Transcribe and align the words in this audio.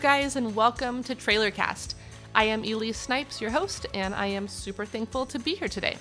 Guys, 0.00 0.36
and 0.36 0.54
welcome 0.54 1.02
to 1.02 1.14
Trailercast. 1.16 1.94
I 2.32 2.44
am 2.44 2.62
Elise 2.62 2.96
Snipes, 2.96 3.40
your 3.40 3.50
host, 3.50 3.84
and 3.94 4.14
I 4.14 4.26
am 4.26 4.46
super 4.46 4.86
thankful 4.86 5.26
to 5.26 5.40
be 5.40 5.56
here 5.56 5.66
today. 5.66 5.96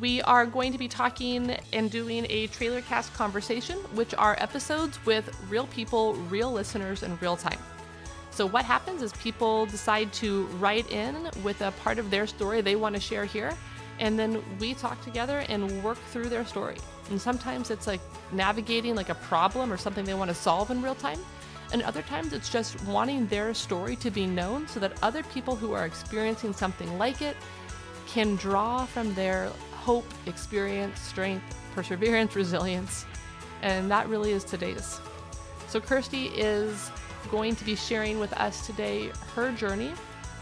We 0.00 0.20
are 0.22 0.44
going 0.44 0.72
to 0.72 0.78
be 0.78 0.88
talking 0.88 1.56
and 1.72 1.92
doing 1.92 2.26
a 2.28 2.48
Trailercast 2.48 3.14
conversation, 3.14 3.76
which 3.94 4.14
are 4.14 4.36
episodes 4.40 4.98
with 5.06 5.30
real 5.48 5.68
people, 5.68 6.14
real 6.14 6.50
listeners, 6.50 7.04
in 7.04 7.16
real 7.18 7.36
time. 7.36 7.58
So, 8.32 8.46
what 8.46 8.64
happens 8.64 9.00
is 9.00 9.12
people 9.12 9.66
decide 9.66 10.12
to 10.14 10.46
write 10.58 10.90
in 10.90 11.30
with 11.44 11.60
a 11.60 11.70
part 11.70 12.00
of 12.00 12.10
their 12.10 12.26
story 12.26 12.62
they 12.62 12.74
want 12.74 12.96
to 12.96 13.00
share 13.00 13.26
here, 13.26 13.56
and 14.00 14.18
then 14.18 14.42
we 14.58 14.74
talk 14.74 15.00
together 15.04 15.44
and 15.48 15.84
work 15.84 15.98
through 16.10 16.30
their 16.30 16.44
story. 16.44 16.78
And 17.10 17.20
sometimes 17.20 17.70
it's 17.70 17.86
like 17.86 18.00
navigating 18.32 18.96
like 18.96 19.08
a 19.08 19.14
problem 19.14 19.72
or 19.72 19.76
something 19.76 20.04
they 20.04 20.14
want 20.14 20.30
to 20.30 20.34
solve 20.34 20.72
in 20.72 20.82
real 20.82 20.96
time. 20.96 21.20
And 21.72 21.82
other 21.82 22.02
times 22.02 22.32
it's 22.32 22.48
just 22.48 22.82
wanting 22.84 23.26
their 23.26 23.54
story 23.54 23.96
to 23.96 24.10
be 24.10 24.26
known 24.26 24.66
so 24.66 24.80
that 24.80 24.92
other 25.02 25.22
people 25.24 25.54
who 25.54 25.72
are 25.72 25.86
experiencing 25.86 26.52
something 26.52 26.98
like 26.98 27.22
it 27.22 27.36
can 28.06 28.34
draw 28.36 28.84
from 28.86 29.14
their 29.14 29.50
hope, 29.72 30.06
experience, 30.26 31.00
strength, 31.00 31.44
perseverance, 31.74 32.34
resilience. 32.44 33.06
And 33.62 33.90
that 33.90 34.08
really 34.08 34.32
is 34.32 34.44
today's. 34.44 35.00
So, 35.68 35.80
Kirsty 35.80 36.26
is 36.28 36.90
going 37.30 37.54
to 37.54 37.64
be 37.64 37.76
sharing 37.76 38.18
with 38.18 38.32
us 38.32 38.66
today 38.66 39.12
her 39.34 39.52
journey 39.52 39.92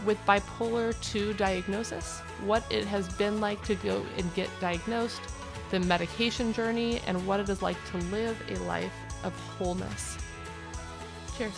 with 0.05 0.17
bipolar 0.25 0.99
2 1.01 1.33
diagnosis, 1.33 2.21
what 2.45 2.63
it 2.71 2.85
has 2.85 3.09
been 3.15 3.41
like 3.41 3.61
to 3.63 3.75
go 3.75 4.03
and 4.17 4.33
get 4.33 4.49
diagnosed, 4.61 5.21
the 5.71 5.79
medication 5.81 6.53
journey, 6.53 7.01
and 7.05 7.27
what 7.27 7.39
it 7.39 7.49
is 7.49 7.61
like 7.61 7.77
to 7.91 7.97
live 8.07 8.41
a 8.49 8.55
life 8.63 8.93
of 9.23 9.33
wholeness. 9.57 10.17
Cheers. 11.39 11.53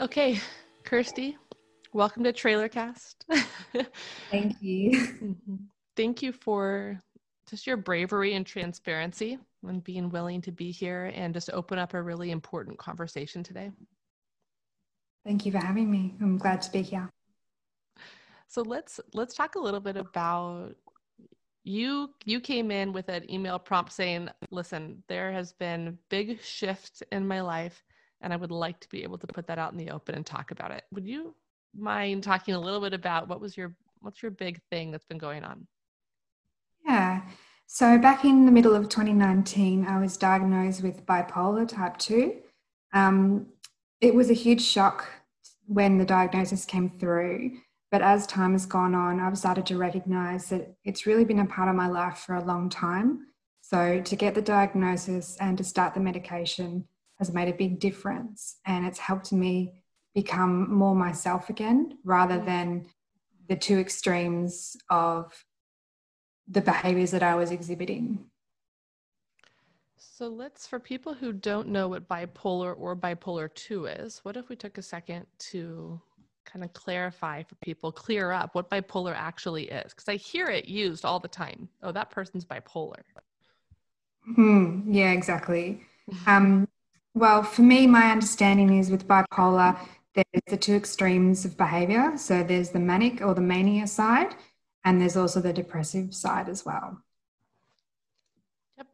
Okay, 0.00 0.40
Kirsty, 0.82 1.38
welcome 1.92 2.24
to 2.24 2.32
Trailercast. 2.32 3.14
Thank 4.32 4.60
you. 4.60 4.90
Mhm. 5.22 5.58
Thank 5.94 6.20
you 6.20 6.32
for 6.32 7.00
just 7.48 7.64
your 7.64 7.76
bravery 7.76 8.34
and 8.34 8.44
transparency 8.44 9.38
and 9.62 9.84
being 9.84 10.10
willing 10.10 10.40
to 10.40 10.50
be 10.50 10.72
here 10.72 11.12
and 11.14 11.32
just 11.32 11.48
open 11.50 11.78
up 11.78 11.94
a 11.94 12.02
really 12.02 12.32
important 12.32 12.76
conversation 12.76 13.44
today. 13.44 13.70
Thank 15.24 15.46
you 15.46 15.52
for 15.52 15.58
having 15.58 15.88
me. 15.88 16.16
I'm 16.20 16.38
glad 16.38 16.60
to 16.62 16.72
be 16.72 16.82
here. 16.82 17.08
So 18.52 18.60
let's 18.60 19.00
let's 19.14 19.34
talk 19.34 19.54
a 19.54 19.58
little 19.58 19.80
bit 19.80 19.96
about 19.96 20.74
you 21.64 22.10
you 22.26 22.38
came 22.38 22.70
in 22.70 22.92
with 22.92 23.08
an 23.08 23.24
email 23.32 23.58
prompt 23.58 23.92
saying, 23.92 24.28
"Listen, 24.50 25.02
there 25.08 25.32
has 25.32 25.54
been 25.54 25.98
big 26.10 26.38
shift 26.42 27.02
in 27.12 27.26
my 27.26 27.40
life 27.40 27.82
and 28.20 28.30
I 28.30 28.36
would 28.36 28.50
like 28.50 28.78
to 28.80 28.88
be 28.90 29.04
able 29.04 29.16
to 29.16 29.26
put 29.26 29.46
that 29.46 29.58
out 29.58 29.72
in 29.72 29.78
the 29.78 29.88
open 29.88 30.14
and 30.14 30.26
talk 30.26 30.50
about 30.50 30.70
it." 30.70 30.84
Would 30.92 31.06
you 31.06 31.34
mind 31.74 32.24
talking 32.24 32.52
a 32.52 32.60
little 32.60 32.82
bit 32.82 32.92
about 32.92 33.26
what 33.26 33.40
was 33.40 33.56
your 33.56 33.74
what's 34.00 34.20
your 34.20 34.30
big 34.30 34.60
thing 34.70 34.90
that's 34.90 35.06
been 35.06 35.16
going 35.16 35.44
on? 35.44 35.66
Yeah. 36.86 37.22
So 37.66 37.96
back 37.96 38.26
in 38.26 38.44
the 38.44 38.52
middle 38.52 38.74
of 38.74 38.90
2019, 38.90 39.86
I 39.86 39.98
was 39.98 40.18
diagnosed 40.18 40.82
with 40.82 41.06
bipolar 41.06 41.66
type 41.66 41.96
2. 41.96 42.34
Um, 42.92 43.46
it 44.02 44.14
was 44.14 44.28
a 44.28 44.34
huge 44.34 44.60
shock 44.60 45.08
when 45.66 45.96
the 45.96 46.04
diagnosis 46.04 46.66
came 46.66 46.90
through. 46.90 47.52
But 47.92 48.00
as 48.00 48.26
time 48.26 48.52
has 48.52 48.64
gone 48.64 48.94
on, 48.94 49.20
I've 49.20 49.36
started 49.36 49.66
to 49.66 49.76
recognize 49.76 50.48
that 50.48 50.74
it's 50.82 51.06
really 51.06 51.26
been 51.26 51.40
a 51.40 51.46
part 51.46 51.68
of 51.68 51.76
my 51.76 51.88
life 51.88 52.24
for 52.26 52.34
a 52.34 52.44
long 52.44 52.70
time. 52.70 53.26
So 53.60 54.00
to 54.00 54.16
get 54.16 54.34
the 54.34 54.40
diagnosis 54.40 55.36
and 55.38 55.58
to 55.58 55.62
start 55.62 55.92
the 55.92 56.00
medication 56.00 56.86
has 57.18 57.34
made 57.34 57.48
a 57.48 57.56
big 57.56 57.78
difference. 57.78 58.56
And 58.66 58.86
it's 58.86 58.98
helped 58.98 59.30
me 59.30 59.74
become 60.14 60.72
more 60.72 60.94
myself 60.94 61.50
again 61.50 61.98
rather 62.02 62.38
mm. 62.38 62.46
than 62.46 62.86
the 63.50 63.56
two 63.56 63.78
extremes 63.78 64.74
of 64.88 65.44
the 66.48 66.62
behaviors 66.62 67.10
that 67.10 67.22
I 67.22 67.34
was 67.34 67.50
exhibiting. 67.50 68.24
So 69.98 70.28
let's, 70.28 70.66
for 70.66 70.78
people 70.78 71.14
who 71.14 71.32
don't 71.32 71.68
know 71.68 71.88
what 71.88 72.08
bipolar 72.08 72.74
or 72.78 72.96
bipolar 72.96 73.54
2 73.54 73.86
is, 73.86 74.20
what 74.22 74.36
if 74.36 74.48
we 74.48 74.56
took 74.56 74.78
a 74.78 74.82
second 74.82 75.26
to 75.50 76.00
kind 76.52 76.64
of 76.64 76.72
clarify 76.72 77.42
for 77.42 77.54
people, 77.56 77.90
clear 77.90 78.30
up 78.30 78.54
what 78.54 78.68
bipolar 78.68 79.14
actually 79.16 79.64
is? 79.64 79.92
Because 79.92 80.08
I 80.08 80.16
hear 80.16 80.48
it 80.48 80.66
used 80.66 81.04
all 81.04 81.18
the 81.18 81.28
time. 81.28 81.68
Oh, 81.82 81.92
that 81.92 82.10
person's 82.10 82.44
bipolar. 82.44 83.02
Hmm, 84.24 84.92
yeah, 84.92 85.12
exactly. 85.12 85.82
Um, 86.26 86.68
well, 87.14 87.44
for 87.44 87.62
me, 87.62 87.86
my 87.86 88.10
understanding 88.10 88.76
is 88.78 88.90
with 88.90 89.06
bipolar, 89.06 89.78
there's 90.14 90.42
the 90.48 90.56
two 90.56 90.74
extremes 90.74 91.44
of 91.44 91.56
behavior. 91.56 92.12
So 92.16 92.42
there's 92.42 92.70
the 92.70 92.80
manic 92.80 93.22
or 93.22 93.34
the 93.34 93.40
mania 93.40 93.86
side, 93.86 94.34
and 94.84 95.00
there's 95.00 95.16
also 95.16 95.40
the 95.40 95.52
depressive 95.52 96.12
side 96.12 96.48
as 96.48 96.66
well. 96.66 96.98
Yep. 98.76 98.86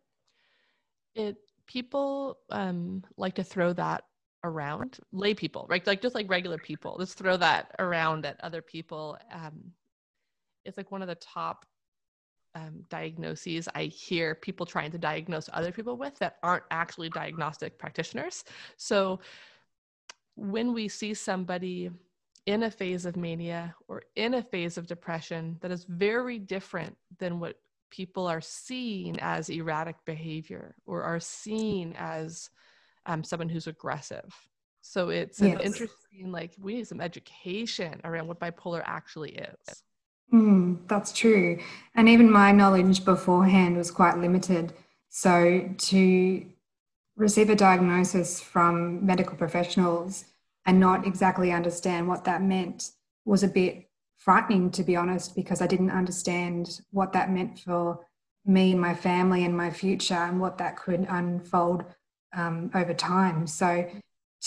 It 1.14 1.36
people 1.66 2.38
um, 2.50 3.04
like 3.16 3.36
to 3.36 3.44
throw 3.44 3.72
that 3.72 4.04
around 4.48 4.98
lay 5.12 5.34
people, 5.34 5.66
right? 5.68 5.86
Like 5.86 6.02
just 6.02 6.14
like 6.14 6.28
regular 6.28 6.58
people, 6.58 6.96
just 6.98 7.18
throw 7.18 7.36
that 7.36 7.74
around 7.78 8.26
at 8.26 8.40
other 8.42 8.62
people. 8.62 9.18
Um, 9.32 9.72
it's 10.64 10.76
like 10.76 10.90
one 10.90 11.02
of 11.02 11.08
the 11.08 11.14
top 11.16 11.64
um, 12.54 12.84
diagnoses 12.88 13.68
I 13.74 13.84
hear 13.84 14.34
people 14.34 14.66
trying 14.66 14.90
to 14.92 14.98
diagnose 14.98 15.48
other 15.52 15.72
people 15.72 15.96
with 15.96 16.18
that 16.18 16.36
aren't 16.42 16.64
actually 16.70 17.10
diagnostic 17.10 17.78
practitioners. 17.78 18.44
So 18.76 19.20
when 20.34 20.72
we 20.72 20.88
see 20.88 21.14
somebody 21.14 21.90
in 22.46 22.62
a 22.62 22.70
phase 22.70 23.04
of 23.04 23.16
mania 23.16 23.74
or 23.88 24.02
in 24.16 24.34
a 24.34 24.42
phase 24.42 24.78
of 24.78 24.86
depression 24.86 25.58
that 25.60 25.70
is 25.70 25.84
very 25.84 26.38
different 26.38 26.96
than 27.18 27.40
what 27.40 27.56
people 27.90 28.26
are 28.26 28.40
seeing 28.40 29.18
as 29.20 29.48
erratic 29.50 29.96
behavior 30.04 30.74
or 30.86 31.02
are 31.02 31.20
seen 31.20 31.94
as 31.98 32.50
um, 33.08 33.24
someone 33.24 33.48
who's 33.48 33.66
aggressive. 33.66 34.32
So 34.82 35.08
it's 35.08 35.40
an 35.40 35.48
Yes. 35.48 35.60
interesting, 35.62 36.30
like, 36.30 36.52
we 36.60 36.74
need 36.74 36.86
some 36.86 37.00
education 37.00 38.00
around 38.04 38.28
what 38.28 38.38
bipolar 38.38 38.82
actually 38.84 39.32
is. 39.32 39.82
Mm, 40.32 40.86
that's 40.86 41.12
true. 41.12 41.58
And 41.94 42.08
even 42.08 42.30
my 42.30 42.52
knowledge 42.52 43.04
beforehand 43.04 43.76
was 43.76 43.90
quite 43.90 44.18
limited. 44.18 44.74
So 45.08 45.68
to 45.76 46.46
receive 47.16 47.50
a 47.50 47.56
diagnosis 47.56 48.40
from 48.40 49.04
medical 49.04 49.36
professionals 49.36 50.26
and 50.66 50.78
not 50.78 51.06
exactly 51.06 51.50
understand 51.50 52.06
what 52.06 52.24
that 52.24 52.42
meant 52.42 52.92
was 53.24 53.42
a 53.42 53.48
bit 53.48 53.88
frightening, 54.16 54.70
to 54.72 54.82
be 54.82 54.96
honest, 54.96 55.34
because 55.34 55.62
I 55.62 55.66
didn't 55.66 55.90
understand 55.90 56.80
what 56.90 57.12
that 57.14 57.30
meant 57.30 57.58
for 57.60 58.06
me 58.44 58.72
and 58.72 58.80
my 58.80 58.94
family 58.94 59.44
and 59.44 59.56
my 59.56 59.70
future 59.70 60.14
and 60.14 60.40
what 60.40 60.58
that 60.58 60.76
could 60.76 61.06
unfold 61.08 61.84
um, 62.36 62.70
over 62.74 62.94
time. 62.94 63.46
So 63.46 63.88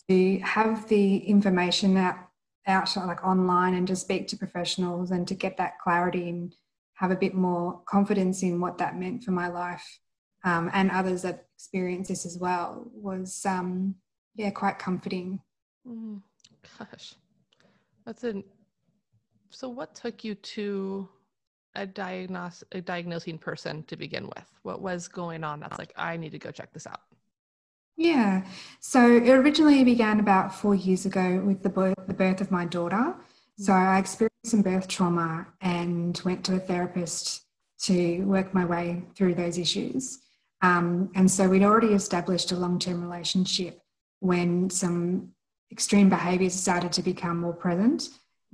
to 0.10 0.40
have 0.40 0.88
the 0.88 1.18
information 1.18 1.98
out 1.98 2.18
out 2.68 2.96
like 2.96 3.26
online 3.26 3.74
and 3.74 3.88
to 3.88 3.96
speak 3.96 4.28
to 4.28 4.38
professionals 4.38 5.10
and 5.10 5.28
to 5.28 5.34
get 5.34 5.58
that 5.58 5.80
clarity 5.80 6.30
and 6.30 6.54
have 6.94 7.10
a 7.10 7.16
bit 7.16 7.34
more 7.34 7.82
confidence 7.88 8.44
in 8.44 8.62
what 8.62 8.78
that 8.78 8.96
meant 8.96 9.24
for 9.24 9.32
my 9.32 9.48
life 9.48 10.00
um, 10.44 10.70
and 10.72 10.92
others 10.92 11.24
that 11.24 11.48
experience 11.58 12.08
this 12.10 12.24
as 12.24 12.38
well 12.38 12.88
was 12.94 13.44
um, 13.48 13.96
yeah 14.36 14.52
quite 14.52 14.78
comforting 14.78 15.40
Mm, 15.88 16.22
gosh, 16.78 17.16
that's 18.06 18.24
an. 18.24 18.44
So, 19.50 19.68
what 19.68 19.96
took 19.96 20.24
you 20.24 20.36
to 20.36 21.10
a 21.76 21.86
diagnose 21.86 22.64
a 22.72 22.82
diagnosing 22.82 23.38
person 23.38 23.84
to 23.84 23.96
begin 23.96 24.26
with? 24.26 24.46
What 24.64 24.82
was 24.82 25.08
going 25.08 25.44
on? 25.44 25.60
That's 25.60 25.80
like 25.80 25.94
I 25.96 26.18
need 26.18 26.32
to 26.34 26.40
go 26.40 26.52
check 26.52 26.72
this 26.74 26.86
out. 26.86 27.02
Yeah. 27.98 28.46
So 28.80 29.18
it 29.18 29.30
originally 29.30 29.84
began 29.84 30.20
about 30.20 30.54
four 30.54 30.76
years 30.76 31.06
ago 31.06 31.42
with 31.46 31.64
the 31.64 31.70
birth, 31.70 31.96
the 32.08 32.14
birth 32.14 32.42
of 32.42 32.52
my 32.52 32.66
daughter. 32.66 33.16
So 33.58 33.74
i 33.74 34.00
experienced 34.00 34.32
some 34.48 34.64
birth 34.64 34.88
trauma 34.88 35.48
and 35.62 36.20
went 36.26 36.44
to 36.46 36.56
a 36.56 36.60
therapist 36.60 37.46
to 37.84 38.22
work 38.24 38.54
my 38.54 38.66
way 38.66 39.04
through 39.16 39.36
those 39.36 39.58
issues. 39.58 40.20
Um, 40.62 41.12
and 41.16 41.30
so 41.30 41.48
we'd 41.48 41.64
already 41.64 41.94
established 41.94 42.52
a 42.52 42.56
long-term 42.56 43.02
relationship 43.02 43.80
when 44.20 44.70
some 44.70 45.30
extreme 45.72 46.10
behaviors 46.10 46.54
started 46.54 46.92
to 46.94 47.02
become 47.02 47.40
more 47.40 47.54
present. 47.54 48.10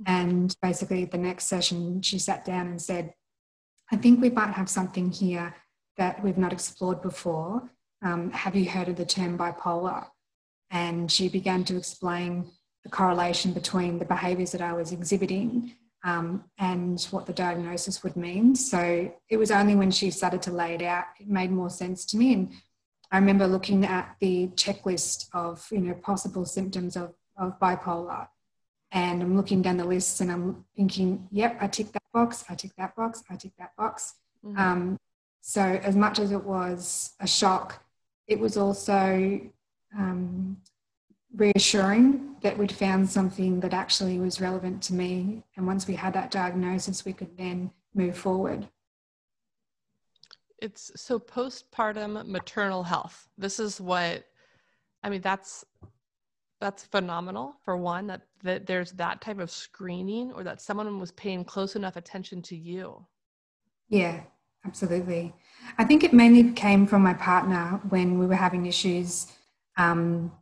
And 0.06 0.54
basically, 0.62 1.04
the 1.04 1.18
next 1.18 1.46
session, 1.46 2.02
she 2.02 2.18
sat 2.18 2.44
down 2.44 2.68
and 2.68 2.80
said, 2.80 3.12
I 3.90 3.96
think 3.96 4.20
we 4.20 4.30
might 4.30 4.52
have 4.52 4.68
something 4.68 5.10
here 5.10 5.54
that 5.96 6.22
we've 6.22 6.38
not 6.38 6.52
explored 6.52 7.02
before. 7.02 7.68
Um, 8.02 8.30
have 8.30 8.54
you 8.54 8.68
heard 8.68 8.88
of 8.88 8.96
the 8.96 9.04
term 9.04 9.36
bipolar? 9.36 10.06
And 10.70 11.10
she 11.10 11.28
began 11.28 11.64
to 11.64 11.76
explain 11.76 12.50
the 12.84 12.90
correlation 12.90 13.52
between 13.52 13.98
the 13.98 14.04
behaviors 14.04 14.52
that 14.52 14.60
I 14.60 14.72
was 14.72 14.92
exhibiting 14.92 15.74
um, 16.04 16.44
and 16.58 17.00
what 17.10 17.26
the 17.26 17.32
diagnosis 17.32 18.02
would 18.02 18.16
mean. 18.16 18.54
So 18.54 19.12
it 19.28 19.36
was 19.36 19.50
only 19.50 19.74
when 19.74 19.90
she 19.90 20.10
started 20.10 20.42
to 20.42 20.52
lay 20.52 20.74
it 20.74 20.82
out, 20.82 21.04
it 21.18 21.28
made 21.28 21.50
more 21.50 21.70
sense 21.70 22.04
to 22.06 22.16
me. 22.16 22.32
And 22.32 22.52
I 23.10 23.18
remember 23.18 23.46
looking 23.46 23.84
at 23.84 24.16
the 24.20 24.48
checklist 24.48 25.28
of 25.32 25.66
you 25.70 25.78
know 25.78 25.94
possible 25.94 26.44
symptoms 26.44 26.96
of, 26.96 27.14
of 27.36 27.58
bipolar, 27.58 28.28
and 28.92 29.22
I'm 29.22 29.36
looking 29.36 29.62
down 29.62 29.76
the 29.76 29.84
list 29.84 30.20
and 30.20 30.30
I'm 30.30 30.64
thinking, 30.76 31.26
yep, 31.30 31.56
I 31.60 31.66
tick 31.66 31.92
that 31.92 32.02
box, 32.12 32.44
I 32.48 32.54
tick 32.54 32.72
that 32.78 32.94
box, 32.96 33.22
I 33.30 33.36
tick 33.36 33.52
that 33.58 33.76
box. 33.76 34.14
Mm-hmm. 34.44 34.58
Um, 34.58 34.98
so 35.40 35.62
as 35.62 35.96
much 35.96 36.18
as 36.18 36.32
it 36.32 36.44
was 36.44 37.12
a 37.20 37.26
shock, 37.26 37.82
it 38.28 38.38
was 38.38 38.56
also 38.56 39.40
um, 39.96 40.56
reassuring 41.34 42.36
that 42.42 42.56
we'd 42.56 42.70
found 42.70 43.08
something 43.08 43.60
that 43.60 43.74
actually 43.74 44.18
was 44.18 44.40
relevant 44.40 44.82
to 44.84 44.94
me. 44.94 45.42
And 45.56 45.66
once 45.66 45.88
we 45.88 45.94
had 45.94 46.12
that 46.12 46.30
diagnosis, 46.30 47.04
we 47.04 47.12
could 47.12 47.36
then 47.36 47.70
move 47.94 48.16
forward. 48.16 48.68
It's 50.60 50.90
so 50.96 51.18
postpartum 51.18 52.26
maternal 52.26 52.82
health. 52.82 53.28
This 53.38 53.58
is 53.58 53.80
what 53.80 54.24
I 55.02 55.10
mean, 55.10 55.20
that's 55.20 55.64
that's 56.60 56.84
phenomenal 56.84 57.54
for 57.64 57.76
one 57.76 58.08
that 58.08 58.22
that 58.42 58.66
there's 58.66 58.92
that 58.92 59.20
type 59.20 59.38
of 59.38 59.50
screening 59.50 60.32
or 60.32 60.42
that 60.42 60.60
someone 60.60 60.98
was 60.98 61.12
paying 61.12 61.44
close 61.44 61.76
enough 61.76 61.96
attention 61.96 62.42
to 62.42 62.56
you. 62.56 63.06
Yeah, 63.88 64.22
absolutely. 64.64 65.34
I 65.76 65.84
think 65.84 66.04
it 66.04 66.12
mainly 66.12 66.52
came 66.52 66.86
from 66.86 67.02
my 67.02 67.14
partner 67.14 67.80
when 67.88 68.18
we 68.18 68.26
were 68.26 68.34
having 68.34 68.66
issues 68.66 69.32
um, 69.76 70.32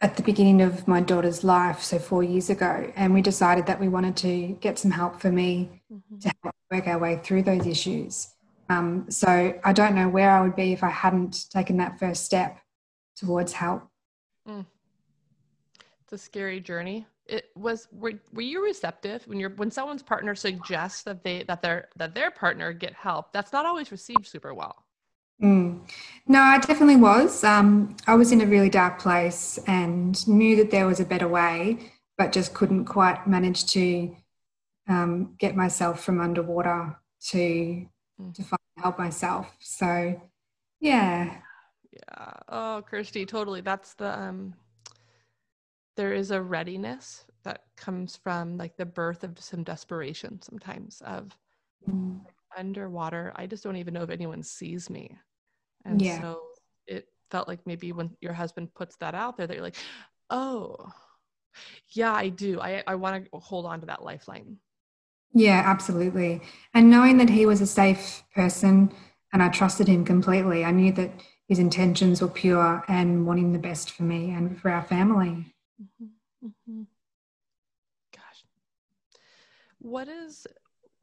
at 0.00 0.16
the 0.16 0.22
beginning 0.22 0.60
of 0.60 0.86
my 0.86 1.00
daughter's 1.00 1.44
life, 1.44 1.82
so 1.82 1.98
four 1.98 2.22
years 2.22 2.50
ago, 2.50 2.92
and 2.94 3.14
we 3.14 3.22
decided 3.22 3.66
that 3.66 3.80
we 3.80 3.88
wanted 3.88 4.16
to 4.18 4.48
get 4.60 4.78
some 4.78 4.90
help 4.90 5.20
for 5.20 5.32
me 5.32 5.80
mm-hmm. 5.90 6.18
to 6.18 6.30
help 6.42 6.54
work 6.70 6.86
our 6.86 6.98
way 6.98 7.20
through 7.22 7.42
those 7.42 7.66
issues. 7.66 8.28
Um, 8.68 9.06
so 9.10 9.58
I 9.64 9.72
don't 9.72 9.94
know 9.94 10.08
where 10.08 10.30
I 10.30 10.42
would 10.42 10.56
be 10.56 10.72
if 10.72 10.82
I 10.82 10.90
hadn't 10.90 11.50
taken 11.50 11.78
that 11.78 11.98
first 11.98 12.24
step 12.24 12.58
towards 13.16 13.52
help. 13.52 13.88
Mm. 14.48 14.66
It's 16.02 16.12
a 16.12 16.18
scary 16.18 16.60
journey. 16.60 17.06
It 17.26 17.50
was 17.54 17.88
were, 17.90 18.12
were 18.32 18.42
you 18.42 18.62
receptive 18.62 19.26
when 19.26 19.40
you're 19.40 19.50
when 19.50 19.70
someone's 19.70 20.02
partner 20.02 20.34
suggests 20.34 21.02
that 21.04 21.24
they 21.24 21.44
that 21.44 21.62
their 21.62 21.88
that 21.96 22.14
their 22.14 22.30
partner 22.30 22.72
get 22.72 22.92
help? 22.92 23.32
That's 23.32 23.52
not 23.52 23.64
always 23.64 23.90
received 23.90 24.26
super 24.26 24.52
well. 24.52 24.84
Mm. 25.42 25.88
No, 26.28 26.40
I 26.40 26.58
definitely 26.58 26.96
was. 26.96 27.42
Um, 27.42 27.96
I 28.06 28.14
was 28.14 28.30
in 28.30 28.40
a 28.40 28.46
really 28.46 28.70
dark 28.70 28.98
place 28.98 29.58
and 29.66 30.26
knew 30.28 30.56
that 30.56 30.70
there 30.70 30.86
was 30.86 31.00
a 31.00 31.04
better 31.04 31.28
way, 31.28 31.90
but 32.16 32.32
just 32.32 32.54
couldn't 32.54 32.84
quite 32.84 33.26
manage 33.26 33.66
to 33.72 34.14
um, 34.88 35.34
get 35.38 35.56
myself 35.56 36.04
from 36.04 36.20
underwater 36.20 36.96
to 37.30 37.38
mm. 38.20 38.34
to 38.34 38.42
find 38.42 38.60
help 38.76 38.98
myself. 38.98 39.50
So, 39.60 40.20
yeah. 40.80 41.38
Yeah. 41.90 42.32
Oh, 42.48 42.82
Kirsty, 42.88 43.24
totally. 43.24 43.60
That's 43.60 43.94
the 43.94 44.18
um. 44.18 44.54
There 45.96 46.12
is 46.12 46.30
a 46.30 46.42
readiness 46.42 47.24
that 47.44 47.62
comes 47.76 48.16
from 48.16 48.56
like 48.56 48.76
the 48.76 48.86
birth 48.86 49.22
of 49.22 49.38
some 49.38 49.62
desperation 49.62 50.40
sometimes 50.42 51.02
of 51.04 51.36
mm 51.88 52.20
underwater. 52.56 53.32
I 53.36 53.46
just 53.46 53.64
don't 53.64 53.76
even 53.76 53.94
know 53.94 54.02
if 54.02 54.10
anyone 54.10 54.42
sees 54.42 54.88
me. 54.88 55.16
And 55.84 56.00
yeah. 56.00 56.20
so 56.20 56.42
it 56.86 57.08
felt 57.30 57.48
like 57.48 57.66
maybe 57.66 57.92
when 57.92 58.10
your 58.20 58.32
husband 58.32 58.72
puts 58.74 58.96
that 58.96 59.14
out 59.14 59.36
there 59.36 59.46
that 59.46 59.54
you're 59.54 59.62
like, 59.62 59.76
oh, 60.30 60.76
yeah, 61.90 62.12
I 62.12 62.28
do. 62.28 62.60
I, 62.60 62.82
I 62.86 62.94
want 62.94 63.24
to 63.24 63.38
hold 63.38 63.66
on 63.66 63.80
to 63.80 63.86
that 63.86 64.02
lifeline. 64.02 64.58
Yeah, 65.32 65.62
absolutely. 65.64 66.42
And 66.74 66.90
knowing 66.90 67.18
that 67.18 67.30
he 67.30 67.44
was 67.46 67.60
a 67.60 67.66
safe 67.66 68.22
person 68.34 68.92
and 69.32 69.42
I 69.42 69.48
trusted 69.48 69.88
him 69.88 70.04
completely, 70.04 70.64
I 70.64 70.70
knew 70.70 70.92
that 70.92 71.10
his 71.48 71.58
intentions 71.58 72.22
were 72.22 72.28
pure 72.28 72.84
and 72.88 73.26
wanting 73.26 73.52
the 73.52 73.58
best 73.58 73.90
for 73.90 74.04
me 74.04 74.30
and 74.30 74.60
for 74.60 74.70
our 74.70 74.82
family. 74.82 75.53
Mm-hmm. 75.82 76.46
Mm-hmm. 76.46 76.82
Gosh. 78.12 78.44
What 79.78 80.08
is 80.08 80.46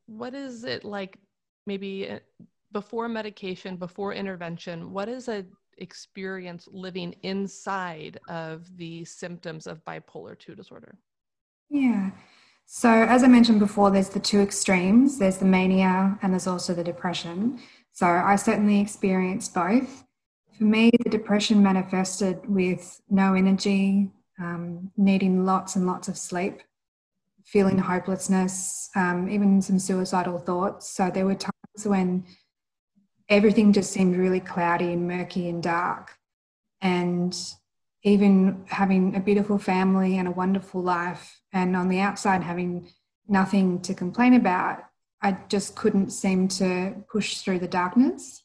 what 0.05 0.33
is 0.33 0.63
it 0.63 0.83
like 0.83 1.17
maybe 1.65 2.09
uh, 2.09 2.19
before 2.71 3.07
medication, 3.07 3.75
before 3.75 4.13
intervention, 4.13 4.91
what 4.91 5.09
is 5.09 5.27
a 5.27 5.45
experience 5.77 6.67
living 6.71 7.15
inside 7.23 8.19
of 8.27 8.65
the 8.77 9.03
symptoms 9.05 9.67
of 9.67 9.83
bipolar 9.85 10.37
2 10.37 10.55
disorder? 10.55 10.97
Yeah. 11.69 12.11
So, 12.65 12.89
as 12.89 13.23
I 13.23 13.27
mentioned 13.27 13.59
before, 13.59 13.91
there's 13.91 14.09
the 14.09 14.19
two 14.19 14.39
extremes 14.39 15.19
there's 15.19 15.37
the 15.37 15.45
mania 15.45 16.17
and 16.21 16.31
there's 16.31 16.47
also 16.47 16.73
the 16.73 16.83
depression. 16.83 17.59
So, 17.91 18.05
I 18.05 18.35
certainly 18.35 18.79
experienced 18.79 19.53
both. 19.53 20.03
For 20.57 20.63
me, 20.63 20.91
the 21.03 21.09
depression 21.09 21.61
manifested 21.63 22.47
with 22.47 23.01
no 23.09 23.33
energy, 23.33 24.11
um, 24.39 24.91
needing 24.97 25.45
lots 25.45 25.75
and 25.75 25.85
lots 25.85 26.07
of 26.07 26.17
sleep, 26.17 26.61
feeling 27.45 27.77
hopelessness, 27.77 28.89
um, 28.95 29.29
even 29.29 29.61
some 29.61 29.79
suicidal 29.79 30.39
thoughts. 30.39 30.89
So, 30.89 31.09
there 31.09 31.25
were 31.25 31.35
times 31.35 31.85
when 31.85 32.25
everything 33.29 33.73
just 33.73 33.91
seemed 33.91 34.17
really 34.17 34.39
cloudy 34.39 34.91
and 34.91 35.07
murky 35.07 35.49
and 35.49 35.63
dark. 35.63 36.17
And 36.81 37.35
even 38.03 38.65
having 38.67 39.15
a 39.15 39.19
beautiful 39.19 39.57
family 39.57 40.17
and 40.17 40.27
a 40.27 40.31
wonderful 40.31 40.81
life, 40.81 41.41
and 41.53 41.75
on 41.75 41.89
the 41.89 41.99
outside 41.99 42.43
having 42.43 42.89
nothing 43.27 43.81
to 43.81 43.93
complain 43.93 44.33
about, 44.33 44.79
I 45.21 45.37
just 45.49 45.75
couldn't 45.75 46.09
seem 46.09 46.47
to 46.49 46.95
push 47.09 47.37
through 47.37 47.59
the 47.59 47.67
darkness. 47.67 48.43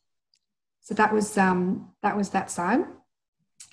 So 0.82 0.94
that 0.94 1.12
was 1.12 1.36
um, 1.38 1.92
that 2.02 2.16
was 2.16 2.30
that 2.30 2.50
side. 2.50 2.84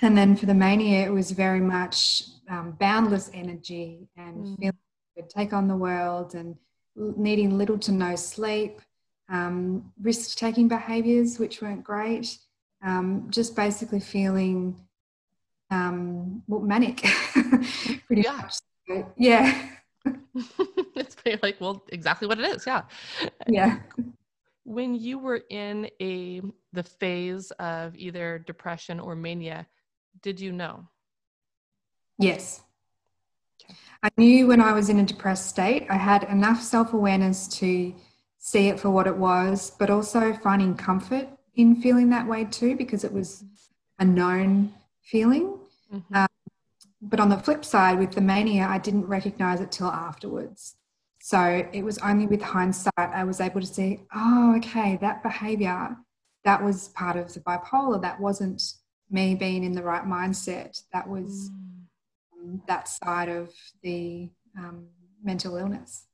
And 0.04 0.18
then 0.18 0.36
for 0.36 0.46
the 0.46 0.54
mania, 0.54 1.06
it 1.06 1.12
was 1.14 1.32
very 1.32 1.62
much 1.62 2.24
um, 2.50 2.76
boundless 2.78 3.32
energy 3.34 4.10
and 4.18 4.46
mm. 4.46 4.60
feeling 4.60 5.30
take 5.30 5.54
on 5.54 5.70
the 5.70 5.78
world 5.78 6.36
and 6.36 6.58
needing 6.96 7.58
little 7.58 7.78
to 7.80 7.92
no 7.94 8.16
sleep 8.16 8.82
um, 9.30 9.92
risk 10.02 10.38
taking 10.38 10.68
behaviors, 10.68 11.40
which 11.40 11.62
weren't 11.62 11.86
great, 11.86 12.38
um, 12.84 13.28
just 13.30 13.56
basically 13.56 14.02
feeling 14.02 14.76
um, 15.72 16.44
well, 16.48 16.60
manic, 16.60 16.98
pretty 18.06 18.24
yeah. 18.24 18.38
much. 18.38 18.56
So, 18.88 19.14
yeah. 19.18 19.70
it's 20.96 21.16
pretty 21.16 21.40
like, 21.42 21.62
well, 21.62 21.84
exactly 21.94 22.28
what 22.28 22.40
it 22.40 22.46
is. 22.46 22.68
Yeah. 22.68 22.84
Yeah. 23.48 23.80
When 24.66 24.96
you 24.96 25.18
were 25.18 25.42
in 25.50 25.90
a 26.02 26.42
the 26.74 26.84
phase 26.84 27.52
of 27.52 27.96
either 27.96 28.40
depression 28.40 29.00
or 29.00 29.16
mania, 29.16 29.66
did 30.22 30.40
you 30.40 30.52
know? 30.52 30.88
Yes. 32.18 32.62
Okay. 33.64 33.76
I 34.02 34.10
knew 34.18 34.48
when 34.48 34.62
I 34.62 34.74
was 34.74 34.90
in 34.90 35.00
a 35.00 35.04
depressed 35.04 35.48
state, 35.48 35.86
I 35.90 35.96
had 35.96 36.24
enough 36.24 36.62
self 36.62 36.94
awareness 36.94 37.48
to 37.60 37.94
see 38.38 38.68
it 38.68 38.80
for 38.80 38.90
what 38.90 39.08
it 39.08 39.16
was, 39.16 39.72
but 39.72 39.90
also 39.90 40.34
finding 40.34 40.76
comfort 40.76 41.28
in 41.56 41.82
feeling 41.82 42.10
that 42.10 42.28
way 42.28 42.46
too, 42.46 42.76
because 42.76 43.04
it 43.04 43.14
was 43.14 43.44
a 44.00 44.06
known 44.06 44.74
feeling. 45.02 45.58
Mm-hmm. 45.94 46.16
Um, 46.16 46.28
but 47.02 47.20
on 47.20 47.30
the 47.30 47.38
flip 47.38 47.66
side, 47.66 48.00
with 48.00 48.12
the 48.12 48.22
mania, 48.22 48.66
I 48.68 48.78
didn't 48.78 49.06
recognize 49.06 49.60
it 49.62 49.72
till 49.72 49.88
afterwards. 49.88 50.76
So 51.20 51.66
it 51.72 51.84
was 51.84 51.98
only 52.00 52.28
with 52.28 52.42
hindsight 52.42 52.94
I 52.98 53.24
was 53.24 53.40
able 53.40 53.62
to 53.62 53.68
see, 53.68 54.02
oh, 54.14 54.56
okay, 54.58 54.98
that 55.02 55.24
behavior, 55.24 55.96
that 56.44 56.62
was 56.62 56.90
part 56.90 57.16
of 57.16 57.34
the 57.34 57.40
bipolar. 57.40 58.02
That 58.02 58.20
wasn't 58.20 58.62
me 59.14 59.36
being 59.36 59.64
in 59.64 59.72
the 59.72 59.84
right 59.84 60.04
mindset. 60.04 60.82
That 60.92 61.08
was 61.08 61.52
mm. 62.44 62.60
that 62.68 62.88
side 62.90 63.30
of 63.30 63.52
the 63.82 64.30
um, 64.58 64.88
mental 65.24 65.56
illness 65.56 66.08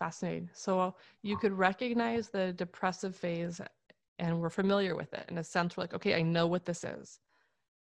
fascinating. 0.00 0.48
So 0.52 0.96
you 1.22 1.36
could 1.36 1.52
recognize 1.52 2.30
the 2.30 2.52
depressive 2.54 3.14
phase 3.14 3.60
and 4.18 4.40
we're 4.40 4.50
familiar 4.50 4.96
with 4.96 5.12
it 5.14 5.26
in 5.28 5.38
a 5.38 5.44
sense 5.44 5.76
we're 5.76 5.84
like, 5.84 5.94
okay, 5.94 6.14
I 6.14 6.22
know 6.22 6.48
what 6.48 6.64
this 6.64 6.82
is. 6.82 7.20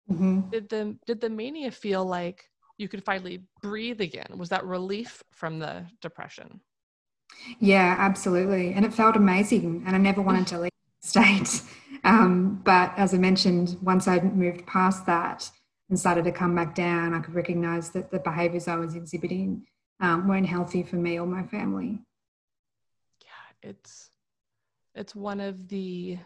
Mm-hmm. 0.09 0.49
Did 0.49 0.69
the 0.69 0.97
did 1.05 1.21
the 1.21 1.29
mania 1.29 1.69
feel 1.69 2.03
like 2.05 2.49
you 2.77 2.87
could 2.87 3.03
finally 3.03 3.43
breathe 3.61 4.01
again? 4.01 4.37
Was 4.37 4.49
that 4.49 4.65
relief 4.65 5.21
from 5.31 5.59
the 5.59 5.85
depression? 6.01 6.61
Yeah, 7.59 7.95
absolutely. 7.99 8.73
And 8.73 8.85
it 8.85 8.93
felt 8.93 9.17
amazing. 9.17 9.83
And 9.85 9.95
I 9.95 9.99
never 9.99 10.21
wanted 10.21 10.47
to 10.53 10.59
leave 10.59 10.71
state. 11.01 11.61
Um, 12.03 12.61
but 12.63 12.93
as 12.97 13.13
I 13.13 13.17
mentioned, 13.17 13.77
once 13.81 14.07
I 14.07 14.19
moved 14.19 14.65
past 14.65 15.05
that 15.05 15.49
and 15.89 15.99
started 15.99 16.25
to 16.25 16.31
come 16.31 16.55
back 16.55 16.75
down, 16.75 17.13
I 17.13 17.19
could 17.19 17.33
recognize 17.33 17.89
that 17.91 18.11
the 18.11 18.19
behaviors 18.19 18.67
I 18.67 18.75
was 18.75 18.95
exhibiting 18.95 19.65
um, 19.99 20.27
weren't 20.27 20.47
healthy 20.47 20.83
for 20.83 20.97
me 20.97 21.19
or 21.19 21.25
my 21.25 21.43
family. 21.43 21.99
Yeah, 23.23 23.69
it's 23.69 24.11
it's 24.95 25.15
one 25.15 25.39
of 25.39 25.67
the 25.67 26.17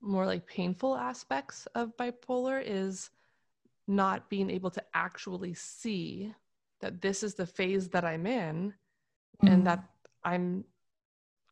more 0.00 0.26
like 0.26 0.46
painful 0.46 0.96
aspects 0.96 1.66
of 1.74 1.96
bipolar 1.96 2.62
is 2.64 3.10
not 3.86 4.30
being 4.30 4.50
able 4.50 4.70
to 4.70 4.82
actually 4.94 5.54
see 5.54 6.32
that 6.80 7.02
this 7.02 7.22
is 7.22 7.34
the 7.34 7.46
phase 7.46 7.88
that 7.88 8.04
I'm 8.04 8.26
in 8.26 8.74
Mm. 9.42 9.52
and 9.52 9.66
that 9.66 9.84
I'm 10.24 10.64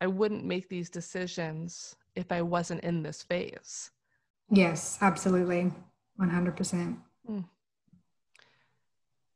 I 0.01 0.07
wouldn't 0.07 0.45
make 0.45 0.69
these 0.69 0.91
decisions 0.91 1.97
if 2.19 2.33
I 2.33 2.43
wasn't 2.43 2.83
in 2.83 3.03
this 3.03 3.23
phase. 3.23 3.91
Yes, 4.51 4.99
absolutely. 5.01 5.73
100%. 6.21 6.97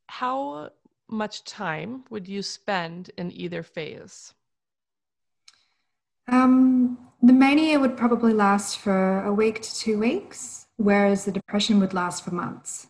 How 0.09 0.71
much 1.09 1.45
time 1.45 2.05
would 2.11 2.29
you 2.29 2.43
spend 2.43 3.11
in 3.17 3.33
either 3.33 3.63
phase? 3.63 4.35
Um, 6.29 6.99
the 7.23 7.33
mania 7.33 7.79
would 7.81 7.97
probably 7.97 8.33
last 8.33 8.79
for 8.79 9.25
a 9.25 9.33
week 9.33 9.63
to 9.63 9.75
two 9.75 9.99
weeks, 9.99 10.67
whereas 10.77 11.25
the 11.25 11.33
depression 11.33 11.81
would 11.81 11.95
last 11.95 12.25
for 12.25 12.31
months. 12.31 12.89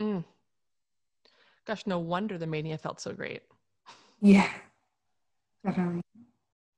Mm. 0.00 0.24
Gosh, 1.66 1.86
no 1.86 1.98
wonder 1.98 2.38
the 2.38 2.46
mania 2.46 2.78
felt 2.78 3.00
so 3.00 3.12
great. 3.12 3.42
Yeah, 4.20 4.50
definitely. 5.64 6.02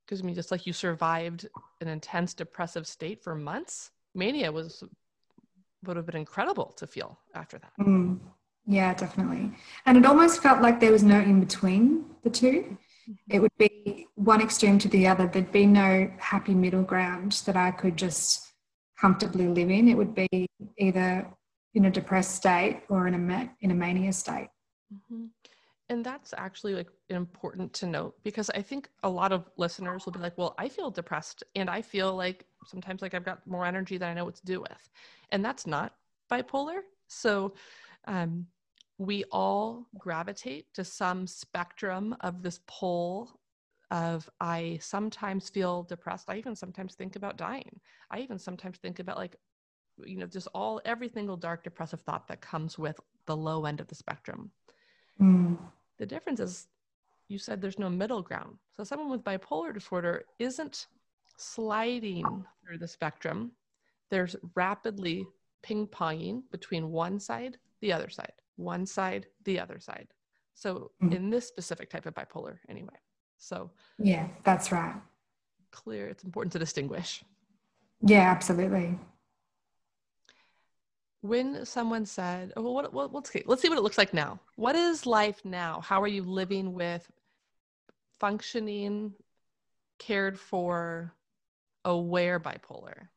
Because 0.05 0.21
I 0.21 0.25
mean, 0.25 0.35
just 0.35 0.51
like 0.51 0.67
you 0.67 0.73
survived 0.73 1.49
an 1.81 1.89
intense 1.89 2.35
depressive 2.35 2.87
state 2.87 3.23
for 3.23 3.35
months, 3.35 3.91
mania 4.15 4.51
was 4.51 4.83
would 5.85 5.97
have 5.97 6.07
been 6.07 6.17
incredible 6.17 6.73
to 6.77 6.87
feel 6.87 7.19
after 7.35 7.59
that. 7.59 7.73
Mm, 7.81 8.19
yeah, 8.67 8.95
definitely. 8.95 9.53
And 9.85 9.97
it 9.97 10.07
almost 10.07 10.43
felt 10.43 10.61
like 10.63 10.81
there 10.81 10.91
was 10.91 11.03
no 11.03 11.21
in 11.21 11.39
between 11.41 12.07
the 12.25 12.31
two. 12.31 12.77
It 13.31 13.41
would 13.41 13.57
be 13.57 14.09
one 14.17 14.41
extreme 14.41 14.79
to 14.81 14.89
the 14.89 15.07
other. 15.07 15.29
There'd 15.29 15.53
be 15.53 15.67
no 15.67 16.11
happy 16.19 16.55
middle 16.55 16.83
ground 16.83 17.41
that 17.47 17.57
I 17.57 17.71
could 17.71 17.97
just 17.97 18.53
comfortably 19.01 19.47
live 19.47 19.71
in. 19.71 19.89
It 19.89 19.97
would 19.97 20.15
be 20.15 20.49
either 20.79 21.31
in 21.75 21.85
a 21.85 21.91
depressed 21.91 22.35
state 22.35 22.83
or 22.89 23.07
in 23.07 23.15
a 23.15 23.51
in 23.61 23.71
a 23.71 23.75
mania 23.75 24.13
state. 24.13 24.49
Mhm. 24.93 25.29
And 25.89 26.05
that's 26.05 26.35
actually 26.37 26.75
like 26.75 26.89
important 27.11 27.73
to 27.75 27.87
note 27.87 28.17
because 28.25 28.51
I 28.51 28.63
think 28.63 28.89
a 29.05 29.09
lot 29.09 29.33
of 29.33 29.49
listeners 29.57 30.05
will 30.05 30.13
be 30.13 30.19
like, 30.19 30.37
well, 30.37 30.55
I 30.59 30.69
feel 30.69 30.91
depressed 30.91 31.45
and 31.55 31.71
I 31.71 31.81
feel 31.81 32.17
like 32.17 32.45
sometimes 32.67 33.03
like 33.03 33.15
I've 33.15 33.25
got 33.25 33.47
more 33.47 33.65
energy 33.65 33.97
than 33.97 34.11
I 34.11 34.15
know 34.15 34.25
what 34.25 34.35
to 34.37 34.47
do 34.47 34.61
with. 34.61 34.91
And 35.31 35.45
that's 35.45 35.67
not 35.67 35.95
bipolar. 36.31 36.81
So 37.07 37.55
um, 38.07 38.47
we 38.99 39.25
all 39.31 39.87
gravitate 39.97 40.75
to 40.75 40.85
some 40.85 41.27
spectrum 41.27 42.17
of 42.21 42.43
this 42.43 42.61
pole 42.67 43.31
of 43.93 44.29
I 44.41 44.79
sometimes 44.83 45.49
feel 45.49 45.85
depressed. 45.85 46.29
I 46.29 46.37
even 46.37 46.57
sometimes 46.57 46.95
think 46.95 47.15
about 47.15 47.37
dying. 47.37 47.81
I 48.11 48.19
even 48.21 48.39
sometimes 48.41 48.79
think 48.79 48.99
about 48.99 49.19
like, 49.19 49.37
you 50.05 50.19
know, 50.19 50.27
just 50.27 50.49
all 50.53 50.81
every 50.85 51.09
single 51.09 51.37
dark 51.37 51.63
depressive 51.63 52.01
thought 52.01 52.27
that 52.27 52.41
comes 52.41 52.77
with 52.77 52.99
the 53.27 53.37
low 53.37 53.67
end 53.67 53.81
of 53.81 53.87
the 53.87 53.95
spectrum. 53.95 54.51
Mm, 55.21 55.59
The 55.99 56.07
difference 56.07 56.41
is 56.41 56.69
you 57.29 57.39
said 57.39 57.61
there's 57.61 57.79
no 57.79 57.89
middle 57.91 58.23
ground. 58.23 58.57
So 58.77 58.85
someone 58.85 59.11
with 59.11 59.25
bipolar 59.25 59.73
disorder 59.75 60.25
isn't 60.39 60.87
sliding 61.37 62.45
through 62.65 62.79
the 62.79 62.89
spectrum. 62.89 63.53
There's 64.11 64.37
rapidly 64.55 65.27
ping 65.63 65.87
ponging 65.89 66.43
between 66.53 66.91
one 66.93 67.19
side, 67.19 67.59
the 67.81 67.93
other 67.93 68.09
side, 68.09 68.33
one 68.57 68.87
side, 68.87 69.27
the 69.45 69.59
other 69.59 69.81
side. 69.81 70.09
So 70.55 70.93
Mhm. 71.03 71.13
in 71.13 71.31
this 71.31 71.47
specific 71.49 71.91
type 71.91 72.07
of 72.07 72.15
bipolar, 72.15 72.59
anyway. 72.69 72.99
So 73.39 73.71
yeah, 73.99 74.29
that's 74.45 74.71
right. 74.73 74.95
clear, 75.73 76.09
it's 76.09 76.25
important 76.25 76.53
to 76.53 76.59
distinguish. 76.59 77.23
Yeah, 78.01 78.31
absolutely. 78.31 78.99
When 81.27 81.67
someone 81.67 82.07
said, 82.07 82.53
"Oh, 82.57 82.71
what, 82.71 82.93
what, 82.93 83.13
let's 83.13 83.31
see, 83.31 83.43
let's 83.47 83.61
see 83.61 83.69
what 83.69 83.79
it 83.79 83.83
looks 83.83 83.99
like 83.99 84.15
now. 84.15 84.39
What 84.55 84.77
is 84.77 85.07
life 85.07 85.45
now? 85.45 85.81
How 85.81 86.01
are 86.01 86.09
you 86.09 86.23
living 86.23 86.73
with 86.73 87.11
functioning, 88.21 89.13
cared 89.99 90.39
for, 90.39 91.13
aware 91.85 92.39
bipolar?" 92.39 93.09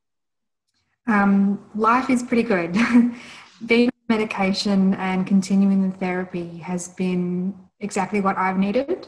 Um, 1.07 1.63
life 1.75 2.09
is 2.09 2.23
pretty 2.23 2.43
good. 2.43 2.73
Being 3.65 3.89
on 3.89 4.17
medication 4.17 4.93
and 4.95 5.27
continuing 5.27 5.89
the 5.89 5.97
therapy 5.97 6.57
has 6.57 6.89
been 6.89 7.53
exactly 7.79 8.21
what 8.21 8.37
I've 8.37 8.57
needed. 8.57 9.07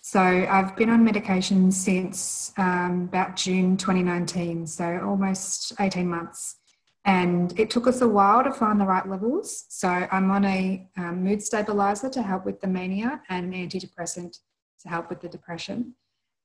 So 0.00 0.20
I've 0.20 0.74
been 0.76 0.88
on 0.90 1.04
medication 1.04 1.70
since 1.70 2.52
um, 2.56 3.08
about 3.10 3.36
June 3.36 3.76
2019, 3.76 4.66
so 4.66 5.00
almost 5.04 5.72
18 5.78 6.08
months. 6.08 6.56
And 7.04 7.58
it 7.58 7.70
took 7.70 7.86
us 7.86 8.02
a 8.02 8.08
while 8.08 8.44
to 8.44 8.52
find 8.52 8.80
the 8.80 8.84
right 8.84 9.08
levels. 9.08 9.64
So 9.68 9.88
I'm 9.88 10.30
on 10.30 10.44
a 10.44 10.86
um, 10.96 11.24
mood 11.24 11.42
stabilizer 11.42 12.10
to 12.10 12.22
help 12.22 12.44
with 12.44 12.60
the 12.60 12.66
mania 12.66 13.22
and 13.28 13.54
an 13.54 13.68
antidepressant 13.68 14.36
to 14.82 14.88
help 14.88 15.08
with 15.08 15.20
the 15.20 15.28
depression. 15.28 15.94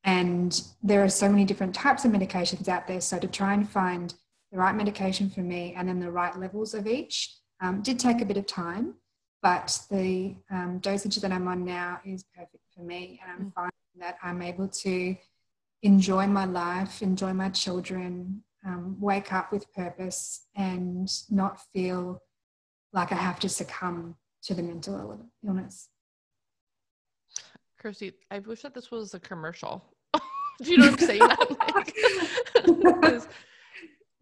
And 0.06 0.62
there 0.82 1.04
are 1.04 1.10
so 1.10 1.28
many 1.28 1.46
different 1.46 1.76
types 1.76 2.06
of 2.06 2.12
medications 2.12 2.68
out 2.70 2.88
there. 2.88 3.02
So 3.02 3.20
to 3.20 3.28
try 3.28 3.54
and 3.54 3.68
find 3.70 4.14
the 4.52 4.58
right 4.58 4.76
medication 4.76 5.30
for 5.30 5.42
me 5.42 5.74
and 5.76 5.90
then 5.90 6.00
the 6.00 6.12
right 6.12 6.38
levels 6.40 6.74
of 6.74 6.88
each 6.88 7.36
um, 7.60 7.82
did 7.82 8.00
take 8.00 8.22
a 8.22 8.26
bit 8.26 8.38
of 8.38 8.46
time, 8.46 8.94
but 9.42 9.78
the 9.92 10.36
um, 10.52 10.80
dosage 10.80 11.18
that 11.18 11.32
I'm 11.32 11.48
on 11.48 11.66
now 11.66 12.00
is 12.06 12.24
perfect 12.36 12.64
for 12.74 12.84
me. 12.84 13.20
And 13.24 13.32
I'm 13.32 13.46
Mm. 13.48 13.54
finding 13.54 14.00
that 14.00 14.18
I'm 14.24 14.42
able 14.42 14.68
to 14.70 15.16
enjoy 15.82 16.28
my 16.28 16.46
life, 16.46 17.02
enjoy 17.02 17.34
my 17.34 17.50
children, 17.50 18.44
um, 18.66 18.98
wake 19.00 19.32
up 19.32 19.52
with 19.52 19.72
purpose, 19.74 20.48
and 20.56 21.12
not 21.30 21.62
feel 21.74 22.22
like 22.94 23.12
I 23.12 23.16
have 23.16 23.40
to 23.42 23.50
succumb 23.50 24.16
to 24.44 24.54
the 24.54 24.64
mental 24.64 25.30
illness. 25.46 25.90
Kirsty, 27.80 28.14
I 28.32 28.40
wish 28.40 28.62
that 28.62 28.74
this 28.74 28.90
was 28.90 29.14
a 29.14 29.20
commercial. 29.20 29.84
Do 30.64 30.72
you 30.72 30.78
know 30.78 30.92
what 30.92 31.02
I'm 31.02 31.08
saying? 31.08 31.22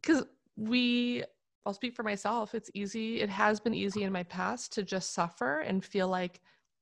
Because 0.02 0.26
we, 0.58 1.24
I'll 1.66 1.74
speak 1.74 1.96
for 1.96 2.04
myself. 2.04 2.56
It's 2.56 2.70
easy. 2.74 3.22
It 3.22 3.30
has 3.30 3.60
been 3.60 3.74
easy 3.74 4.04
in 4.04 4.12
my 4.12 4.24
past 4.24 4.74
to 4.74 4.84
just 4.84 5.14
suffer 5.14 5.60
and 5.60 5.84
feel 5.84 6.10
like 6.10 6.42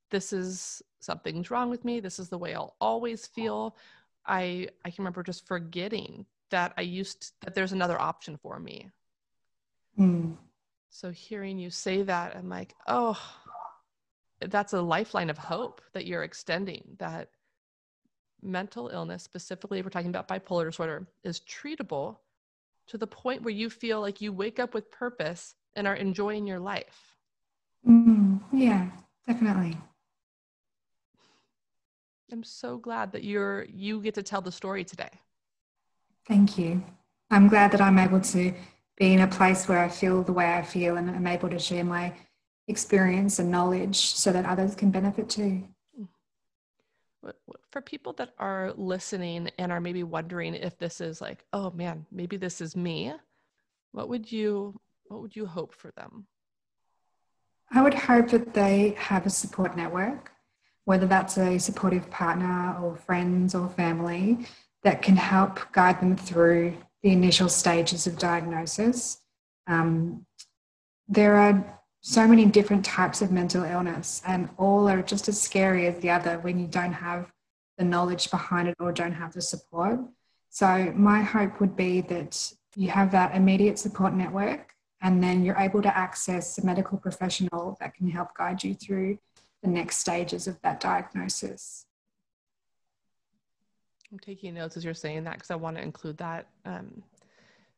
this 0.09 0.33
is 0.33 0.81
something's 0.99 1.51
wrong 1.51 1.69
with 1.69 1.85
me. 1.85 1.99
This 1.99 2.17
is 2.17 2.29
the 2.29 2.37
way 2.37 2.55
I'll 2.55 2.75
always 2.81 3.27
feel. 3.27 3.77
I 4.25 4.69
I 4.83 4.89
can 4.89 5.03
remember 5.03 5.23
just 5.23 5.47
forgetting 5.47 6.25
that 6.51 6.73
I 6.77 6.81
used 6.81 7.33
that 7.41 7.55
there's 7.55 7.71
another 7.71 7.99
option 7.99 8.37
for 8.37 8.59
me. 8.59 8.89
Mm. 9.99 10.37
So 10.89 11.11
hearing 11.11 11.57
you 11.57 11.69
say 11.69 12.03
that, 12.03 12.35
I'm 12.35 12.49
like, 12.49 12.75
oh, 12.87 13.19
that's 14.39 14.73
a 14.73 14.81
lifeline 14.81 15.29
of 15.29 15.37
hope 15.37 15.81
that 15.93 16.05
you're 16.05 16.23
extending. 16.23 16.95
That 16.99 17.29
mental 18.41 18.89
illness, 18.89 19.23
specifically, 19.23 19.79
if 19.79 19.85
we're 19.85 19.91
talking 19.91 20.09
about 20.09 20.27
bipolar 20.27 20.65
disorder, 20.65 21.07
is 21.23 21.41
treatable 21.41 22.17
to 22.87 22.97
the 22.97 23.07
point 23.07 23.43
where 23.43 23.53
you 23.53 23.69
feel 23.69 24.01
like 24.01 24.21
you 24.21 24.33
wake 24.33 24.59
up 24.59 24.73
with 24.73 24.91
purpose 24.91 25.55
and 25.75 25.87
are 25.87 25.95
enjoying 25.95 26.45
your 26.45 26.59
life. 26.59 27.15
Mm. 27.87 28.41
Yeah, 28.51 28.89
definitely. 29.27 29.77
I'm 32.31 32.43
so 32.43 32.77
glad 32.77 33.11
that 33.11 33.23
you're 33.23 33.65
you 33.65 34.01
get 34.01 34.15
to 34.15 34.23
tell 34.23 34.41
the 34.41 34.51
story 34.51 34.83
today. 34.83 35.09
Thank 36.27 36.57
you. 36.57 36.83
I'm 37.29 37.47
glad 37.47 37.71
that 37.71 37.81
I'm 37.81 37.97
able 37.97 38.21
to 38.21 38.53
be 38.97 39.13
in 39.13 39.21
a 39.21 39.27
place 39.27 39.67
where 39.67 39.79
I 39.79 39.89
feel 39.89 40.21
the 40.21 40.33
way 40.33 40.53
I 40.53 40.61
feel 40.61 40.97
and 40.97 41.09
I'm 41.09 41.27
able 41.27 41.49
to 41.49 41.59
share 41.59 41.83
my 41.83 42.13
experience 42.67 43.39
and 43.39 43.49
knowledge 43.49 43.97
so 44.15 44.31
that 44.31 44.45
others 44.45 44.75
can 44.75 44.91
benefit 44.91 45.29
too. 45.29 45.63
For 47.71 47.81
people 47.81 48.13
that 48.13 48.33
are 48.37 48.73
listening 48.75 49.49
and 49.57 49.71
are 49.71 49.79
maybe 49.79 50.03
wondering 50.03 50.55
if 50.55 50.77
this 50.77 50.99
is 50.99 51.21
like, 51.21 51.45
oh 51.53 51.71
man, 51.71 52.05
maybe 52.11 52.35
this 52.35 52.59
is 52.59 52.75
me, 52.75 53.13
what 53.91 54.09
would 54.09 54.31
you 54.31 54.79
what 55.05 55.21
would 55.21 55.35
you 55.35 55.45
hope 55.45 55.73
for 55.73 55.91
them? 55.91 56.25
I 57.71 57.81
would 57.81 57.93
hope 57.93 58.29
that 58.29 58.53
they 58.53 58.95
have 58.97 59.25
a 59.25 59.29
support 59.29 59.77
network, 59.77 60.31
whether 60.85 61.05
that's 61.05 61.37
a 61.37 61.57
supportive 61.57 62.09
partner 62.09 62.77
or 62.81 62.95
friends 62.95 63.53
or 63.55 63.69
family, 63.69 64.47
that 64.83 65.01
can 65.01 65.15
help 65.15 65.71
guide 65.71 66.01
them 66.01 66.15
through 66.15 66.75
the 67.03 67.11
initial 67.11 67.49
stages 67.49 68.07
of 68.07 68.17
diagnosis. 68.17 69.21
Um, 69.67 70.25
there 71.07 71.35
are 71.35 71.79
so 72.01 72.27
many 72.27 72.45
different 72.45 72.83
types 72.83 73.21
of 73.21 73.31
mental 73.31 73.63
illness, 73.63 74.21
and 74.25 74.49
all 74.57 74.89
are 74.89 75.03
just 75.03 75.27
as 75.27 75.39
scary 75.39 75.85
as 75.87 75.99
the 75.99 76.09
other 76.09 76.39
when 76.39 76.59
you 76.59 76.67
don't 76.67 76.93
have 76.93 77.31
the 77.77 77.83
knowledge 77.83 78.31
behind 78.31 78.67
it 78.67 78.75
or 78.79 78.91
don't 78.91 79.13
have 79.13 79.33
the 79.33 79.41
support. 79.41 79.99
So, 80.49 80.91
my 80.95 81.21
hope 81.21 81.59
would 81.59 81.75
be 81.75 82.01
that 82.01 82.53
you 82.75 82.89
have 82.89 83.11
that 83.11 83.35
immediate 83.35 83.77
support 83.77 84.13
network 84.13 84.73
and 85.01 85.23
then 85.23 85.43
you're 85.43 85.57
able 85.57 85.81
to 85.81 85.97
access 85.97 86.57
a 86.57 86.65
medical 86.65 86.97
professional 86.97 87.77
that 87.79 87.93
can 87.93 88.09
help 88.09 88.35
guide 88.35 88.63
you 88.63 88.73
through 88.73 89.17
the 89.63 89.69
next 89.69 89.97
stages 89.97 90.47
of 90.47 90.59
that 90.61 90.79
diagnosis. 90.79 91.85
I'm 94.11 94.19
taking 94.19 94.55
notes 94.55 94.77
as 94.77 94.83
you're 94.83 94.93
saying 94.93 95.23
that 95.23 95.35
because 95.35 95.51
I 95.51 95.55
want 95.55 95.77
to 95.77 95.83
include 95.83 96.17
that. 96.17 96.47
Um, 96.65 97.03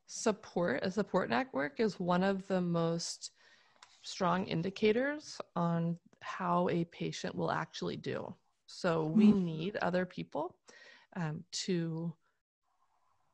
support, 0.08 0.80
a 0.84 0.92
support 0.92 1.30
network 1.30 1.80
is 1.80 2.00
one 2.00 2.24
of 2.24 2.46
the 2.48 2.62
most 2.62 3.32
strong 4.02 4.46
indicators 4.48 5.40
on 5.56 5.98
how 6.22 6.70
a 6.70 6.86
patient 6.86 7.36
will 7.36 7.52
actually 7.52 7.98
do. 7.98 8.34
So 8.68 9.06
we 9.06 9.28
mm-hmm. 9.28 9.46
need 9.46 9.76
other 9.78 10.06
people 10.06 10.56
um, 11.16 11.44
to 11.52 12.14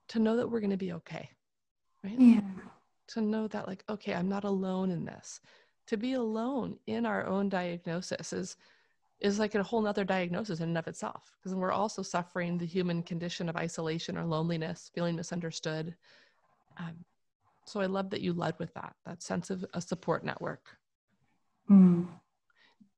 to 0.09 0.19
know 0.19 0.35
that 0.35 0.49
we're 0.49 0.59
going 0.59 0.71
to 0.71 0.77
be 0.77 0.93
okay, 0.93 1.29
right? 2.03 2.19
Yeah. 2.19 2.41
To 3.09 3.21
know 3.21 3.47
that 3.47 3.67
like, 3.67 3.83
okay, 3.89 4.15
I'm 4.15 4.27
not 4.27 4.43
alone 4.43 4.89
in 4.89 5.05
this. 5.05 5.39
To 5.87 5.97
be 5.97 6.13
alone 6.13 6.79
in 6.87 7.05
our 7.05 7.27
own 7.27 7.47
diagnosis 7.47 8.33
is 8.33 8.57
is 9.19 9.39
like 9.39 9.55
a 9.55 9.63
whole 9.63 9.81
nother 9.81 10.05
diagnosis 10.05 10.59
in 10.59 10.69
and 10.69 10.77
of 10.77 10.87
itself 10.87 11.35
because 11.37 11.53
we're 11.53 11.71
also 11.71 12.01
suffering 12.01 12.57
the 12.57 12.65
human 12.65 13.03
condition 13.03 13.49
of 13.49 13.57
isolation 13.57 14.17
or 14.17 14.25
loneliness 14.25 14.89
feeling 14.93 15.15
misunderstood. 15.15 15.95
Um, 16.77 17.03
so 17.65 17.79
i 17.81 17.85
love 17.85 18.09
that 18.09 18.21
you 18.21 18.33
led 18.33 18.55
with 18.57 18.73
that 18.73 18.93
that 19.05 19.21
sense 19.21 19.49
of 19.49 19.63
a 19.73 19.81
support 19.81 20.25
network. 20.25 20.77
Mm. 21.69 22.07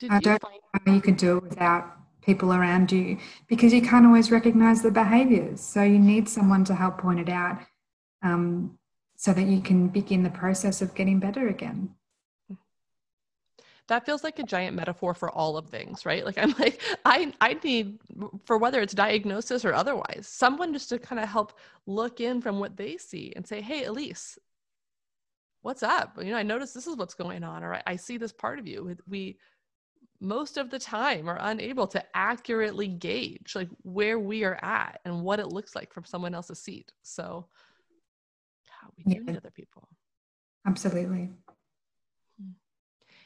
i 0.10 0.20
don't 0.20 0.42
find- 0.42 0.54
know 0.54 0.80
how 0.86 0.94
you 0.94 1.02
could 1.02 1.18
do 1.18 1.38
it 1.38 1.44
without 1.44 1.98
people 2.22 2.54
around 2.54 2.92
you 2.92 3.18
because 3.48 3.74
you 3.74 3.82
can't 3.82 4.06
always 4.06 4.32
recognize 4.32 4.82
the 4.82 4.92
behaviors. 4.92 5.60
So 5.60 5.82
you 5.82 5.98
need 5.98 6.30
someone 6.30 6.64
to 6.66 6.76
help 6.76 7.00
point 7.00 7.20
it 7.20 7.30
out 7.30 7.62
um, 8.22 8.78
so 9.16 9.34
that 9.34 9.48
you 9.48 9.60
can 9.60 9.88
begin 9.88 10.22
the 10.22 10.30
process 10.30 10.84
of 10.84 10.94
getting 10.94 11.20
better 11.20 11.48
again 11.48 11.96
that 13.88 14.06
feels 14.06 14.24
like 14.24 14.40
a 14.40 14.44
giant 14.44 14.76
metaphor 14.76 15.14
for 15.14 15.30
all 15.30 15.58
of 15.58 15.68
things 15.68 16.06
right? 16.06 16.26
Like 16.26 16.38
i'm 16.38 16.54
like 16.60 16.82
i 17.06 17.32
i 17.42 17.58
need 17.64 18.00
for 18.46 18.58
whether 18.58 18.82
it's 18.82 18.94
diagnosis 18.94 19.66
or 19.66 19.74
otherwise 19.74 20.28
someone 20.30 20.74
just 20.74 20.90
to 20.90 21.00
kind 21.00 21.22
of 21.22 21.28
help 21.28 21.60
look 21.86 22.20
in 22.20 22.42
from 22.42 22.60
what 22.60 22.78
they 22.78 22.98
see 22.98 23.34
and 23.36 23.46
say 23.46 23.62
hey 23.62 23.86
elise 23.86 24.38
what's 25.62 25.84
up? 25.84 26.18
You 26.20 26.32
know 26.32 26.38
i 26.38 26.44
notice 26.44 26.74
this 26.74 26.88
is 26.88 26.98
what's 26.98 27.14
going 27.14 27.44
on 27.44 27.64
or 27.64 27.76
i, 27.76 27.84
I 27.88 27.96
see 27.96 28.18
this 28.18 28.32
part 28.32 28.60
of 28.60 28.68
you 28.68 28.96
we 29.08 29.38
most 30.22 30.58
of 30.58 30.70
the 30.70 30.80
time 30.80 31.28
are 31.28 31.40
unable 31.42 31.88
to 31.88 32.04
accurately 32.14 32.88
gauge 32.88 33.54
like 33.56 33.70
where 33.82 34.20
we 34.20 34.44
are 34.44 34.64
at 34.64 35.02
and 35.04 35.24
what 35.24 35.40
it 35.40 35.48
looks 35.48 35.76
like 35.76 35.92
from 35.92 36.06
someone 36.06 36.36
else's 36.36 36.60
seat. 36.60 36.92
So 37.02 37.48
how 38.70 38.90
we 38.96 39.04
do 39.04 39.20
yeah. 39.20 39.32
need 39.32 39.38
other 39.38 39.52
people. 39.52 39.90
Absolutely 40.68 41.32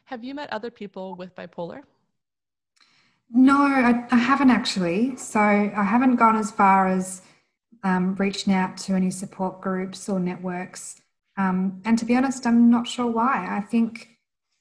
have 0.05 0.23
you 0.23 0.33
met 0.33 0.51
other 0.51 0.71
people 0.71 1.15
with 1.15 1.35
bipolar? 1.35 1.81
No, 3.31 3.57
I, 3.57 4.05
I 4.11 4.17
haven't 4.17 4.51
actually. 4.51 5.15
So 5.17 5.39
I 5.39 5.83
haven't 5.83 6.15
gone 6.15 6.35
as 6.35 6.51
far 6.51 6.87
as 6.87 7.21
um, 7.83 8.15
reaching 8.15 8.53
out 8.53 8.77
to 8.77 8.93
any 8.93 9.11
support 9.11 9.61
groups 9.61 10.07
or 10.07 10.19
networks. 10.19 11.01
Um, 11.37 11.81
and 11.85 11.97
to 11.99 12.05
be 12.05 12.15
honest, 12.15 12.45
I'm 12.45 12.69
not 12.69 12.87
sure 12.87 13.07
why. 13.07 13.47
I 13.49 13.61
think 13.61 14.09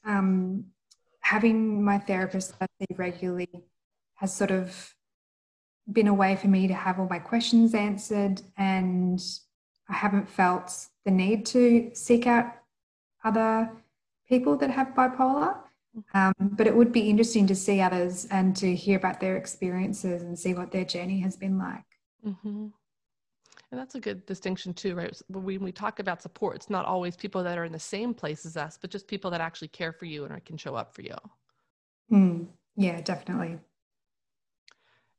um, 0.04 0.66
having 1.20 1.82
my 1.82 1.98
therapist 1.98 2.58
that 2.58 2.68
I 2.80 2.84
see 2.84 2.94
regularly 2.96 3.48
has 4.16 4.34
sort 4.34 4.50
of 4.50 4.94
been 5.90 6.08
a 6.08 6.14
way 6.14 6.36
for 6.36 6.48
me 6.48 6.66
to 6.68 6.74
have 6.74 6.98
all 6.98 7.08
my 7.08 7.18
questions 7.18 7.74
answered, 7.74 8.40
and 8.56 9.22
I 9.88 9.92
haven't 9.92 10.28
felt 10.28 10.86
the 11.04 11.10
need 11.10 11.44
to 11.46 11.90
seek 11.92 12.26
out 12.26 12.46
other 13.22 13.70
people 14.28 14.56
that 14.56 14.70
have 14.70 14.88
bipolar. 14.88 15.56
Um, 16.12 16.34
but 16.40 16.66
it 16.66 16.74
would 16.74 16.90
be 16.90 17.08
interesting 17.08 17.46
to 17.46 17.54
see 17.54 17.80
others 17.80 18.26
and 18.26 18.56
to 18.56 18.74
hear 18.74 18.98
about 18.98 19.20
their 19.20 19.36
experiences 19.36 20.22
and 20.22 20.36
see 20.36 20.52
what 20.52 20.72
their 20.72 20.84
journey 20.84 21.20
has 21.20 21.36
been 21.36 21.56
like. 21.56 21.84
Mm-hmm. 22.26 22.66
And 23.70 23.80
that's 23.80 23.94
a 23.94 24.00
good 24.00 24.26
distinction 24.26 24.74
too, 24.74 24.94
right? 24.94 25.20
When 25.28 25.62
we 25.62 25.72
talk 25.72 25.98
about 26.00 26.22
support, 26.22 26.56
it's 26.56 26.70
not 26.70 26.84
always 26.84 27.16
people 27.16 27.44
that 27.44 27.58
are 27.58 27.64
in 27.64 27.72
the 27.72 27.78
same 27.78 28.12
place 28.14 28.44
as 28.44 28.56
us, 28.56 28.78
but 28.80 28.90
just 28.90 29.06
people 29.06 29.30
that 29.32 29.40
actually 29.40 29.68
care 29.68 29.92
for 29.92 30.04
you 30.04 30.24
and 30.24 30.44
can 30.44 30.56
show 30.56 30.74
up 30.74 30.94
for 30.94 31.02
you. 31.02 31.16
Mm, 32.12 32.46
yeah, 32.76 33.00
definitely. 33.00 33.58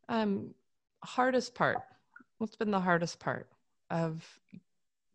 Um, 0.10 0.54
hardest 1.04 1.56
part. 1.56 1.80
What's 2.38 2.56
been 2.56 2.72
the 2.72 2.80
hardest 2.80 3.20
part 3.20 3.50
of 3.90 4.26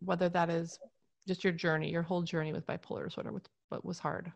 whether 0.00 0.28
that 0.30 0.48
is 0.50 0.78
just 1.26 1.44
your 1.44 1.52
journey, 1.52 1.90
your 1.90 2.02
whole 2.02 2.22
journey 2.22 2.52
with 2.52 2.66
bipolar 2.66 3.04
disorder? 3.04 3.32
What's 3.32 3.48
what 3.70 3.84
was 3.84 4.00
hard? 4.00 4.32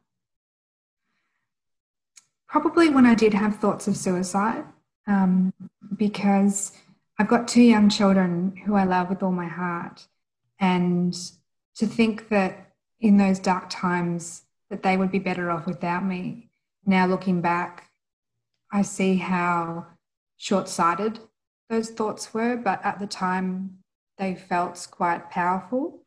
Probably 2.48 2.88
when 2.88 3.04
I 3.04 3.14
did 3.14 3.34
have 3.34 3.56
thoughts 3.56 3.88
of 3.88 3.96
suicide, 3.96 4.64
um, 5.06 5.52
because 5.96 6.72
I've 7.18 7.28
got 7.28 7.48
two 7.48 7.62
young 7.62 7.88
children 7.90 8.56
who 8.64 8.74
I 8.74 8.84
love 8.84 9.08
with 9.10 9.22
all 9.22 9.32
my 9.32 9.48
heart. 9.48 10.06
And 10.58 11.14
to 11.76 11.86
think 11.86 12.28
that 12.28 12.72
in 13.00 13.16
those 13.16 13.38
dark 13.38 13.68
times 13.68 14.42
that 14.70 14.82
they 14.82 14.96
would 14.96 15.10
be 15.10 15.18
better 15.18 15.50
off 15.50 15.66
without 15.66 16.04
me. 16.04 16.48
Now 16.86 17.06
looking 17.06 17.40
back, 17.40 17.90
I 18.72 18.82
see 18.82 19.16
how 19.16 19.86
short-sighted 20.36 21.18
those 21.68 21.90
thoughts 21.90 22.32
were, 22.32 22.56
but 22.56 22.84
at 22.84 23.00
the 23.00 23.06
time 23.06 23.78
they 24.16 24.34
felt 24.34 24.86
quite 24.90 25.30
powerful. 25.30 26.03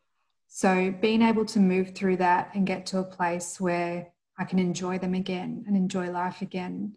So 0.48 0.92
being 0.92 1.22
able 1.22 1.46
to 1.46 1.60
move 1.60 1.94
through 1.94 2.18
that 2.18 2.52
and 2.54 2.66
get 2.66 2.86
to 2.88 3.00
a 3.00 3.04
place 3.04 3.60
where 3.60 4.14
I 4.40 4.46
can 4.46 4.60
enjoy 4.60 4.98
them 4.98 5.14
again 5.14 5.64
and 5.68 5.76
enjoy 5.76 6.10
life 6.10 6.42
again, 6.42 6.96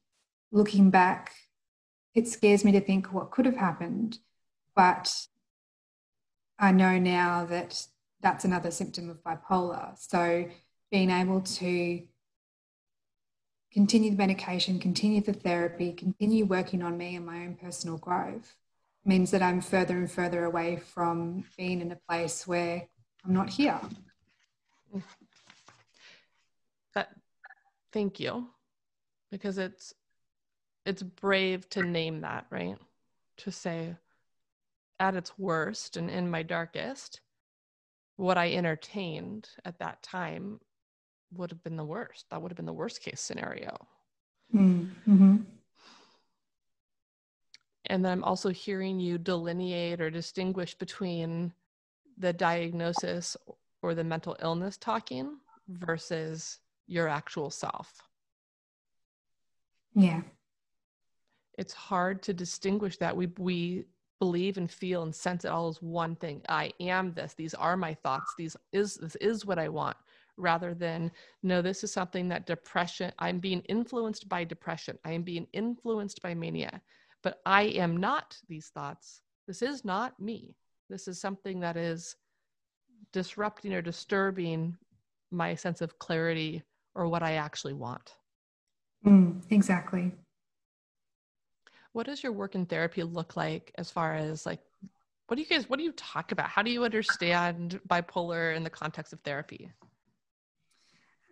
looking 0.52 0.90
back, 0.90 1.34
it 2.14 2.28
scares 2.28 2.64
me 2.64 2.72
to 2.72 2.80
think 2.80 3.12
what 3.12 3.30
could 3.30 3.46
have 3.46 3.56
happened. 3.56 4.18
But 4.74 5.14
I 6.58 6.72
know 6.72 6.98
now 6.98 7.44
that 7.46 7.86
that's 8.20 8.44
another 8.44 8.70
symptom 8.70 9.08
of 9.08 9.22
bipolar. 9.22 9.98
So 9.98 10.46
being 10.90 11.10
able 11.10 11.40
to 11.40 12.02
continue 13.72 14.10
the 14.10 14.16
medication, 14.16 14.78
continue 14.78 15.22
the 15.22 15.32
therapy, 15.32 15.92
continue 15.92 16.44
working 16.44 16.82
on 16.82 16.98
me 16.98 17.16
and 17.16 17.24
my 17.24 17.44
own 17.44 17.56
personal 17.60 17.98
growth 17.98 18.56
means 19.04 19.30
that 19.30 19.42
I'm 19.42 19.60
further 19.60 19.96
and 19.96 20.10
further 20.10 20.44
away 20.44 20.76
from 20.76 21.44
being 21.56 21.80
in 21.80 21.92
a 21.92 22.00
place 22.08 22.46
where 22.46 22.88
I'm 23.24 23.34
not 23.34 23.50
here. 23.50 23.80
That, 26.94 27.14
thank 27.92 28.18
you, 28.18 28.48
because 29.30 29.58
it's 29.58 29.94
it's 30.86 31.02
brave 31.02 31.68
to 31.70 31.82
name 31.82 32.22
that, 32.22 32.46
right? 32.50 32.76
To 33.38 33.52
say, 33.52 33.94
at 34.98 35.14
its 35.14 35.38
worst 35.38 35.96
and 35.96 36.10
in 36.10 36.30
my 36.30 36.42
darkest, 36.42 37.20
what 38.16 38.38
I 38.38 38.52
entertained 38.52 39.48
at 39.64 39.78
that 39.78 40.02
time 40.02 40.60
would 41.32 41.50
have 41.50 41.62
been 41.62 41.76
the 41.76 41.84
worst. 41.84 42.26
That 42.30 42.42
would 42.42 42.50
have 42.50 42.56
been 42.56 42.66
the 42.66 42.72
worst 42.72 43.02
case 43.02 43.20
scenario. 43.20 43.76
Mm-hmm. 44.54 45.36
And 47.86 48.04
then 48.04 48.12
I'm 48.12 48.24
also 48.24 48.50
hearing 48.50 49.00
you 49.00 49.18
delineate 49.18 50.00
or 50.00 50.10
distinguish 50.10 50.74
between 50.74 51.52
the 52.20 52.32
diagnosis 52.32 53.36
or 53.82 53.94
the 53.94 54.04
mental 54.04 54.36
illness 54.42 54.76
talking 54.76 55.38
versus 55.68 56.58
your 56.86 57.08
actual 57.08 57.50
self. 57.50 57.92
Yeah. 59.94 60.22
It's 61.58 61.72
hard 61.72 62.22
to 62.24 62.34
distinguish 62.34 62.98
that. 62.98 63.16
We 63.16 63.28
we 63.38 63.86
believe 64.18 64.58
and 64.58 64.70
feel 64.70 65.02
and 65.02 65.14
sense 65.14 65.44
it 65.44 65.48
all 65.48 65.68
as 65.68 65.80
one 65.80 66.14
thing. 66.14 66.42
I 66.48 66.72
am 66.78 67.12
this. 67.14 67.34
These 67.34 67.54
are 67.54 67.76
my 67.76 67.94
thoughts. 67.94 68.34
These 68.36 68.56
is 68.72 68.96
this 68.96 69.16
is 69.16 69.46
what 69.46 69.58
I 69.58 69.68
want 69.68 69.96
rather 70.36 70.72
than 70.72 71.10
no 71.42 71.60
this 71.60 71.84
is 71.84 71.92
something 71.92 72.28
that 72.28 72.46
depression 72.46 73.12
I'm 73.18 73.40
being 73.40 73.60
influenced 73.62 74.28
by 74.28 74.44
depression. 74.44 74.98
I 75.04 75.12
am 75.12 75.22
being 75.22 75.46
influenced 75.52 76.22
by 76.22 76.34
mania. 76.34 76.80
But 77.22 77.40
I 77.44 77.62
am 77.62 77.96
not 77.96 78.38
these 78.48 78.68
thoughts. 78.68 79.20
This 79.46 79.62
is 79.62 79.84
not 79.84 80.18
me. 80.20 80.54
This 80.90 81.06
is 81.06 81.20
something 81.20 81.60
that 81.60 81.76
is 81.76 82.16
disrupting 83.12 83.72
or 83.72 83.80
disturbing 83.80 84.76
my 85.30 85.54
sense 85.54 85.80
of 85.80 86.00
clarity 86.00 86.64
or 86.96 87.06
what 87.06 87.22
I 87.22 87.34
actually 87.34 87.74
want. 87.74 88.16
Mm, 89.06 89.40
exactly. 89.50 90.10
What 91.92 92.06
does 92.06 92.24
your 92.24 92.32
work 92.32 92.56
in 92.56 92.66
therapy 92.66 93.04
look 93.04 93.36
like 93.36 93.72
as 93.78 93.88
far 93.90 94.16
as 94.16 94.44
like 94.44 94.58
what 95.28 95.36
do 95.36 95.42
you 95.42 95.48
guys 95.48 95.70
what 95.70 95.78
do 95.78 95.84
you 95.84 95.92
talk 95.92 96.32
about? 96.32 96.48
How 96.48 96.62
do 96.62 96.72
you 96.72 96.84
understand 96.84 97.80
bipolar 97.88 98.56
in 98.56 98.64
the 98.64 98.70
context 98.70 99.12
of 99.12 99.20
therapy? 99.20 99.70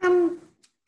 Um, 0.03 0.39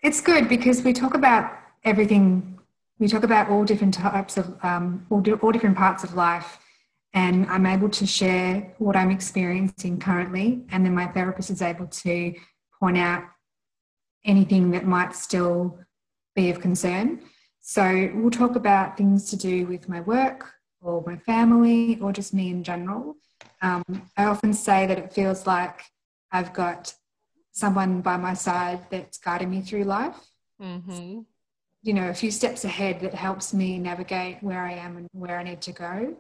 it's 0.04 0.20
good 0.20 0.48
because 0.48 0.82
we 0.82 0.92
talk 0.92 1.14
about 1.14 1.52
everything. 1.82 2.56
We 3.00 3.08
talk 3.08 3.24
about 3.24 3.48
all 3.48 3.64
different 3.64 3.94
types 3.94 4.36
of 4.36 4.56
um, 4.64 5.04
all, 5.10 5.24
all 5.42 5.50
different 5.50 5.76
parts 5.76 6.04
of 6.04 6.14
life 6.14 6.58
and 7.12 7.46
I'm 7.46 7.66
able 7.66 7.88
to 7.90 8.06
share 8.06 8.74
what 8.78 8.96
I'm 8.96 9.10
experiencing 9.10 9.98
currently. 9.98 10.62
And 10.70 10.84
then 10.84 10.94
my 10.94 11.06
therapist 11.06 11.50
is 11.50 11.62
able 11.62 11.86
to 11.86 12.34
point 12.78 12.98
out 12.98 13.24
anything 14.24 14.70
that 14.70 14.86
might 14.86 15.14
still 15.14 15.78
be 16.36 16.50
of 16.50 16.60
concern. 16.60 17.20
So 17.60 18.10
we'll 18.14 18.30
talk 18.30 18.56
about 18.56 18.96
things 18.96 19.28
to 19.30 19.36
do 19.36 19.66
with 19.66 19.88
my 19.88 20.00
work 20.00 20.50
or 20.80 21.02
my 21.06 21.16
family 21.16 21.98
or 22.00 22.12
just 22.12 22.32
me 22.32 22.50
in 22.50 22.62
general. 22.62 23.16
Um, 23.62 23.84
I 24.16 24.24
often 24.24 24.52
say 24.52 24.86
that 24.86 24.98
it 24.98 25.12
feels 25.12 25.46
like 25.46 25.82
I've 26.32 26.52
got 26.52 26.94
someone 27.52 28.00
by 28.00 28.16
my 28.16 28.34
side 28.34 28.86
that's 28.90 29.18
guiding 29.18 29.50
me 29.50 29.62
through 29.62 29.84
life. 29.84 30.16
Mm-hmm. 30.62 31.20
You 31.82 31.94
know, 31.94 32.08
a 32.08 32.14
few 32.14 32.30
steps 32.30 32.64
ahead 32.64 33.00
that 33.00 33.14
helps 33.14 33.52
me 33.52 33.78
navigate 33.78 34.42
where 34.42 34.62
I 34.62 34.72
am 34.72 34.96
and 34.96 35.08
where 35.12 35.38
I 35.38 35.42
need 35.42 35.60
to 35.62 35.72
go. 35.72 36.16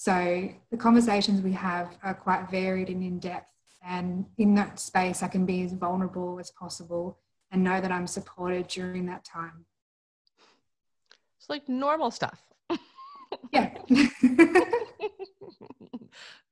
So 0.00 0.48
the 0.70 0.76
conversations 0.76 1.42
we 1.42 1.50
have 1.54 1.98
are 2.04 2.14
quite 2.14 2.48
varied 2.48 2.88
and 2.88 3.02
in 3.02 3.18
depth. 3.18 3.50
And 3.84 4.26
in 4.36 4.54
that 4.54 4.78
space, 4.78 5.24
I 5.24 5.26
can 5.26 5.44
be 5.44 5.64
as 5.64 5.72
vulnerable 5.72 6.38
as 6.38 6.52
possible 6.52 7.18
and 7.50 7.64
know 7.64 7.80
that 7.80 7.90
I'm 7.90 8.06
supported 8.06 8.68
during 8.68 9.06
that 9.06 9.24
time. 9.24 9.64
It's 11.40 11.50
like 11.50 11.68
normal 11.68 12.12
stuff. 12.12 12.40
yeah. 13.52 13.74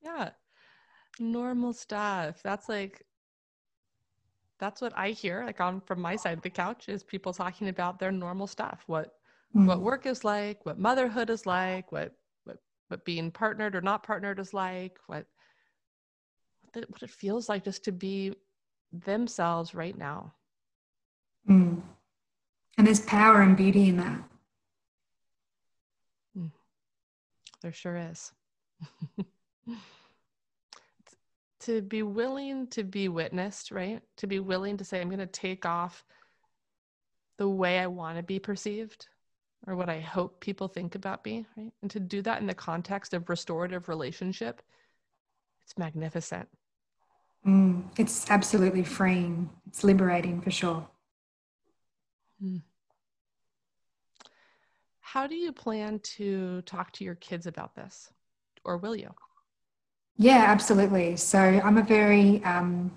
yeah. 0.03 0.31
Normal 1.21 1.73
stuff. 1.73 2.43
That's 2.43 2.69
like 2.69 3.07
that's 4.59 4.81
what 4.81 4.93
I 4.97 5.11
hear 5.11 5.45
like 5.45 5.61
on 5.61 5.81
from 5.83 6.01
my 6.01 6.17
side 6.17 6.37
of 6.37 6.43
the 6.43 6.51
couch 6.51 6.89
is 6.89 7.05
people 7.05 7.33
talking 7.33 7.69
about 7.69 8.01
their 8.01 8.11
normal 8.11 8.49
stuff. 8.49 8.83
What 8.89 9.13
mm. 9.55 9.67
what 9.67 9.83
work 9.83 10.05
is 10.05 10.25
like, 10.25 10.67
what 10.67 10.81
motherhood 10.81 11.31
is 11.31 11.47
like, 11.47 11.93
what 11.93 12.13
what 12.89 13.05
being 13.05 13.31
partnered 13.31 13.75
or 13.75 13.81
not 13.81 14.03
partnered 14.03 14.39
is 14.39 14.55
like, 14.55 14.99
what 15.07 15.27
what 16.75 17.03
it 17.03 17.11
feels 17.11 17.49
like 17.49 17.65
just 17.65 17.85
to 17.85 17.93
be 17.93 18.35
themselves 18.93 19.75
right 19.75 19.97
now. 19.97 20.35
Mm. 21.49 21.81
And 22.77 22.87
there's 22.87 23.01
power 23.01 23.41
and 23.41 23.57
beauty 23.57 23.89
in 23.89 23.97
that. 23.97 24.23
Mm. 26.37 26.51
There 27.63 27.73
sure 27.73 27.97
is. 27.97 28.33
to 31.61 31.83
be 31.83 32.03
willing 32.03 32.67
to 32.69 32.85
be 32.85 33.09
witnessed, 33.09 33.71
right? 33.71 34.03
To 34.19 34.27
be 34.27 34.41
willing 34.41 34.77
to 34.77 34.85
say, 34.85 35.01
I'm 35.01 35.09
going 35.09 35.19
to 35.19 35.27
take 35.27 35.65
off 35.65 36.05
the 37.39 37.49
way 37.49 37.79
I 37.79 37.87
want 37.87 38.19
to 38.19 38.23
be 38.23 38.39
perceived 38.39 39.07
or 39.67 39.75
what 39.75 39.89
I 39.89 40.01
hope 40.01 40.41
people 40.41 40.69
think 40.69 40.95
about 40.95 41.25
me, 41.25 41.45
right? 41.57 41.73
And 41.83 41.91
to 41.91 42.01
do 42.01 42.23
that 42.23 42.41
in 42.41 42.47
the 42.47 42.55
context 42.55 43.15
of 43.15 43.29
restorative 43.29 43.89
relationship, 43.89 44.63
it's 45.65 45.77
magnificent. 45.77 46.49
Mm, 47.47 47.85
it's 47.99 48.31
absolutely 48.31 48.85
freeing. 48.85 49.51
It's 49.67 49.83
liberating 49.85 50.41
for 50.41 50.51
sure. 50.51 50.89
Mm. 52.43 52.63
How 55.01 55.27
do 55.27 55.35
you 55.35 55.53
plan 55.53 56.01
to 56.01 56.63
talk 56.63 56.93
to 56.93 57.05
your 57.05 57.15
kids 57.17 57.47
about 57.47 57.75
this? 57.75 58.11
Or 58.65 58.77
will 58.77 58.97
you? 58.97 59.15
Yeah, 60.19 60.45
absolutely. 60.47 61.17
So 61.17 61.39
I'm 61.39 61.79
a 61.79 61.83
very 61.83 62.43
um, 62.45 62.93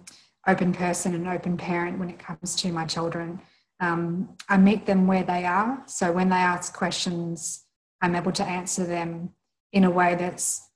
open 0.47 0.73
person 0.73 1.13
and 1.15 1.27
open 1.27 1.58
parent 1.58 1.99
when 1.99 2.10
it 2.10 2.17
comes 2.17 2.55
to 2.58 2.71
my 2.71 2.86
children. 2.86 3.39
Um, 3.79 4.35
I 4.49 4.57
meet 4.57 4.85
them 4.85 5.07
where 5.07 5.23
they 5.23 5.45
are. 5.45 5.83
So 5.85 6.11
when 6.11 6.29
they 6.29 6.35
ask 6.35 6.73
questions, 6.73 7.65
I'm 8.01 8.15
able 8.15 8.31
to 8.33 8.43
answer 8.43 8.85
them 8.85 9.31
in 9.71 9.83
a 9.83 9.89
way 9.89 10.15
that's 10.15 10.69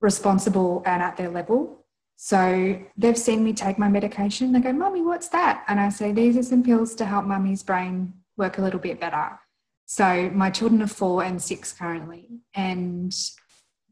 responsible 0.00 0.82
and 0.84 1.02
at 1.02 1.16
their 1.16 1.30
level. 1.30 1.86
So 2.16 2.82
they've 2.96 3.18
seen 3.18 3.44
me 3.44 3.52
take 3.52 3.78
my 3.78 3.88
medication. 3.88 4.52
They 4.52 4.60
go, 4.60 4.72
Mummy, 4.72 5.02
what's 5.02 5.28
that? 5.28 5.64
And 5.68 5.78
I 5.78 5.90
say, 5.90 6.12
These 6.12 6.36
are 6.36 6.42
some 6.42 6.62
pills 6.62 6.94
to 6.96 7.04
help 7.04 7.26
mummy's 7.26 7.62
brain 7.62 8.14
work 8.36 8.58
a 8.58 8.62
little 8.62 8.80
bit 8.80 9.00
better. 9.00 9.38
So 9.86 10.30
my 10.34 10.50
children 10.50 10.82
are 10.82 10.88
four 10.88 11.22
and 11.22 11.40
six 11.40 11.72
currently, 11.72 12.40
and 12.54 13.14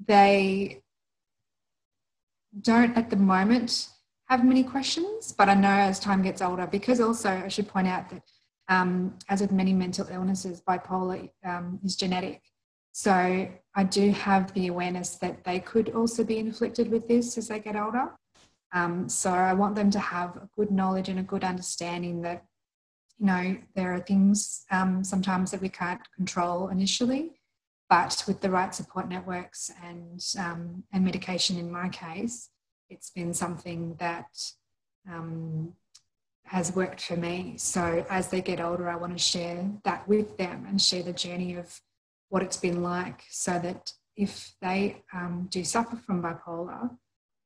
they 0.07 0.83
don't 2.61 2.97
at 2.97 3.11
the 3.11 3.17
moment 3.17 3.89
have 4.29 4.45
many 4.45 4.63
questions, 4.63 5.33
but 5.33 5.49
I 5.49 5.55
know 5.55 5.69
as 5.69 6.01
time 6.01 6.23
gets 6.23 6.41
older, 6.43 6.67
because 6.67 7.01
also 7.01 7.31
I 7.31 7.49
should 7.49 7.69
point 7.69 7.89
out 7.89 8.09
that 8.11 8.23
um, 8.69 9.19
as 9.29 9.41
with 9.41 9.53
many 9.53 9.73
mental 9.73 10.07
illnesses, 10.11 10.63
bipolar 10.67 11.31
um, 11.45 11.79
is 11.85 11.97
genetic. 11.97 12.41
So 12.93 13.13
I 13.75 13.85
do 13.85 14.11
have 14.13 14.55
the 14.55 14.69
awareness 14.69 15.17
that 15.17 15.45
they 15.45 15.61
could 15.61 15.91
also 15.91 16.25
be 16.25 16.39
inflicted 16.39 16.91
with 16.91 17.09
this 17.09 17.37
as 17.37 17.49
they 17.49 17.59
get 17.59 17.77
older. 17.77 18.13
Um, 18.73 19.09
so 19.09 19.31
I 19.31 19.53
want 19.53 19.75
them 19.75 19.91
to 19.91 19.99
have 19.99 20.37
a 20.37 20.49
good 20.57 20.71
knowledge 20.71 21.09
and 21.09 21.19
a 21.19 21.23
good 21.23 21.45
understanding 21.45 22.23
that, 22.23 22.45
you 23.19 23.27
know, 23.27 23.57
there 23.75 23.95
are 23.95 24.01
things 24.01 24.65
um, 24.71 25.05
sometimes 25.05 25.51
that 25.51 25.61
we 25.61 25.69
can't 25.69 26.01
control 26.17 26.69
initially, 26.69 27.33
but 27.91 28.25
with 28.27 28.41
the 28.41 28.51
right 28.51 28.75
support 28.75 29.09
networks 29.09 29.71
and, 29.85 30.25
um, 30.39 30.85
and 30.93 31.05
medication 31.05 31.59
in 31.59 31.71
my 31.71 31.89
case, 31.89 32.49
it's 32.91 33.11
been 33.11 33.35
something 33.35 33.97
that 33.99 34.29
um, 35.11 35.75
has 36.45 36.75
worked 36.75 37.01
for 37.01 37.17
me. 37.17 37.55
So 37.57 38.05
as 38.11 38.29
they 38.29 38.41
get 38.41 38.61
older, 38.61 38.89
I 38.89 38.97
want 38.97 39.13
to 39.17 39.23
share 39.23 39.71
that 39.85 40.07
with 40.09 40.37
them 40.37 40.67
and 40.69 40.81
share 40.81 41.03
the 41.03 41.13
journey 41.13 41.57
of 41.57 41.81
what 42.29 42.43
it's 42.43 42.57
been 42.57 42.83
like 42.83 43.23
so 43.31 43.59
that 43.59 43.93
if 44.17 44.55
they 44.61 45.03
um, 45.13 45.49
do 45.51 45.65
suffer 45.65 45.97
from 45.97 46.23
bipolar, 46.23 46.91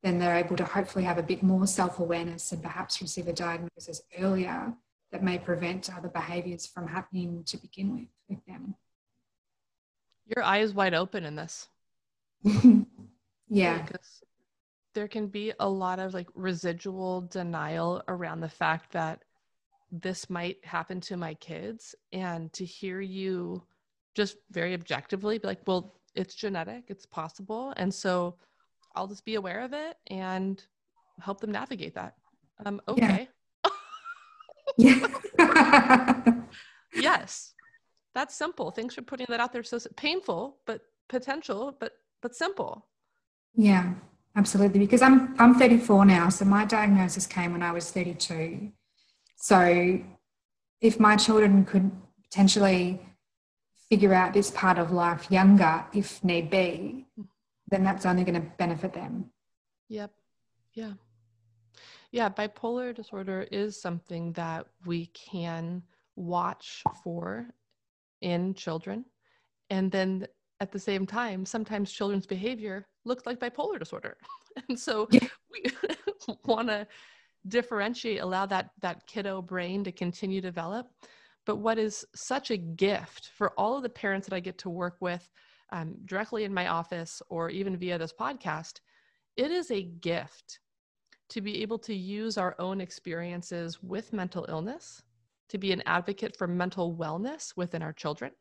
then 0.03 0.19
they're 0.19 0.37
able 0.37 0.57
to 0.57 0.65
hopefully 0.65 1.05
have 1.05 1.19
a 1.19 1.23
bit 1.23 1.43
more 1.43 1.67
self 1.67 1.99
awareness 1.99 2.53
and 2.53 2.63
perhaps 2.63 3.01
receive 3.01 3.29
a 3.29 3.33
diagnosis 3.33 4.03
earlier 4.19 4.73
that 5.11 5.23
may 5.23 5.39
prevent 5.39 5.95
other 5.97 6.09
behaviors 6.09 6.67
from 6.67 6.87
happening 6.87 7.43
to 7.45 7.57
begin 7.57 7.95
with 7.95 8.09
with 8.29 8.45
them. 8.47 8.75
Your 10.27 10.45
eye 10.45 10.59
is 10.59 10.75
wide 10.75 10.95
open 10.95 11.25
in 11.25 11.37
this. 11.37 11.69
yeah. 13.49 13.83
Because 13.83 14.23
there 14.95 15.09
can 15.09 15.29
be 15.29 15.53
a 15.61 15.69
lot 15.69 15.99
of 15.99 16.15
like 16.15 16.29
residual 16.35 17.23
denial 17.23 18.03
around 18.09 18.41
the 18.41 18.49
fact 18.49 18.93
that 18.93 19.25
this 19.91 20.29
might 20.29 20.65
happen 20.65 21.01
to 21.01 21.17
my 21.17 21.35
kids. 21.35 21.95
And 22.13 22.53
to 22.55 22.65
hear 22.65 23.01
you 23.01 23.63
just 24.15 24.37
very 24.51 24.75
objectively 24.75 25.39
be 25.39 25.47
like, 25.47 25.61
well, 25.67 25.95
it's 26.15 26.35
genetic, 26.35 26.85
it's 26.89 27.07
possible. 27.07 27.73
And 27.77 27.93
so 27.93 28.37
I'll 28.95 29.07
just 29.07 29.25
be 29.25 29.37
aware 29.37 29.61
of 29.61 29.73
it 29.73 29.97
and 30.09 30.63
help 31.21 31.41
them 31.41 31.53
navigate 31.53 31.95
that. 31.95 32.15
Um, 32.65 32.81
okay. 32.89 33.29
Yeah. 34.77 35.09
yes 36.95 37.55
that's 38.15 38.35
simple 38.35 38.71
thanks 38.71 38.95
for 38.95 39.03
putting 39.03 39.27
that 39.29 39.41
out 39.41 39.53
there 39.53 39.63
so 39.63 39.79
painful 39.97 40.59
but 40.67 40.83
potential 41.09 41.77
but 41.79 41.93
but 42.21 42.35
simple 42.35 42.87
yeah 43.55 43.95
absolutely 44.39 44.81
because 44.81 45.03
i'm 45.03 45.35
i'm 45.39 45.55
34 45.55 46.05
now 46.05 46.29
so 46.29 46.45
my 46.45 46.65
diagnosis 46.65 47.27
came 47.27 47.53
when 47.53 47.63
i 47.63 47.73
was 47.73 47.91
32 47.91 48.71
so 49.37 50.01
if 50.81 51.01
my 51.01 51.17
children 51.17 51.65
could 51.65 51.91
potentially 52.23 53.01
figure 53.91 54.15
out 54.15 54.33
this 54.33 54.51
part 54.51 54.79
of 54.79 54.93
life 54.93 55.31
younger 55.31 55.85
if 55.93 56.23
need 56.23 56.49
be 56.51 57.07
then 57.71 57.85
that's 57.85 58.07
only 58.07 58.25
going 58.25 58.41
to 58.41 58.49
benefit 58.57 58.93
them. 58.95 59.31
Yep 59.89 60.11
yeah. 60.75 60.93
Yeah 62.13 62.29
bipolar 62.31 62.95
disorder 62.95 63.47
is 63.51 63.81
something 63.81 64.33
that 64.33 64.67
we 64.87 65.07
can 65.07 65.83
watch 66.17 66.83
for 67.03 67.47
in 68.21 68.55
children. 68.55 69.05
And 69.71 69.91
then 69.91 70.27
at 70.61 70.73
the 70.73 70.79
same 70.79 71.07
time, 71.07 71.45
sometimes 71.45 71.93
children's 71.93 72.27
behavior 72.27 72.87
looks 73.09 73.27
like 73.27 73.41
bipolar 73.41 73.79
disorder. 73.79 74.17
and 74.69 74.79
so 74.79 75.09
yeah. 75.11 75.27
we 75.51 75.65
want 76.45 76.69
to 76.69 76.87
differentiate, 77.49 78.21
allow 78.21 78.47
that, 78.47 78.71
that 78.81 79.07
kiddo 79.07 79.43
brain 79.43 79.83
to 79.85 79.93
continue 79.93 80.41
to 80.41 80.49
develop. 80.49 80.91
But 81.47 81.57
what 81.57 81.79
is 81.79 82.05
such 82.15 82.51
a 82.51 82.57
gift 82.57 83.31
for 83.35 83.51
all 83.59 83.77
of 83.77 83.83
the 83.83 83.89
parents 83.89 84.29
that 84.29 84.37
I 84.37 84.41
get 84.41 84.59
to 84.59 84.71
work 84.71 84.97
with 85.01 85.29
um, 85.71 85.97
directly 86.05 86.45
in 86.45 86.53
my 86.53 86.69
office 86.69 87.23
or 87.31 87.51
even 87.51 87.77
via 87.77 87.99
this 87.99 88.13
podcast, 88.13 88.81
it 89.37 89.51
is 89.51 89.71
a 89.71 89.83
gift 89.83 90.61
to 91.31 91.41
be 91.41 91.63
able 91.63 91.79
to 91.79 91.95
use 91.95 92.39
our 92.39 92.55
own 92.59 92.81
experiences 92.81 93.83
with 93.83 94.13
mental 94.13 94.47
illness 94.49 95.03
to 95.49 95.59
be 95.59 95.73
an 95.73 95.83
advocate 95.87 96.37
for 96.37 96.47
mental 96.47 96.97
wellness 96.97 97.57
within 97.57 97.83
our 97.83 97.93
children. 97.93 98.33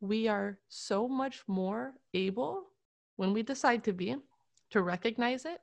We 0.00 0.28
are 0.28 0.58
so 0.68 1.08
much 1.08 1.42
more 1.48 1.94
able 2.14 2.64
when 3.16 3.32
we 3.32 3.42
decide 3.42 3.84
to 3.84 3.92
be 3.92 4.16
to 4.70 4.82
recognize 4.82 5.44
it 5.44 5.58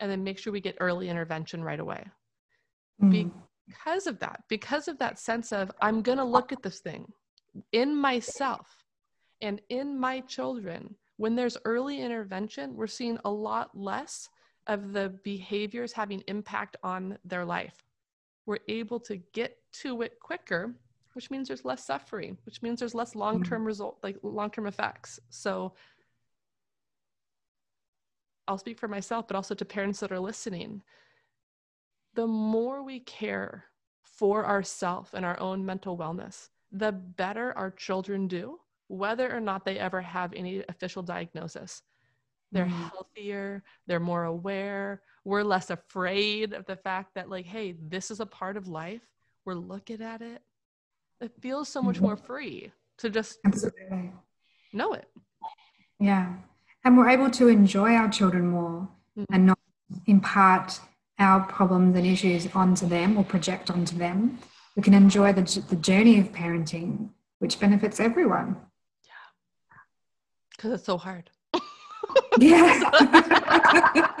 and 0.00 0.10
then 0.10 0.24
make 0.24 0.38
sure 0.38 0.52
we 0.52 0.60
get 0.60 0.76
early 0.80 1.08
intervention 1.08 1.62
right 1.62 1.80
away. 1.80 2.04
Mm. 3.02 3.32
Because 3.66 4.06
of 4.06 4.18
that, 4.18 4.42
because 4.48 4.88
of 4.88 4.98
that 4.98 5.18
sense 5.18 5.52
of, 5.52 5.70
I'm 5.80 6.02
going 6.02 6.18
to 6.18 6.24
look 6.24 6.52
at 6.52 6.62
this 6.62 6.80
thing 6.80 7.06
in 7.72 7.94
myself 7.94 8.84
and 9.40 9.60
in 9.68 9.98
my 9.98 10.20
children. 10.20 10.94
When 11.16 11.36
there's 11.36 11.56
early 11.64 12.00
intervention, 12.00 12.74
we're 12.74 12.86
seeing 12.86 13.18
a 13.24 13.30
lot 13.30 13.76
less 13.76 14.28
of 14.66 14.92
the 14.92 15.14
behaviors 15.22 15.92
having 15.92 16.22
impact 16.26 16.76
on 16.82 17.18
their 17.24 17.44
life 17.44 17.84
we're 18.50 18.58
able 18.68 18.98
to 18.98 19.16
get 19.32 19.56
to 19.72 20.02
it 20.02 20.18
quicker 20.20 20.74
which 21.12 21.30
means 21.30 21.48
there's 21.48 21.64
less 21.64 21.86
suffering 21.86 22.36
which 22.44 22.62
means 22.62 22.80
there's 22.80 22.94
less 22.94 23.14
long-term 23.14 23.60
mm-hmm. 23.60 23.66
result 23.66 23.98
like 24.02 24.16
long-term 24.22 24.66
effects 24.66 25.20
so 25.30 25.72
i'll 28.50 28.58
speak 28.58 28.78
for 28.78 28.88
myself 28.88 29.26
but 29.26 29.36
also 29.36 29.54
to 29.54 29.64
parents 29.64 30.00
that 30.00 30.12
are 30.12 30.20
listening 30.20 30.82
the 32.14 32.26
more 32.26 32.82
we 32.82 33.00
care 33.00 33.64
for 34.04 34.44
ourselves 34.44 35.10
and 35.14 35.24
our 35.24 35.38
own 35.40 35.64
mental 35.64 35.96
wellness, 35.96 36.50
the 36.72 36.92
better 36.92 37.56
our 37.56 37.70
children 37.70 38.28
do, 38.28 38.58
whether 38.88 39.34
or 39.34 39.40
not 39.40 39.64
they 39.64 39.78
ever 39.78 40.00
have 40.00 40.32
any 40.34 40.62
official 40.68 41.02
diagnosis. 41.02 41.82
They're 42.52 42.66
mm-hmm. 42.66 42.88
healthier, 42.88 43.62
they're 43.86 44.00
more 44.00 44.24
aware, 44.24 45.02
we're 45.24 45.42
less 45.42 45.70
afraid 45.70 46.52
of 46.52 46.66
the 46.66 46.76
fact 46.76 47.14
that, 47.14 47.30
like, 47.30 47.46
hey, 47.46 47.76
this 47.80 48.10
is 48.10 48.20
a 48.20 48.26
part 48.26 48.56
of 48.56 48.68
life. 48.68 49.02
We're 49.44 49.54
looking 49.54 50.02
at 50.02 50.20
it. 50.20 50.42
It 51.20 51.32
feels 51.40 51.68
so 51.68 51.80
much 51.80 51.96
mm-hmm. 51.96 52.06
more 52.06 52.16
free 52.16 52.72
to 52.98 53.08
just 53.08 53.38
Absolutely. 53.46 54.12
know 54.72 54.94
it. 54.94 55.08
Yeah. 55.98 56.34
And 56.84 56.96
we're 56.96 57.08
able 57.08 57.30
to 57.30 57.48
enjoy 57.48 57.94
our 57.94 58.08
children 58.08 58.48
more 58.48 58.88
mm-hmm. 59.16 59.32
and 59.32 59.46
not 59.46 59.58
impart 60.06 60.80
our 61.18 61.40
problems 61.40 61.96
and 61.96 62.06
issues 62.06 62.48
onto 62.54 62.86
them 62.86 63.18
or 63.18 63.24
project 63.24 63.70
onto 63.70 63.96
them. 63.96 64.38
We 64.76 64.82
can 64.82 64.94
enjoy 64.94 65.32
the, 65.32 65.42
the 65.68 65.76
journey 65.76 66.18
of 66.20 66.32
parenting, 66.32 67.10
which 67.38 67.60
benefits 67.60 68.00
everyone. 68.00 68.56
Yeah. 69.04 69.10
Because 70.56 70.72
it's 70.72 70.84
so 70.84 70.96
hard. 70.96 71.30
yeah. 72.38 74.12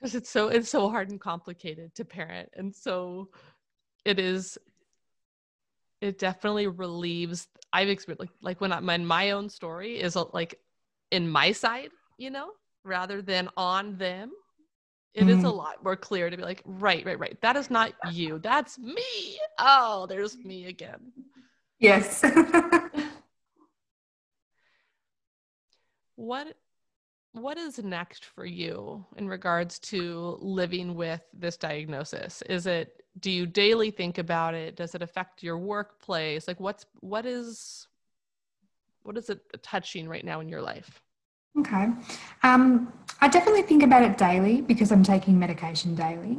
because 0.00 0.14
it's 0.14 0.30
so 0.30 0.48
it's 0.48 0.68
so 0.68 0.88
hard 0.88 1.10
and 1.10 1.20
complicated 1.20 1.94
to 1.94 2.04
parent 2.04 2.48
and 2.56 2.74
so 2.74 3.28
it 4.04 4.18
is 4.18 4.56
it 6.00 6.18
definitely 6.18 6.66
relieves 6.66 7.48
i've 7.72 7.88
experienced 7.88 8.20
like, 8.20 8.30
like 8.42 8.60
when 8.60 8.72
i 8.72 8.80
my, 8.80 8.96
my 8.98 9.30
own 9.30 9.48
story 9.48 10.00
is 10.00 10.16
uh, 10.16 10.24
like 10.32 10.58
in 11.10 11.28
my 11.28 11.52
side 11.52 11.90
you 12.18 12.30
know 12.30 12.48
rather 12.84 13.22
than 13.22 13.48
on 13.56 13.96
them 13.98 14.30
It 15.14 15.24
mm. 15.24 15.30
is 15.30 15.38
a 15.38 15.46
mm-hmm. 15.46 15.56
lot 15.56 15.82
more 15.84 15.96
clear 15.96 16.30
to 16.30 16.36
be 16.36 16.42
like 16.42 16.62
right 16.64 17.04
right 17.04 17.18
right. 17.18 17.40
That 17.40 17.56
is 17.56 17.70
not 17.70 17.92
you. 18.12 18.38
That's 18.38 18.78
me. 18.78 19.38
Oh 19.58 20.06
there's 20.08 20.36
me 20.36 20.66
again. 20.66 21.12
Yes. 21.78 22.24
What 26.16 26.56
what 27.32 27.58
is 27.58 27.78
next 27.78 28.24
for 28.24 28.44
you 28.44 29.06
in 29.16 29.28
regards 29.28 29.78
to 29.78 30.36
living 30.40 30.96
with 30.96 31.20
this 31.32 31.56
diagnosis? 31.56 32.42
Is 32.42 32.66
it 32.66 33.04
do 33.20 33.30
you 33.30 33.46
daily 33.46 33.90
think 33.90 34.18
about 34.18 34.54
it? 34.54 34.76
Does 34.76 34.94
it 34.94 35.02
affect 35.02 35.42
your 35.42 35.58
workplace? 35.58 36.46
Like 36.48 36.60
what's 36.60 36.86
what 37.00 37.26
is 37.26 37.86
what 39.02 39.16
is 39.16 39.30
it 39.30 39.40
touching 39.62 40.08
right 40.08 40.24
now 40.24 40.40
in 40.40 40.48
your 40.48 40.62
life? 40.62 41.00
Okay. 41.58 41.88
Um, 42.42 42.92
i 43.20 43.26
definitely 43.26 43.62
think 43.62 43.82
about 43.82 44.02
it 44.02 44.16
daily 44.16 44.60
because 44.60 44.92
i'm 44.92 45.02
taking 45.02 45.38
medication 45.38 45.94
daily. 45.94 46.38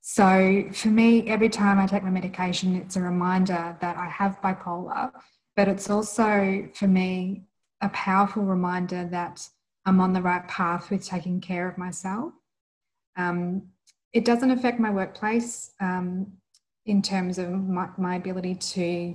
So 0.00 0.64
for 0.72 0.88
me 0.88 1.28
every 1.28 1.48
time 1.48 1.78
i 1.78 1.86
take 1.86 2.02
my 2.02 2.10
medication 2.10 2.76
it's 2.76 2.96
a 2.96 3.00
reminder 3.00 3.76
that 3.80 3.96
i 3.96 4.06
have 4.06 4.40
bipolar 4.40 5.12
but 5.56 5.68
it's 5.68 5.88
also 5.90 6.68
for 6.74 6.88
me 6.88 7.42
a 7.80 7.88
powerful 7.90 8.42
reminder 8.42 9.08
that 9.10 9.48
I'm 9.84 10.00
on 10.00 10.12
the 10.12 10.22
right 10.22 10.46
path 10.48 10.90
with 10.90 11.06
taking 11.06 11.40
care 11.40 11.68
of 11.68 11.78
myself. 11.78 12.32
Um, 13.16 13.68
it 14.16 14.24
doesn't 14.24 14.50
affect 14.50 14.80
my 14.80 14.88
workplace 14.88 15.72
um, 15.78 16.32
in 16.86 17.02
terms 17.02 17.38
of 17.38 17.50
my, 17.50 17.88
my, 17.98 18.14
ability 18.14 18.54
to 18.54 19.14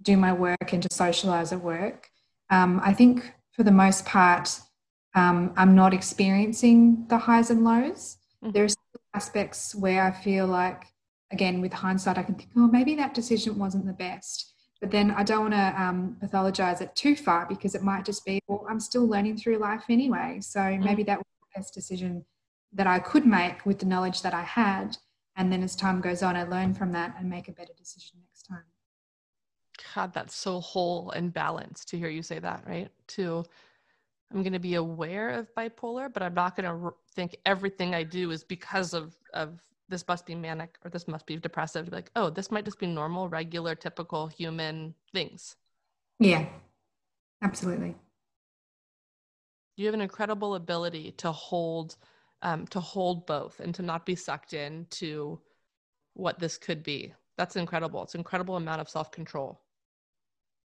do 0.00 0.16
my 0.16 0.32
work 0.32 0.72
and 0.72 0.82
to 0.82 0.88
socialize 0.90 1.52
at 1.52 1.60
work. 1.60 2.08
Um, 2.48 2.80
I 2.82 2.94
think 2.94 3.34
for 3.52 3.62
the 3.62 3.70
most 3.70 4.06
part, 4.06 4.58
um, 5.14 5.52
I'm 5.58 5.74
not 5.74 5.92
experiencing 5.92 7.04
the 7.08 7.18
highs 7.18 7.50
and 7.50 7.62
lows. 7.62 8.16
Mm-hmm. 8.42 8.52
There 8.52 8.64
are 8.64 8.68
aspects 9.12 9.74
where 9.74 10.02
I 10.02 10.12
feel 10.12 10.46
like, 10.46 10.84
again, 11.30 11.60
with 11.60 11.74
hindsight, 11.74 12.16
I 12.16 12.22
can 12.22 12.36
think, 12.36 12.50
oh, 12.56 12.68
maybe 12.68 12.94
that 12.94 13.12
decision 13.12 13.58
wasn't 13.58 13.84
the 13.84 13.92
best. 13.92 14.54
But 14.80 14.90
then 14.90 15.10
I 15.10 15.24
don't 15.24 15.50
want 15.50 15.54
to 15.54 15.82
um, 15.82 16.16
pathologize 16.22 16.80
it 16.80 16.96
too 16.96 17.16
far 17.16 17.44
because 17.46 17.74
it 17.74 17.82
might 17.82 18.06
just 18.06 18.24
be, 18.24 18.40
well, 18.48 18.64
I'm 18.66 18.80
still 18.80 19.06
learning 19.06 19.36
through 19.36 19.58
life 19.58 19.84
anyway. 19.90 20.38
So 20.40 20.60
mm. 20.60 20.82
maybe 20.82 21.02
that 21.02 21.18
was 21.18 21.26
the 21.42 21.60
best 21.60 21.74
decision 21.74 22.24
that 22.72 22.86
I 22.86 22.98
could 22.98 23.26
make 23.26 23.64
with 23.64 23.78
the 23.78 23.86
knowledge 23.86 24.22
that 24.22 24.34
I 24.34 24.42
had. 24.42 24.96
And 25.36 25.52
then 25.52 25.62
as 25.62 25.76
time 25.76 26.00
goes 26.00 26.22
on, 26.22 26.36
I 26.36 26.44
learn 26.44 26.74
from 26.74 26.92
that 26.92 27.14
and 27.18 27.28
make 27.28 27.48
a 27.48 27.52
better 27.52 27.72
decision 27.76 28.18
next 28.22 28.44
time. 28.44 28.64
God, 29.94 30.12
that's 30.12 30.34
so 30.34 30.60
whole 30.60 31.10
and 31.10 31.32
balanced 31.32 31.88
to 31.88 31.98
hear 31.98 32.08
you 32.08 32.22
say 32.22 32.38
that, 32.38 32.64
right? 32.66 32.90
To 33.08 33.44
I'm 34.32 34.42
going 34.42 34.54
to 34.54 34.58
be 34.58 34.74
aware 34.74 35.30
of 35.30 35.54
bipolar, 35.54 36.12
but 36.12 36.22
I'm 36.22 36.34
not 36.34 36.56
going 36.56 36.68
to 36.68 36.94
think 37.14 37.36
everything 37.46 37.94
I 37.94 38.02
do 38.02 38.30
is 38.30 38.42
because 38.42 38.94
of 38.94 39.14
of 39.34 39.60
this 39.88 40.06
must 40.08 40.26
be 40.26 40.34
manic 40.34 40.76
or 40.84 40.90
this 40.90 41.06
must 41.06 41.26
be 41.26 41.36
depressive 41.36 41.90
like 41.92 42.10
oh 42.16 42.30
this 42.30 42.50
might 42.50 42.64
just 42.64 42.78
be 42.78 42.86
normal 42.86 43.28
regular 43.28 43.74
typical 43.74 44.26
human 44.26 44.94
things 45.12 45.56
yeah 46.18 46.46
absolutely 47.42 47.94
you 49.76 49.86
have 49.86 49.94
an 49.94 50.00
incredible 50.00 50.54
ability 50.54 51.12
to 51.12 51.30
hold 51.30 51.96
um, 52.42 52.66
to 52.68 52.80
hold 52.80 53.26
both 53.26 53.60
and 53.60 53.74
to 53.74 53.82
not 53.82 54.06
be 54.06 54.14
sucked 54.14 54.52
in 54.52 54.86
to 54.90 55.40
what 56.14 56.38
this 56.38 56.56
could 56.58 56.82
be 56.82 57.12
that's 57.36 57.56
incredible 57.56 58.02
it's 58.02 58.14
an 58.14 58.20
incredible 58.20 58.56
amount 58.56 58.80
of 58.80 58.88
self-control 58.88 59.60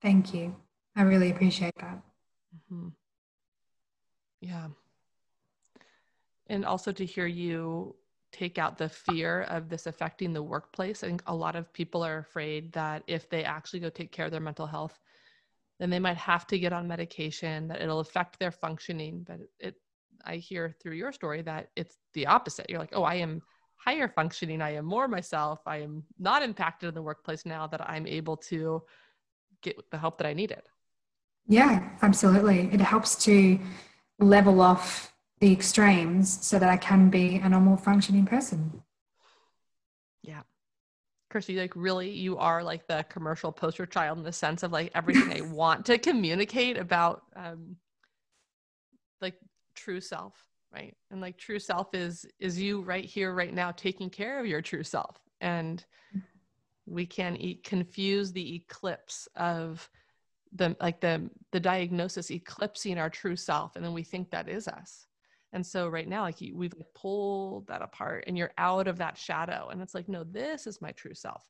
thank 0.02 0.34
you 0.34 0.56
i 0.96 1.02
really 1.02 1.32
appreciate 1.32 1.74
that 1.80 2.02
mm-hmm. 2.72 2.90
yeah 4.42 4.68
and 6.48 6.66
also 6.66 6.92
to 6.92 7.06
hear 7.06 7.26
you 7.26 7.96
take 8.32 8.58
out 8.58 8.78
the 8.78 8.90
fear 8.90 9.44
of 9.44 9.70
this 9.70 9.88
affecting 9.88 10.34
the 10.34 10.42
workplace. 10.44 11.04
I 11.04 11.08
think 11.08 11.24
a 11.28 11.36
lot 11.36 11.56
of 11.56 11.72
people 11.74 12.04
are 12.04 12.20
afraid 12.20 12.72
that 12.74 13.04
if 13.08 13.30
they 13.30 13.44
actually 13.44 13.82
go 13.82 13.90
take 13.90 14.12
care 14.12 14.26
of 14.26 14.32
their 14.32 14.40
mental 14.40 14.66
health, 14.66 15.00
then 15.80 15.90
they 15.90 16.00
might 16.00 16.18
have 16.18 16.48
to 16.48 16.60
get 16.60 16.74
on 16.74 16.88
medication, 16.88 17.68
that 17.68 17.82
it'll 17.82 18.00
affect 18.00 18.40
their 18.40 18.52
functioning. 18.52 19.26
But 19.28 19.40
it, 19.60 19.76
I 20.26 20.38
hear 20.38 20.76
through 20.82 20.94
your 20.94 21.12
story 21.12 21.42
that 21.44 21.70
it's 21.76 21.98
the 22.14 22.28
opposite. 22.28 22.70
You're 22.70 22.80
like, 22.80 22.94
oh, 22.94 23.04
I 23.04 23.16
am 23.16 23.42
higher 23.76 24.08
functioning. 24.08 24.62
I 24.62 24.76
am 24.76 24.86
more 24.86 25.08
myself. 25.08 25.60
I 25.66 25.78
am 25.78 26.04
not 26.20 26.44
impacted 26.44 26.90
in 26.90 26.96
the 26.96 27.02
workplace 27.02 27.46
now 27.46 27.68
that 27.68 27.82
I'm 27.90 28.06
able 28.08 28.38
to 28.38 28.84
get 29.62 29.78
the 29.92 29.98
help 29.98 30.18
that 30.20 30.28
I 30.28 30.34
needed. 30.34 30.62
Yeah, 31.48 31.90
absolutely. 32.02 32.70
It 32.72 32.82
helps 32.82 33.16
to 33.26 33.60
level 34.20 34.62
off 34.62 35.14
the 35.40 35.52
extremes 35.52 36.46
so 36.46 36.60
that 36.60 36.70
I 36.70 36.78
can 36.78 37.10
be 37.10 37.38
a 37.38 37.50
normal 37.50 37.78
functioning 37.78 38.26
person. 38.26 38.84
Yeah. 40.22 40.42
Kirsty, 41.32 41.58
like 41.58 41.76
really, 41.76 42.12
you 42.12 42.38
are 42.38 42.64
like 42.64 42.88
the 42.88 43.04
commercial 43.10 43.52
poster 43.52 43.86
child 43.86 44.20
in 44.20 44.24
the 44.24 44.32
sense 44.32 44.62
of 44.64 44.72
like 44.72 44.92
everything 44.94 45.34
I 45.34 45.42
want 45.52 45.86
to 45.88 45.98
communicate 45.98 46.78
about 46.78 47.24
um 47.36 47.78
like 49.22 49.36
true 49.82 50.02
self, 50.02 50.36
right? 50.74 50.96
And 51.10 51.22
like 51.22 51.38
true 51.38 51.60
self 51.60 51.94
is 51.94 52.26
is 52.40 52.60
you 52.60 52.82
right 52.82 53.06
here, 53.06 53.34
right 53.34 53.54
now, 53.54 53.72
taking 53.72 54.10
care 54.10 54.40
of 54.40 54.46
your 54.46 54.62
true 54.62 54.84
self. 54.84 55.18
And 55.42 55.84
we 56.86 57.06
can 57.06 57.36
e- 57.38 57.62
confuse 57.64 58.32
the 58.32 58.56
eclipse 58.56 59.28
of 59.36 59.90
the 60.54 60.76
like 60.82 61.00
the 61.00 61.30
the 61.52 61.60
diagnosis 61.60 62.30
eclipsing 62.30 62.98
our 62.98 63.10
true 63.10 63.38
self 63.38 63.78
and 63.78 63.86
then 63.86 63.94
we 63.94 64.04
think 64.04 64.30
that 64.30 64.50
is 64.50 64.68
us 64.68 65.08
and 65.54 65.66
so 65.66 65.88
right 65.90 66.08
now, 66.08 66.22
like 66.22 66.40
you, 66.40 66.56
we've 66.56 66.74
pulled 66.96 67.68
that 67.68 67.82
apart 67.82 68.24
and 68.28 68.38
you're 68.38 68.54
out 68.58 68.88
of 68.88 68.98
that 69.00 69.18
shadow. 69.18 69.70
And 69.70 69.82
it's 69.82 69.94
like, 69.94 70.08
no, 70.08 70.24
this 70.24 70.66
is 70.66 70.82
my 70.82 70.92
true 70.92 71.14
self. 71.14 71.44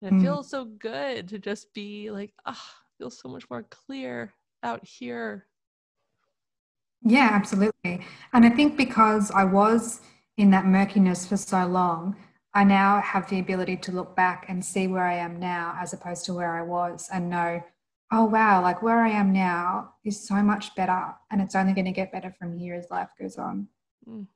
And 0.00 0.12
it 0.12 0.18
mm. 0.18 0.22
feels 0.22 0.50
so 0.50 0.64
good 0.64 1.28
to 1.28 1.38
just 1.38 1.72
be 1.74 2.10
like, 2.10 2.32
ah, 2.46 2.56
oh, 2.56 2.74
feels 2.96 3.20
so 3.20 3.28
much 3.28 3.48
more 3.50 3.64
clear 3.64 4.32
out 4.62 4.84
here. 4.86 5.46
Yeah, 7.02 7.28
absolutely. 7.32 8.04
And 8.32 8.44
I 8.44 8.50
think 8.50 8.76
because 8.76 9.30
I 9.30 9.44
was 9.44 10.00
in 10.36 10.50
that 10.50 10.66
murkiness 10.66 11.26
for 11.26 11.36
so 11.36 11.66
long, 11.66 12.16
I 12.54 12.64
now 12.64 13.00
have 13.00 13.28
the 13.28 13.38
ability 13.38 13.76
to 13.78 13.92
look 13.92 14.16
back 14.16 14.46
and 14.48 14.64
see 14.64 14.86
where 14.86 15.04
I 15.04 15.14
am 15.14 15.38
now 15.38 15.76
as 15.80 15.92
opposed 15.92 16.24
to 16.26 16.34
where 16.34 16.54
I 16.56 16.62
was 16.62 17.08
and 17.12 17.30
know, 17.30 17.62
oh 18.10 18.24
wow, 18.24 18.62
like 18.62 18.82
where 18.82 19.00
I 19.00 19.10
am 19.10 19.32
now 19.32 19.94
is 20.04 20.26
so 20.26 20.36
much 20.36 20.74
better, 20.74 21.14
and 21.30 21.40
it's 21.40 21.54
only 21.54 21.72
going 21.72 21.84
to 21.84 21.92
get 21.92 22.12
better 22.12 22.34
from 22.38 22.56
here 22.56 22.74
as 22.74 22.90
life 22.90 23.10
goes 23.20 23.36
on. 23.36 23.68
Mm. 24.08 24.26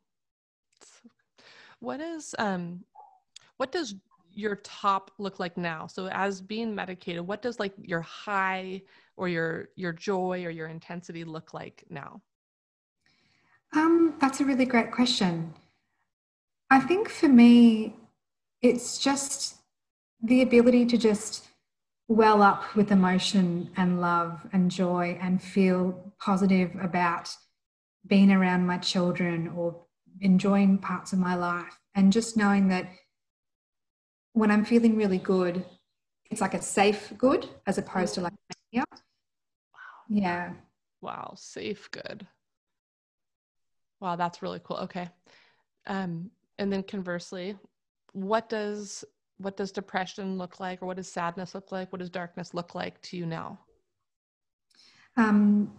What 1.81 2.01
is 2.01 2.35
um, 2.39 2.85
what 3.57 3.73
does 3.73 3.95
your 4.35 4.57
top 4.57 5.11
look 5.19 5.41
like 5.41 5.57
now? 5.57 5.87
So 5.87 6.07
as 6.09 6.41
being 6.41 6.75
medicated, 6.75 7.27
what 7.27 7.43
does 7.43 7.59
like 7.59 7.73
your 7.79 8.03
high 8.03 8.83
or 9.17 9.29
your 9.29 9.69
your 9.75 9.93
joy 9.93 10.45
or 10.45 10.51
your 10.51 10.69
intensity 10.69 11.25
look 11.25 11.55
like 11.55 11.85
now? 11.89 12.21
Um, 13.75 14.15
that's 14.21 14.41
a 14.41 14.45
really 14.45 14.67
great 14.67 14.91
question. 14.93 15.55
I 16.71 16.81
think 16.81 17.09
for 17.09 17.29
me, 17.29 17.97
it's 18.61 18.99
just 18.99 19.57
the 20.23 20.43
ability 20.43 20.87
to 20.87 20.99
just 20.99 21.49
well 22.09 22.43
up 22.43 22.75
with 22.77 22.91
emotion 22.93 23.71
and 23.77 24.01
love 24.01 24.47
and 24.53 24.71
joy 24.71 25.19
and 25.21 25.43
feel 25.43 26.13
positive 26.21 26.71
about 26.81 27.31
being 28.07 28.31
around 28.31 28.67
my 28.67 28.79
children 28.79 29.49
or 29.57 29.77
enjoying 30.21 30.79
parts 30.79 31.13
of 31.13 31.19
my 31.19 31.35
life 31.35 31.79
and 31.95 32.13
just 32.13 32.37
knowing 32.37 32.69
that 32.69 32.87
when 34.35 34.51
I'm 34.51 34.65
feeling 34.65 34.97
really 34.97 35.19
good, 35.19 35.65
it's 36.31 36.41
like 36.41 36.55
a 36.55 36.63
safe 36.63 37.13
good 37.19 37.49
as 37.67 37.79
opposed 37.79 38.15
to 38.15 38.23
like 38.23 38.33
yeah. 38.71 38.85
Wow. 38.91 38.99
Yeah. 40.09 40.53
Wow, 41.01 41.35
safe 41.37 41.91
good. 41.91 42.27
Wow, 44.03 44.17
that's 44.17 44.43
really 44.43 44.61
cool. 44.65 44.79
Okay. 44.79 45.09
Um, 45.87 46.29
and 46.59 46.73
then 46.73 46.83
conversely, 46.83 47.57
what 48.13 48.49
does 48.49 49.05
what 49.39 49.57
does 49.57 49.71
depression 49.71 50.39
look 50.39 50.59
like 50.59 50.83
or 50.83 50.87
what 50.87 50.97
does 50.97 51.11
sadness 51.11 51.55
look 51.55 51.71
like? 51.71 51.93
What 51.93 52.01
does 52.01 52.11
darkness 52.11 52.53
look 52.53 52.75
like 52.75 53.01
to 53.03 53.17
you 53.17 53.27
now? 53.27 53.61
Um, 55.17 55.73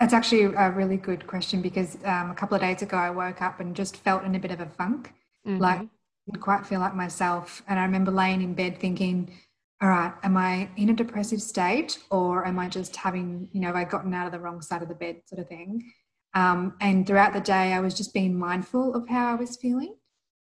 that's 0.00 0.12
actually 0.12 0.44
a 0.44 0.70
really 0.72 0.96
good 0.96 1.26
question 1.26 1.62
because 1.62 1.96
um, 2.04 2.30
a 2.30 2.34
couple 2.34 2.56
of 2.56 2.60
days 2.60 2.82
ago 2.82 2.96
I 2.96 3.10
woke 3.10 3.40
up 3.40 3.60
and 3.60 3.74
just 3.74 3.96
felt 3.98 4.24
in 4.24 4.34
a 4.34 4.38
bit 4.40 4.50
of 4.50 4.60
a 4.60 4.66
funk, 4.66 5.12
mm-hmm. 5.46 5.58
like 5.58 5.80
didn't 6.26 6.42
quite 6.42 6.66
feel 6.66 6.80
like 6.80 6.94
myself. 6.94 7.62
And 7.68 7.78
I 7.78 7.84
remember 7.84 8.10
laying 8.10 8.42
in 8.42 8.54
bed 8.54 8.78
thinking, 8.80 9.32
all 9.80 9.88
right, 9.88 10.12
am 10.24 10.36
I 10.36 10.70
in 10.76 10.90
a 10.90 10.94
depressive 10.94 11.40
state 11.40 11.98
or 12.10 12.44
am 12.46 12.58
I 12.58 12.68
just 12.68 12.96
having, 12.96 13.48
you 13.52 13.60
know, 13.60 13.68
have 13.68 13.76
I 13.76 13.84
gotten 13.84 14.12
out 14.12 14.26
of 14.26 14.32
the 14.32 14.40
wrong 14.40 14.60
side 14.60 14.82
of 14.82 14.88
the 14.88 14.94
bed 14.94 15.22
sort 15.26 15.40
of 15.40 15.48
thing? 15.48 15.92
Um, 16.34 16.74
and 16.80 17.06
throughout 17.06 17.32
the 17.32 17.40
day, 17.40 17.72
I 17.72 17.80
was 17.80 17.94
just 17.94 18.14
being 18.14 18.38
mindful 18.38 18.94
of 18.94 19.08
how 19.08 19.32
I 19.32 19.34
was 19.34 19.56
feeling 19.56 19.96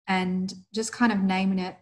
and 0.07 0.53
just 0.75 0.93
kind 0.93 1.13
of 1.13 1.21
naming 1.21 1.59
it 1.59 1.77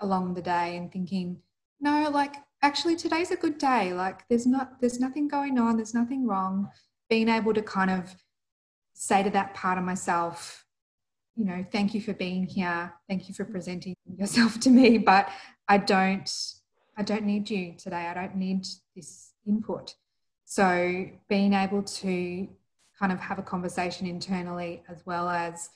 along 0.00 0.34
the 0.34 0.42
day 0.42 0.76
and 0.76 0.90
thinking, 0.90 1.38
no, 1.80 2.10
like 2.10 2.36
actually 2.62 2.96
today's 2.96 3.30
a 3.30 3.36
good 3.36 3.58
day. 3.58 3.92
Like 3.92 4.26
there's 4.28 4.46
not, 4.46 4.80
there's 4.80 5.00
nothing 5.00 5.28
going 5.28 5.58
on. 5.58 5.76
There's 5.76 5.94
nothing 5.94 6.26
wrong. 6.26 6.70
Being 7.08 7.28
able 7.28 7.54
to 7.54 7.62
kind 7.62 7.90
of 7.90 8.14
say 8.94 9.22
to 9.22 9.30
that 9.30 9.54
part 9.54 9.78
of 9.78 9.84
myself, 9.84 10.64
you 11.36 11.44
know, 11.44 11.64
thank 11.70 11.94
you 11.94 12.00
for 12.00 12.14
being 12.14 12.46
here. 12.46 12.94
Thank 13.08 13.28
you 13.28 13.34
for 13.34 13.44
presenting 13.44 13.94
yourself 14.18 14.58
to 14.60 14.70
me, 14.70 14.98
but 14.98 15.28
I 15.68 15.78
don't, 15.78 16.32
I 16.96 17.02
don't 17.02 17.24
need 17.24 17.50
you 17.50 17.74
today. 17.76 18.06
I 18.06 18.14
don't 18.14 18.36
need 18.36 18.66
this 18.94 19.32
input. 19.46 19.94
So 20.44 21.08
being 21.28 21.52
able 21.52 21.82
to 21.82 22.48
kind 22.98 23.12
of 23.12 23.20
have 23.20 23.38
a 23.38 23.42
conversation 23.42 24.06
internally 24.06 24.82
as 24.88 25.04
well 25.06 25.28
as 25.28 25.70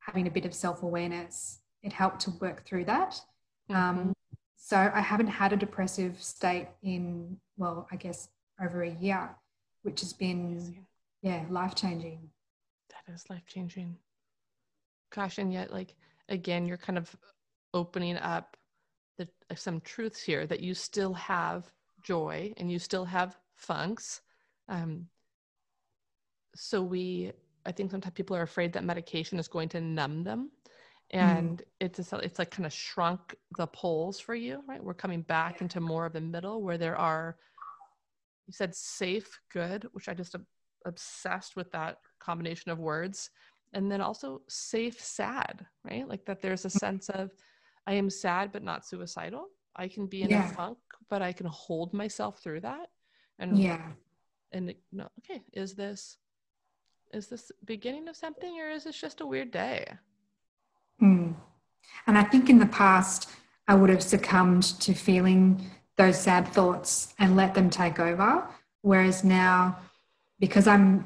having 0.00 0.26
a 0.26 0.30
bit 0.30 0.44
of 0.44 0.54
self-awareness, 0.54 1.58
it 1.82 1.92
helped 1.92 2.20
to 2.20 2.30
work 2.40 2.64
through 2.64 2.84
that. 2.86 3.20
Um, 3.68 3.76
mm-hmm. 3.76 3.98
Um, 4.00 4.14
so 4.56 4.76
I 4.94 5.00
haven't 5.00 5.26
had 5.26 5.52
a 5.52 5.56
depressive 5.56 6.22
state 6.22 6.68
in, 6.82 7.36
well, 7.56 7.88
I 7.90 7.96
guess 7.96 8.28
over 8.62 8.82
a 8.84 8.90
year, 8.90 9.30
which 9.82 10.00
has 10.00 10.12
been, 10.12 10.86
yeah, 11.20 11.44
life 11.50 11.74
changing. 11.74 12.30
That 12.90 13.12
is 13.12 13.28
life 13.28 13.42
changing 13.46 13.96
gosh 15.14 15.38
and 15.38 15.52
yet 15.52 15.72
like 15.72 15.94
again 16.28 16.66
you're 16.66 16.76
kind 16.76 16.98
of 16.98 17.14
opening 17.74 18.16
up 18.16 18.56
the, 19.18 19.28
uh, 19.50 19.54
some 19.54 19.80
truths 19.80 20.22
here 20.22 20.46
that 20.46 20.60
you 20.60 20.74
still 20.74 21.12
have 21.14 21.70
joy 22.02 22.52
and 22.56 22.70
you 22.70 22.78
still 22.78 23.04
have 23.04 23.38
funks 23.54 24.22
um, 24.68 25.06
so 26.54 26.82
we 26.82 27.32
i 27.66 27.72
think 27.72 27.90
sometimes 27.90 28.14
people 28.14 28.36
are 28.36 28.42
afraid 28.42 28.72
that 28.72 28.84
medication 28.84 29.38
is 29.38 29.48
going 29.48 29.68
to 29.68 29.80
numb 29.80 30.22
them 30.24 30.50
and 31.10 31.58
mm. 31.58 31.64
it's 31.80 32.12
a, 32.12 32.16
it's 32.18 32.38
like 32.38 32.50
kind 32.50 32.66
of 32.66 32.72
shrunk 32.72 33.34
the 33.58 33.66
poles 33.68 34.18
for 34.18 34.34
you 34.34 34.62
right 34.68 34.82
we're 34.82 34.94
coming 34.94 35.22
back 35.22 35.60
into 35.60 35.80
more 35.80 36.06
of 36.06 36.12
the 36.12 36.20
middle 36.20 36.62
where 36.62 36.78
there 36.78 36.96
are 36.96 37.36
you 38.46 38.52
said 38.52 38.74
safe 38.74 39.38
good 39.52 39.86
which 39.92 40.08
i 40.08 40.14
just 40.14 40.34
obsessed 40.86 41.54
with 41.56 41.70
that 41.70 41.98
combination 42.18 42.70
of 42.70 42.78
words 42.78 43.30
and 43.74 43.90
then 43.90 44.00
also 44.00 44.42
safe 44.48 45.00
sad 45.00 45.64
right 45.84 46.08
like 46.08 46.24
that 46.24 46.40
there's 46.40 46.64
a 46.64 46.68
mm. 46.68 46.78
sense 46.78 47.08
of 47.10 47.30
i 47.86 47.92
am 47.92 48.10
sad 48.10 48.50
but 48.52 48.62
not 48.62 48.86
suicidal 48.86 49.46
i 49.76 49.86
can 49.86 50.06
be 50.06 50.22
in 50.22 50.30
yeah. 50.30 50.50
a 50.50 50.54
funk 50.54 50.78
but 51.08 51.22
i 51.22 51.32
can 51.32 51.46
hold 51.46 51.92
myself 51.92 52.42
through 52.42 52.60
that 52.60 52.88
and 53.38 53.58
yeah 53.58 53.88
and 54.52 54.74
no 54.92 55.08
okay 55.18 55.42
is 55.52 55.74
this 55.74 56.18
is 57.12 57.28
this 57.28 57.52
beginning 57.64 58.08
of 58.08 58.16
something 58.16 58.60
or 58.60 58.70
is 58.70 58.84
this 58.84 59.00
just 59.00 59.20
a 59.20 59.26
weird 59.26 59.50
day 59.50 59.86
mm. 61.00 61.34
and 62.06 62.18
i 62.18 62.22
think 62.22 62.48
in 62.48 62.58
the 62.58 62.66
past 62.66 63.28
i 63.68 63.74
would 63.74 63.90
have 63.90 64.02
succumbed 64.02 64.62
to 64.80 64.94
feeling 64.94 65.70
those 65.96 66.18
sad 66.18 66.48
thoughts 66.48 67.14
and 67.18 67.36
let 67.36 67.54
them 67.54 67.68
take 67.68 67.98
over 67.98 68.46
whereas 68.82 69.24
now 69.24 69.78
because 70.40 70.66
i'm 70.66 71.04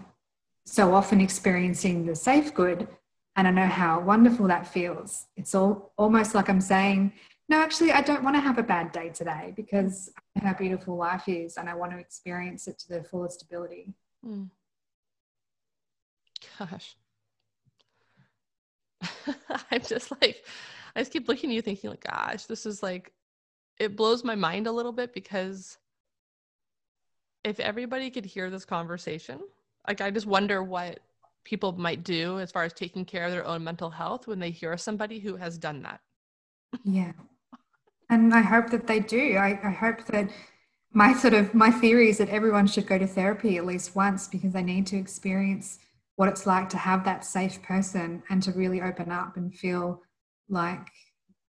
so 0.65 0.95
often 0.95 1.21
experiencing 1.21 2.07
the 2.07 2.15
safe 2.15 2.53
good 2.53 2.89
and 3.37 3.47
I 3.47 3.51
know 3.51 3.67
how 3.67 4.01
wonderful 4.01 4.49
that 4.49 4.67
feels. 4.67 5.27
It's 5.37 5.55
all 5.55 5.93
almost 5.97 6.35
like 6.35 6.49
I'm 6.49 6.61
saying, 6.61 7.13
no, 7.49 7.59
actually, 7.59 7.93
I 7.93 8.01
don't 8.01 8.25
want 8.25 8.35
to 8.35 8.41
have 8.41 8.59
a 8.59 8.63
bad 8.63 8.93
day 8.93 9.11
today 9.11 9.53
because 9.55 10.11
how 10.43 10.55
beautiful 10.55 10.97
life 10.97 11.29
is 11.29 11.59
and 11.59 11.69
I 11.69 11.75
want 11.75 11.93
to 11.93 11.99
experience 11.99 12.67
it 12.67 12.79
to 12.81 12.89
the 12.89 13.05
fullest 13.05 13.43
ability. 13.43 13.95
Mm. 14.27 14.49
Gosh. 16.59 16.97
I'm 19.71 19.83
just 19.83 20.11
like, 20.21 20.45
I 20.95 21.01
just 21.01 21.13
keep 21.13 21.29
looking 21.29 21.51
at 21.51 21.55
you 21.55 21.63
thinking, 21.63 21.91
like, 21.91 22.05
gosh, 22.05 22.45
this 22.45 22.67
is 22.67 22.83
like, 22.83 23.13
it 23.79 23.97
blows 23.97 24.25
my 24.25 24.35
mind 24.35 24.67
a 24.67 24.73
little 24.73 24.93
bit 24.93 25.13
because 25.13 25.77
if 27.45 27.61
everybody 27.61 28.11
could 28.11 28.25
hear 28.25 28.51
this 28.51 28.65
conversation, 28.65 29.41
like 29.87 30.01
i 30.01 30.11
just 30.11 30.27
wonder 30.27 30.63
what 30.63 31.01
people 31.45 31.73
might 31.73 32.03
do 32.03 32.41
as 32.41 32.51
far 32.51 32.65
as 32.65 32.73
taking 32.73 33.05
care 33.05 33.25
of 33.25 33.31
their 33.31 33.47
own 33.47 33.63
mental 33.63 33.91
health 33.91 34.27
when 34.27 34.41
they 34.41 34.51
hear 34.51 34.77
somebody 34.77 35.21
who 35.21 35.37
has 35.37 35.57
done 35.57 35.83
that. 35.83 36.01
Yeah. 36.85 37.13
And 38.11 38.35
i 38.35 38.41
hope 38.41 38.71
that 38.71 38.87
they 38.87 39.01
do. 39.01 39.37
I, 39.37 39.59
I 39.63 39.71
hope 39.71 40.05
that 40.07 40.29
my 40.93 41.13
sort 41.13 41.35
of 41.35 41.55
my 41.55 41.71
theory 41.71 42.09
is 42.09 42.19
that 42.19 42.29
everyone 42.31 42.67
should 42.67 42.87
go 42.87 42.99
to 42.99 43.07
therapy 43.07 43.57
at 43.57 43.67
least 43.67 43.95
once 43.95 44.27
because 44.27 44.53
they 44.53 44.63
need 44.63 44.87
to 44.89 44.97
experience 44.97 45.79
what 46.17 46.29
it's 46.29 46.47
like 46.47 46.69
to 46.71 46.77
have 46.77 47.05
that 47.05 47.25
safe 47.25 47.63
person 47.63 48.23
and 48.31 48.43
to 48.43 48.53
really 48.53 48.83
open 48.83 49.11
up 49.11 49.37
and 49.37 49.55
feel 49.55 50.03
like 50.49 50.89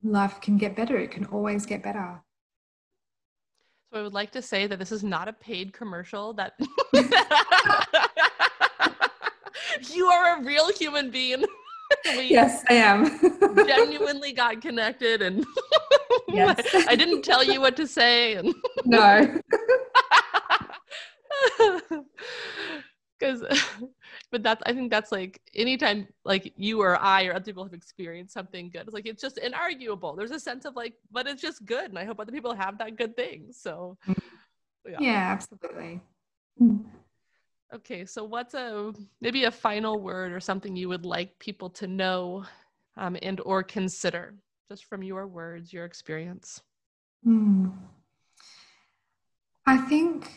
life 0.02 0.40
can 0.40 0.56
get 0.56 0.74
better 0.74 0.96
it 0.96 1.10
can 1.10 1.26
always 1.26 1.66
get 1.66 1.82
better 1.82 2.22
so 3.92 3.98
I 3.98 4.02
would 4.02 4.14
like 4.14 4.32
to 4.32 4.40
say 4.40 4.66
that 4.66 4.78
this 4.78 4.90
is 4.90 5.04
not 5.04 5.28
a 5.28 5.34
paid 5.34 5.74
commercial 5.74 6.32
that 6.34 6.54
you 9.90 10.06
are 10.06 10.38
a 10.38 10.42
real 10.42 10.72
human 10.72 11.10
being. 11.10 11.44
yes, 12.04 12.64
I 12.68 12.74
am. 12.74 13.20
genuinely 13.66 14.32
got 14.32 14.60
connected 14.60 15.22
and 15.22 15.44
yes. 16.28 16.58
I 16.88 16.96
didn't 16.96 17.22
tell 17.22 17.44
you 17.44 17.60
what 17.60 17.76
to 17.76 17.86
say 17.86 18.34
and 18.34 18.54
no. 18.84 19.40
But 24.32 24.42
that's 24.42 24.62
i 24.66 24.72
think 24.72 24.90
that's 24.90 25.12
like 25.12 25.40
anytime 25.54 26.08
like 26.24 26.52
you 26.56 26.80
or 26.80 27.00
i 27.00 27.26
or 27.26 27.34
other 27.34 27.44
people 27.44 27.62
have 27.62 27.74
experienced 27.74 28.32
something 28.34 28.70
good 28.70 28.82
it's 28.82 28.94
like 28.94 29.06
it's 29.06 29.22
just 29.22 29.36
inarguable 29.36 30.16
there's 30.16 30.32
a 30.32 30.40
sense 30.40 30.64
of 30.64 30.74
like 30.74 30.94
but 31.12 31.28
it's 31.28 31.42
just 31.42 31.64
good 31.66 31.90
and 31.90 31.98
i 31.98 32.04
hope 32.04 32.18
other 32.18 32.32
people 32.32 32.54
have 32.54 32.78
that 32.78 32.96
good 32.96 33.14
thing 33.14 33.46
so 33.52 33.96
mm-hmm. 34.08 34.90
yeah, 34.90 34.96
yeah 34.98 35.32
absolutely 35.32 36.00
okay 37.72 38.04
so 38.04 38.24
what's 38.24 38.54
a 38.54 38.92
maybe 39.20 39.44
a 39.44 39.50
final 39.50 40.00
word 40.00 40.32
or 40.32 40.40
something 40.40 40.74
you 40.74 40.88
would 40.88 41.04
like 41.04 41.38
people 41.38 41.70
to 41.70 41.86
know 41.86 42.44
um, 42.96 43.16
and 43.22 43.40
or 43.44 43.62
consider 43.62 44.34
just 44.70 44.86
from 44.86 45.02
your 45.02 45.26
words 45.26 45.72
your 45.72 45.84
experience 45.84 46.62
mm. 47.26 47.70
i 49.66 49.76
think 49.76 50.30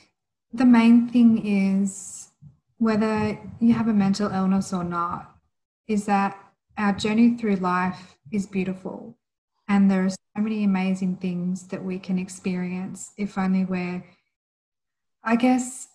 the 0.54 0.66
main 0.66 1.08
thing 1.10 1.46
is 1.46 2.32
whether 2.78 3.40
you 3.60 3.74
have 3.74 3.88
a 3.88 3.94
mental 3.94 4.30
illness 4.32 4.74
or 4.74 4.84
not, 4.84 5.36
is 5.88 6.06
that 6.06 6.38
our 6.78 6.94
journey 6.94 7.38
through 7.38 7.56
life 7.56 8.16
is 8.32 8.46
beautiful. 8.46 9.18
And 9.68 9.90
there 9.90 10.06
are 10.06 10.10
so 10.10 10.18
many 10.38 10.64
amazing 10.64 11.18
things 11.18 11.68
that 11.68 11.84
we 11.84 12.00
can 12.00 12.20
experience 12.20 13.12
if 13.18 13.38
only 13.38 13.66
we're, 13.66 14.04
I 15.24 15.36
guess, 15.36 15.88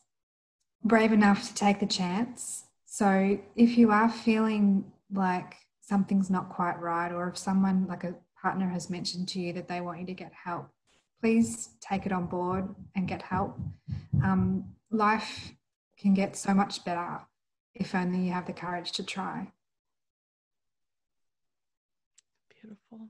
brave 0.83 1.13
enough 1.13 1.47
to 1.49 1.55
take 1.55 1.81
the 1.81 1.87
chance. 1.87 2.65
So 2.87 3.39
if 3.55 3.77
you 3.77 3.91
are 3.91 4.11
feeling 4.11 4.91
like 5.13 5.57
something's 5.83 6.31
not 6.31 6.49
quite 6.49 6.81
right, 6.81 7.13
or 7.13 7.29
if 7.29 7.39
someone 7.39 7.87
like 7.87 8.05
a 8.05 8.15
partner 8.41 8.69
has 8.71 8.91
mentioned 8.91 9.29
to 9.29 9.41
you 9.41 9.53
that 9.53 9.69
they 9.69 9.81
want 9.81 10.01
you 10.01 10.07
to 10.07 10.15
get 10.15 10.33
help, 10.33 10.69
please 11.21 11.71
take 11.81 12.07
it 12.07 12.13
on 12.13 12.27
board 12.27 12.75
and 12.97 13.07
get 13.07 13.23
help. 13.23 13.59
Um, 14.25 14.65
life 14.91 15.53
can 16.01 16.15
get 16.15 16.37
so 16.37 16.55
much 16.55 16.85
better 16.85 17.21
if 17.75 17.95
only 17.95 18.27
you 18.27 18.33
have 18.33 18.47
the 18.47 18.53
courage 18.53 18.93
to 18.93 19.03
try. 19.03 19.53
Beautiful. 22.61 23.09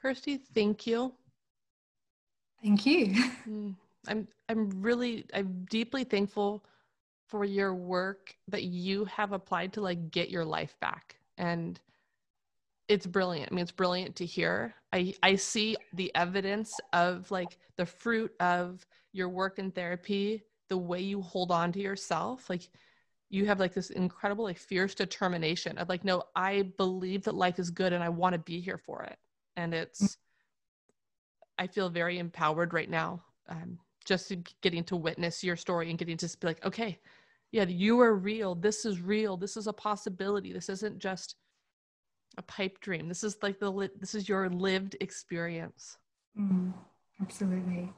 Kirsty, 0.00 0.38
thank 0.54 0.86
you. 0.86 1.14
Thank 2.62 2.86
you. 2.86 3.14
Mm, 3.48 3.74
I'm 4.06 4.28
I'm 4.50 4.68
really 4.82 5.24
I'm 5.32 5.64
deeply 5.70 6.04
thankful 6.04 6.66
for 7.28 7.46
your 7.46 7.74
work 7.74 8.34
that 8.48 8.64
you 8.64 9.06
have 9.06 9.32
applied 9.32 9.72
to 9.74 9.80
like 9.80 10.10
get 10.10 10.28
your 10.28 10.44
life 10.44 10.74
back. 10.80 11.16
And 11.38 11.80
it's 12.88 13.06
brilliant. 13.06 13.52
I 13.52 13.54
mean, 13.54 13.62
it's 13.62 13.72
brilliant 13.72 14.16
to 14.16 14.26
hear. 14.26 14.74
I, 14.92 15.14
I 15.22 15.36
see 15.36 15.76
the 15.92 16.14
evidence 16.14 16.74
of 16.92 17.30
like 17.30 17.58
the 17.76 17.86
fruit 17.86 18.32
of 18.40 18.84
your 19.12 19.28
work 19.28 19.58
in 19.58 19.70
therapy, 19.70 20.42
the 20.68 20.78
way 20.78 21.00
you 21.00 21.22
hold 21.22 21.50
on 21.50 21.72
to 21.72 21.80
yourself. 21.80 22.48
Like 22.48 22.68
you 23.30 23.46
have 23.46 23.60
like 23.60 23.74
this 23.74 23.90
incredible, 23.90 24.44
like 24.44 24.58
fierce 24.58 24.94
determination 24.94 25.78
of 25.78 25.88
like, 25.88 26.04
no, 26.04 26.24
I 26.34 26.70
believe 26.76 27.24
that 27.24 27.34
life 27.34 27.58
is 27.58 27.70
good 27.70 27.92
and 27.92 28.02
I 28.02 28.08
want 28.08 28.34
to 28.34 28.38
be 28.38 28.60
here 28.60 28.78
for 28.78 29.02
it. 29.02 29.18
And 29.56 29.74
it's, 29.74 30.16
I 31.58 31.66
feel 31.66 31.90
very 31.90 32.18
empowered 32.18 32.72
right 32.72 32.88
now. 32.88 33.22
Um, 33.48 33.78
just 34.04 34.32
getting 34.62 34.84
to 34.84 34.96
witness 34.96 35.44
your 35.44 35.56
story 35.56 35.90
and 35.90 35.98
getting 35.98 36.16
to 36.16 36.38
be 36.38 36.46
like, 36.46 36.64
okay, 36.64 36.98
yeah, 37.50 37.64
you 37.64 38.00
are 38.00 38.14
real. 38.14 38.54
This 38.54 38.84
is 38.84 39.00
real. 39.00 39.36
This 39.36 39.56
is 39.56 39.66
a 39.66 39.72
possibility. 39.72 40.52
This 40.52 40.68
isn't 40.68 40.98
just 40.98 41.36
a 42.36 42.42
pipe 42.42 42.80
dream. 42.80 43.08
This 43.08 43.24
is 43.24 43.36
like 43.42 43.58
the 43.58 43.90
this 43.98 44.14
is 44.14 44.28
your 44.28 44.48
lived 44.48 44.96
experience. 45.00 45.98
Mm, 46.38 46.72
absolutely. 47.20 47.92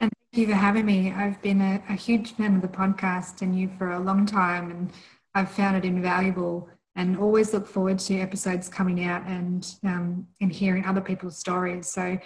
And 0.00 0.10
thank 0.32 0.40
you 0.40 0.46
for 0.46 0.54
having 0.54 0.86
me. 0.86 1.12
I've 1.12 1.40
been 1.42 1.60
a, 1.60 1.82
a 1.88 1.94
huge 1.94 2.32
fan 2.34 2.56
of 2.56 2.62
the 2.62 2.68
podcast 2.68 3.42
and 3.42 3.58
you 3.58 3.70
for 3.78 3.92
a 3.92 4.00
long 4.00 4.26
time, 4.26 4.70
and 4.70 4.90
I've 5.34 5.50
found 5.50 5.76
it 5.76 5.84
invaluable. 5.84 6.68
And 6.96 7.18
always 7.18 7.52
look 7.52 7.66
forward 7.66 7.98
to 8.00 8.20
episodes 8.20 8.68
coming 8.68 9.04
out 9.04 9.26
and 9.26 9.66
um, 9.82 10.28
and 10.40 10.52
hearing 10.52 10.84
other 10.84 11.00
people's 11.00 11.36
stories. 11.36 11.88
So 11.88 12.18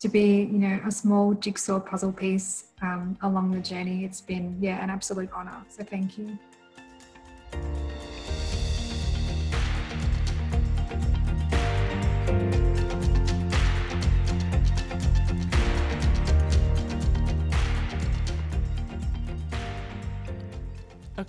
to 0.00 0.08
be, 0.08 0.42
you 0.52 0.58
know, 0.58 0.80
a 0.86 0.90
small 0.90 1.34
jigsaw 1.34 1.80
puzzle 1.80 2.12
piece 2.12 2.64
um, 2.82 3.16
along 3.22 3.52
the 3.52 3.60
journey. 3.60 4.04
It's 4.04 4.20
been, 4.20 4.58
yeah, 4.60 4.82
an 4.82 4.90
absolute 4.90 5.30
honor. 5.34 5.64
So 5.68 5.82
thank 5.82 6.18
you. 6.18 6.38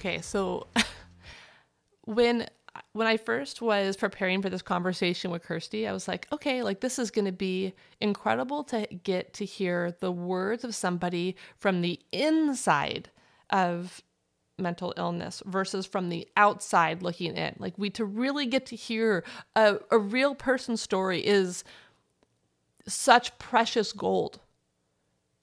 Okay, 0.06 0.22
so 0.22 0.68
when 2.06 2.48
when 2.92 3.08
I 3.08 3.18
first 3.18 3.60
was 3.60 3.98
preparing 3.98 4.44
for 4.44 4.52
this 4.52 4.62
conversation 4.62 5.32
with 5.32 5.42
Kirsty, 5.42 5.88
I 5.88 5.94
was 5.94 6.08
like, 6.08 6.28
okay, 6.32 6.62
like 6.62 6.82
this 6.82 7.00
is 7.00 7.10
going 7.10 7.26
to 7.26 7.32
be 7.32 7.74
incredible 8.00 8.64
to 8.66 8.86
get 9.02 9.34
to 9.36 9.46
hear 9.46 9.96
the 10.02 10.12
words 10.12 10.64
of 10.64 10.76
somebody 10.76 11.36
from 11.58 11.82
the 11.82 12.00
inside 12.12 13.10
of 13.50 14.04
mental 14.60 14.94
illness 14.96 15.42
versus 15.48 15.88
from 15.88 16.10
the 16.10 16.28
outside 16.38 17.02
looking 17.02 17.36
in. 17.36 17.56
Like 17.58 17.74
we 17.76 17.90
to 17.92 18.06
really 18.06 18.46
get 18.46 18.68
to 18.68 18.76
hear 18.76 19.24
a, 19.56 19.78
a 19.90 19.98
real 19.98 20.36
person's 20.36 20.84
story 20.84 21.26
is 21.26 21.64
such 22.88 23.40
precious 23.40 23.92
gold 23.92 24.40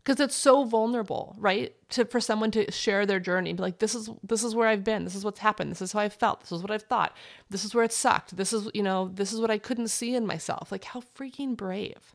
because 0.02 0.20
it's 0.20 0.34
so 0.34 0.64
vulnerable 0.64 1.34
right? 1.38 1.74
To 1.90 2.04
for 2.04 2.20
someone 2.20 2.50
to 2.52 2.70
share 2.70 3.06
their 3.06 3.20
journey 3.20 3.52
be 3.52 3.62
like 3.62 3.78
this 3.78 3.94
is 3.94 4.10
this 4.22 4.42
is 4.42 4.54
where 4.54 4.68
i've 4.68 4.84
been. 4.84 5.04
This 5.04 5.14
is 5.14 5.24
what's 5.24 5.40
happened. 5.40 5.70
This 5.70 5.82
is 5.82 5.92
how 5.92 6.00
i've 6.00 6.14
felt. 6.14 6.40
This 6.40 6.52
is 6.52 6.62
what 6.62 6.70
i've 6.70 6.82
thought. 6.82 7.16
This 7.50 7.64
is 7.64 7.74
where 7.74 7.84
it 7.84 7.92
sucked. 7.92 8.36
This 8.36 8.52
is 8.52 8.68
you 8.74 8.82
know 8.82 9.10
this 9.12 9.32
is 9.32 9.40
what 9.40 9.50
i 9.50 9.58
couldn't 9.58 9.88
see 9.88 10.14
in 10.14 10.26
myself. 10.26 10.72
Like 10.72 10.84
how 10.84 11.00
freaking 11.00 11.56
brave. 11.56 12.14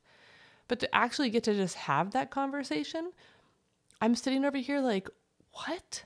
But 0.67 0.79
to 0.81 0.95
actually 0.95 1.29
get 1.29 1.43
to 1.45 1.53
just 1.53 1.75
have 1.75 2.11
that 2.11 2.31
conversation 2.31 3.11
i'm 3.99 4.13
sitting 4.15 4.45
over 4.45 4.57
here 4.57 4.79
like 4.79 5.09
what? 5.65 6.03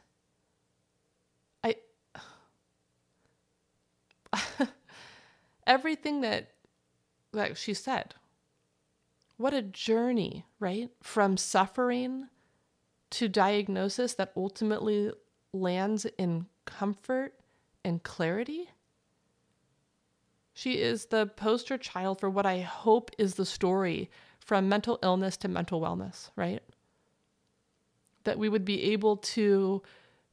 I 1.64 1.76
everything 5.68 6.22
that 6.22 6.52
that 7.34 7.58
she 7.58 7.74
said. 7.74 8.16
What 9.38 9.54
a 9.54 9.62
journey, 9.62 10.46
right? 10.62 10.92
From 11.02 11.36
suffering 11.36 12.30
to 13.10 13.28
diagnosis 13.28 14.14
that 14.14 14.32
ultimately 14.38 15.12
lands 15.52 16.06
in 16.18 16.46
comfort 16.66 17.34
and 17.84 18.02
clarity. 18.04 18.70
She 20.54 20.80
is 20.80 21.08
the 21.08 21.26
poster 21.26 21.78
child 21.78 22.20
for 22.22 22.30
what 22.30 22.46
I 22.46 22.60
hope 22.60 23.10
is 23.18 23.36
the 23.36 23.46
story 23.46 24.10
from 24.40 24.70
mental 24.70 25.00
illness 25.02 25.36
to 25.38 25.48
mental 25.48 25.82
wellness, 25.82 26.30
right? 26.36 26.62
That 28.24 28.38
we 28.38 28.48
would 28.48 28.64
be 28.64 28.84
able 28.94 29.18
to 29.18 29.82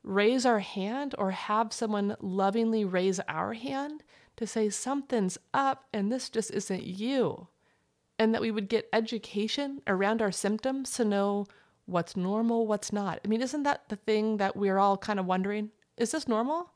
raise 0.03 0.45
our 0.45 0.59
hand 0.59 1.15
or 1.19 1.31
have 1.31 1.73
someone 1.73 2.17
lovingly 2.21 2.85
raise 2.85 3.19
our 3.21 3.55
hand 3.55 4.05
to 4.37 4.47
say, 4.47 4.69
something's 4.69 5.39
up 5.55 5.87
and 5.93 6.13
this 6.13 6.29
just 6.29 6.51
isn't 6.51 6.85
you 6.85 7.49
and 8.19 8.35
that 8.35 8.41
we 8.41 8.51
would 8.51 8.69
get 8.69 8.89
education 8.93 9.81
around 9.87 10.21
our 10.21 10.33
symptoms 10.33 10.91
to 10.93 11.05
know 11.05 11.47
what's 11.87 12.17
normal, 12.17 12.67
what's 12.67 12.93
not. 12.93 13.21
I 13.25 13.29
mean, 13.29 13.41
isn't 13.43 13.63
that 13.63 13.89
the 13.89 13.97
thing 13.97 14.37
that 14.39 14.57
we're 14.57 14.79
all 14.79 14.97
kind 14.97 15.19
of 15.19 15.27
wondering? 15.27 15.71
Is 15.97 16.11
this 16.11 16.29
normal? 16.29 16.73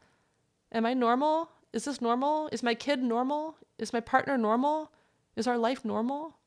Am 0.73 0.87
I 0.87 0.95
normal? 0.95 1.51
Is 1.73 1.85
this 1.85 2.01
normal? 2.01 2.49
Is 2.53 2.63
my 2.63 2.75
kid 2.75 3.03
normal? 3.03 3.57
Is 3.79 3.93
my 3.93 4.01
partner 4.01 4.39
normal? 4.39 4.93
Is 5.37 5.47
our 5.47 5.59
life 5.59 5.85
normal? 5.85 6.39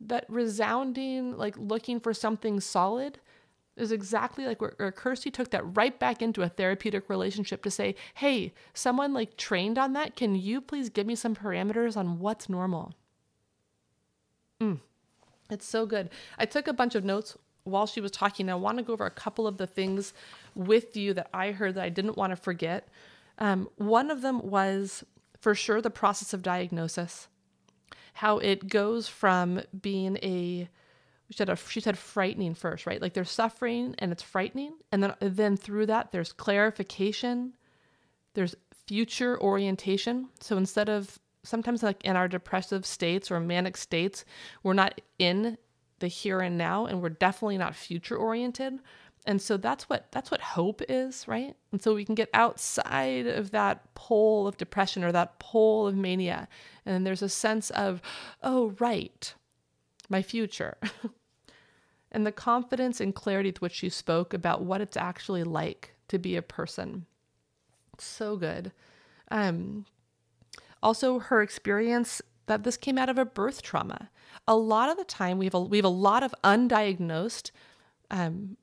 That 0.00 0.24
resounding, 0.28 1.36
like 1.36 1.56
looking 1.58 2.00
for 2.00 2.14
something 2.14 2.60
solid, 2.60 3.18
is 3.76 3.92
exactly 3.92 4.46
like 4.46 4.60
where, 4.60 4.74
where 4.76 4.92
Kirsty 4.92 5.30
took 5.30 5.50
that 5.50 5.76
right 5.76 5.98
back 5.98 6.22
into 6.22 6.42
a 6.42 6.48
therapeutic 6.48 7.08
relationship 7.08 7.62
to 7.64 7.70
say, 7.70 7.94
hey, 8.14 8.52
someone 8.72 9.12
like 9.12 9.36
trained 9.36 9.78
on 9.78 9.92
that, 9.94 10.16
can 10.16 10.34
you 10.34 10.60
please 10.60 10.88
give 10.88 11.06
me 11.06 11.14
some 11.14 11.34
parameters 11.34 11.96
on 11.96 12.18
what's 12.18 12.48
normal? 12.48 12.94
Mm, 14.60 14.78
it's 15.50 15.66
so 15.66 15.86
good. 15.86 16.10
I 16.38 16.46
took 16.46 16.68
a 16.68 16.72
bunch 16.72 16.94
of 16.94 17.04
notes 17.04 17.36
while 17.64 17.86
she 17.86 18.00
was 18.00 18.10
talking. 18.10 18.48
I 18.48 18.54
want 18.54 18.78
to 18.78 18.84
go 18.84 18.92
over 18.92 19.06
a 19.06 19.10
couple 19.10 19.46
of 19.46 19.56
the 19.56 19.66
things 19.66 20.12
with 20.54 20.96
you 20.96 21.14
that 21.14 21.28
I 21.32 21.52
heard 21.52 21.74
that 21.76 21.84
I 21.84 21.88
didn't 21.88 22.16
want 22.16 22.30
to 22.30 22.36
forget. 22.36 22.88
Um, 23.38 23.68
one 23.76 24.10
of 24.10 24.22
them 24.22 24.48
was 24.48 25.04
for 25.40 25.54
sure 25.54 25.80
the 25.80 25.90
process 25.90 26.34
of 26.34 26.42
diagnosis, 26.42 27.28
how 28.14 28.38
it 28.38 28.68
goes 28.68 29.08
from 29.08 29.62
being 29.80 30.18
a 30.22 30.68
she 31.30 31.36
said, 31.36 31.58
she 31.68 31.80
said 31.80 31.96
frightening 31.96 32.54
first, 32.54 32.86
right? 32.86 33.00
Like 33.00 33.14
there's 33.14 33.30
suffering 33.30 33.94
and 34.00 34.10
it's 34.10 34.22
frightening. 34.22 34.72
And 34.90 35.00
then, 35.00 35.14
then 35.20 35.56
through 35.56 35.86
that, 35.86 36.10
there's 36.10 36.32
clarification, 36.32 37.54
there's 38.34 38.56
future 38.88 39.40
orientation. 39.40 40.28
So 40.40 40.56
instead 40.56 40.88
of 40.88 41.20
sometimes 41.42 41.82
like 41.82 42.02
in 42.04 42.16
our 42.16 42.28
depressive 42.28 42.84
states 42.84 43.30
or 43.30 43.40
manic 43.40 43.76
states, 43.76 44.24
we're 44.62 44.74
not 44.74 45.00
in 45.18 45.56
the 46.00 46.08
here 46.08 46.40
and 46.40 46.58
now 46.58 46.86
and 46.86 47.00
we're 47.00 47.10
definitely 47.10 47.58
not 47.58 47.74
future 47.74 48.16
oriented. 48.16 48.78
And 49.26 49.40
so 49.40 49.58
that's 49.58 49.88
what 49.88 50.10
that's 50.12 50.30
what 50.30 50.40
hope 50.40 50.80
is, 50.88 51.28
right? 51.28 51.54
And 51.72 51.82
so 51.82 51.94
we 51.94 52.06
can 52.06 52.14
get 52.14 52.30
outside 52.32 53.26
of 53.26 53.50
that 53.50 53.94
pole 53.94 54.46
of 54.46 54.56
depression 54.56 55.04
or 55.04 55.12
that 55.12 55.38
pole 55.38 55.86
of 55.86 55.94
mania. 55.94 56.48
And 56.86 57.06
there's 57.06 57.22
a 57.22 57.28
sense 57.28 57.70
of, 57.70 58.00
oh 58.42 58.74
right, 58.80 59.34
my 60.08 60.22
future. 60.22 60.78
and 62.12 62.26
the 62.26 62.32
confidence 62.32 63.00
and 63.00 63.14
clarity 63.14 63.50
with 63.50 63.60
which 63.60 63.82
you 63.82 63.90
spoke 63.90 64.32
about 64.32 64.62
what 64.62 64.80
it's 64.80 64.96
actually 64.96 65.44
like 65.44 65.94
to 66.08 66.18
be 66.18 66.36
a 66.36 66.42
person. 66.42 67.06
so 67.98 68.36
good. 68.36 68.72
Um, 69.30 69.84
also, 70.82 71.18
her 71.18 71.42
experience 71.42 72.22
that 72.46 72.64
this 72.64 72.76
came 72.76 72.98
out 72.98 73.08
of 73.08 73.18
a 73.18 73.24
birth 73.24 73.62
trauma. 73.62 74.10
A 74.48 74.56
lot 74.56 74.88
of 74.88 74.96
the 74.96 75.04
time, 75.04 75.38
we 75.38 75.46
have 75.46 75.54
a, 75.54 75.60
we 75.60 75.78
have 75.78 75.84
a 75.84 75.88
lot 75.88 76.22
of 76.22 76.34
undiagnosed. 76.42 77.50
Um, 78.10 78.56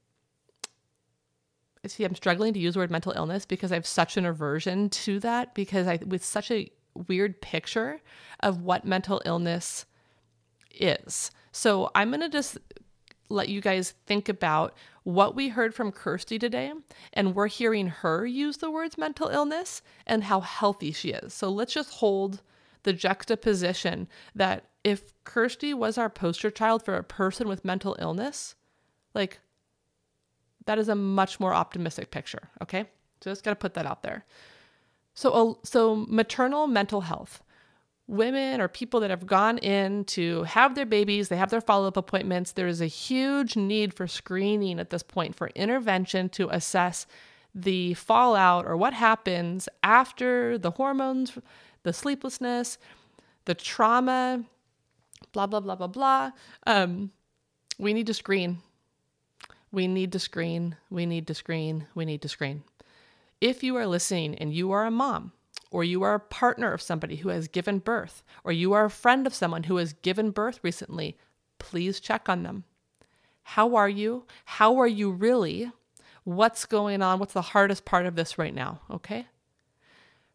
see, 1.86 2.04
I'm 2.04 2.16
struggling 2.16 2.54
to 2.54 2.60
use 2.60 2.74
the 2.74 2.82
word 2.82 2.92
mental 2.92 3.14
illness 3.16 3.46
because 3.46 3.72
I 3.72 3.76
have 3.76 3.88
such 3.88 4.18
an 4.18 4.26
aversion 4.26 4.90
to 4.90 5.20
that 5.22 5.56
because 5.56 5.88
I 5.88 6.00
with 6.06 6.24
such 6.24 6.52
a 6.52 6.70
weird 7.08 7.42
picture 7.42 8.02
of 8.42 8.62
what 8.62 8.86
mental 8.86 9.22
illness 9.26 9.86
is. 10.74 11.32
So 11.52 11.90
I'm 11.96 12.12
to 12.12 12.30
just 12.30 12.58
let 13.30 13.50
you 13.50 13.62
guys 13.62 13.94
think 14.06 14.30
about 14.30 14.76
what 15.08 15.36
we 15.36 15.48
heard 15.48 15.74
from 15.74 15.90
Kirsty 15.90 16.38
today, 16.38 16.74
and 17.14 17.34
we're 17.34 17.48
hearing 17.48 17.88
her 17.88 18.26
use 18.26 18.58
the 18.58 18.70
words 18.70 18.98
mental 18.98 19.30
illness 19.30 19.82
and 20.06 20.26
how 20.26 20.42
healthy 20.42 20.92
she 20.92 21.12
is. 21.12 21.34
So 21.34 21.48
let's 21.48 21.74
just 21.74 21.94
hold 21.94 22.42
the 22.84 22.92
juxtaposition 22.92 24.10
that 24.36 24.66
if 24.84 25.14
Kirsty 25.24 25.74
was 25.74 25.98
our 25.98 26.10
poster 26.10 26.52
child 26.52 26.84
for 26.84 26.96
a 26.96 27.06
person 27.06 27.48
with 27.48 27.64
mental 27.64 27.96
illness, 28.00 28.56
like 29.14 29.40
that 30.66 30.78
is 30.78 30.90
a 30.90 30.96
much 30.96 31.40
more 31.40 31.54
optimistic 31.54 32.12
picture. 32.12 32.50
Okay. 32.62 32.84
So 33.22 33.32
just 33.32 33.46
got 33.46 33.52
to 33.52 33.56
put 33.56 33.76
that 33.76 33.86
out 33.86 34.04
there. 34.04 34.26
So, 35.14 35.60
so 35.64 36.06
maternal 36.10 36.68
mental 36.68 37.00
health 37.00 37.42
women 38.08 38.62
or 38.62 38.68
people 38.68 39.02
that 39.02 39.10
have 39.10 39.28
gone 39.28 39.58
in 39.58 40.06
to 40.06 40.44
have 40.44 40.76
their 40.76 40.86
babies, 40.86 41.28
they 41.28 41.36
have 41.36 41.50
their 41.50 41.62
follow 41.62 41.88
up 41.88 41.98
appointments. 41.98 42.54
There 42.54 42.68
is 42.68 42.82
a 42.82 42.88
huge 42.88 43.56
need 43.56 43.94
for 43.94 44.08
screening 44.08 44.80
at 44.80 44.90
this 44.90 45.04
point 45.04 45.36
for 45.36 45.48
intervention 45.50 46.30
to 46.30 46.50
assess 46.50 47.06
the 47.54 47.94
fallout 47.96 48.66
or 48.66 48.78
what 48.78 48.94
happens 48.94 49.68
after 49.84 50.58
the 50.58 50.72
hormones, 50.72 51.38
the 51.84 51.92
sleeplessness, 51.92 52.78
the 53.46 53.56
trauma, 53.56 54.44
blah, 55.34 55.48
blah, 55.48 55.60
blah, 55.60 55.76
blah, 55.76 55.88
blah. 55.88 56.32
Um, 56.66 57.12
we 57.78 57.94
need 57.94 58.08
to 58.08 58.14
screen. 58.14 58.60
We 59.72 59.88
need 59.88 60.12
to 60.14 60.20
screen. 60.20 60.78
We 60.90 61.06
need 61.06 61.28
to 61.28 61.34
screen. 61.34 61.88
We 61.94 62.06
need 62.06 62.22
to 62.22 62.30
screen. 62.30 62.64
If 63.42 63.64
you 63.64 63.76
are 63.76 63.86
listening 63.86 64.36
and 64.36 64.54
you 64.54 64.72
are 64.72 64.86
a 64.86 64.92
mom, 64.92 65.34
or 65.72 65.84
you 65.84 66.04
are 66.04 66.16
a 66.16 66.20
partner 66.20 66.74
of 66.74 66.82
somebody 66.82 67.18
who 67.18 67.30
has 67.30 67.48
given 67.48 67.80
birth, 67.80 68.24
or 68.44 68.52
you 68.52 68.74
are 68.74 68.86
a 68.86 68.90
friend 68.90 69.28
of 69.28 69.34
someone 69.34 69.64
who 69.64 69.78
has 69.78 69.94
given 69.94 70.32
birth 70.32 70.60
recently, 70.64 71.18
please 71.60 72.00
check 72.00 72.30
on 72.30 72.44
them. 72.44 72.64
How 73.44 73.76
are 73.76 73.90
you? 73.90 74.26
How 74.46 74.78
are 74.78 74.88
you 74.88 75.12
really? 75.12 75.72
What's 76.24 76.66
going 76.66 77.02
on? 77.02 77.20
What's 77.20 77.34
the 77.34 77.42
hardest 77.42 77.86
part 77.86 78.06
of 78.06 78.16
this 78.16 78.38
right 78.38 78.54
now? 78.54 78.82
Okay. 78.92 79.28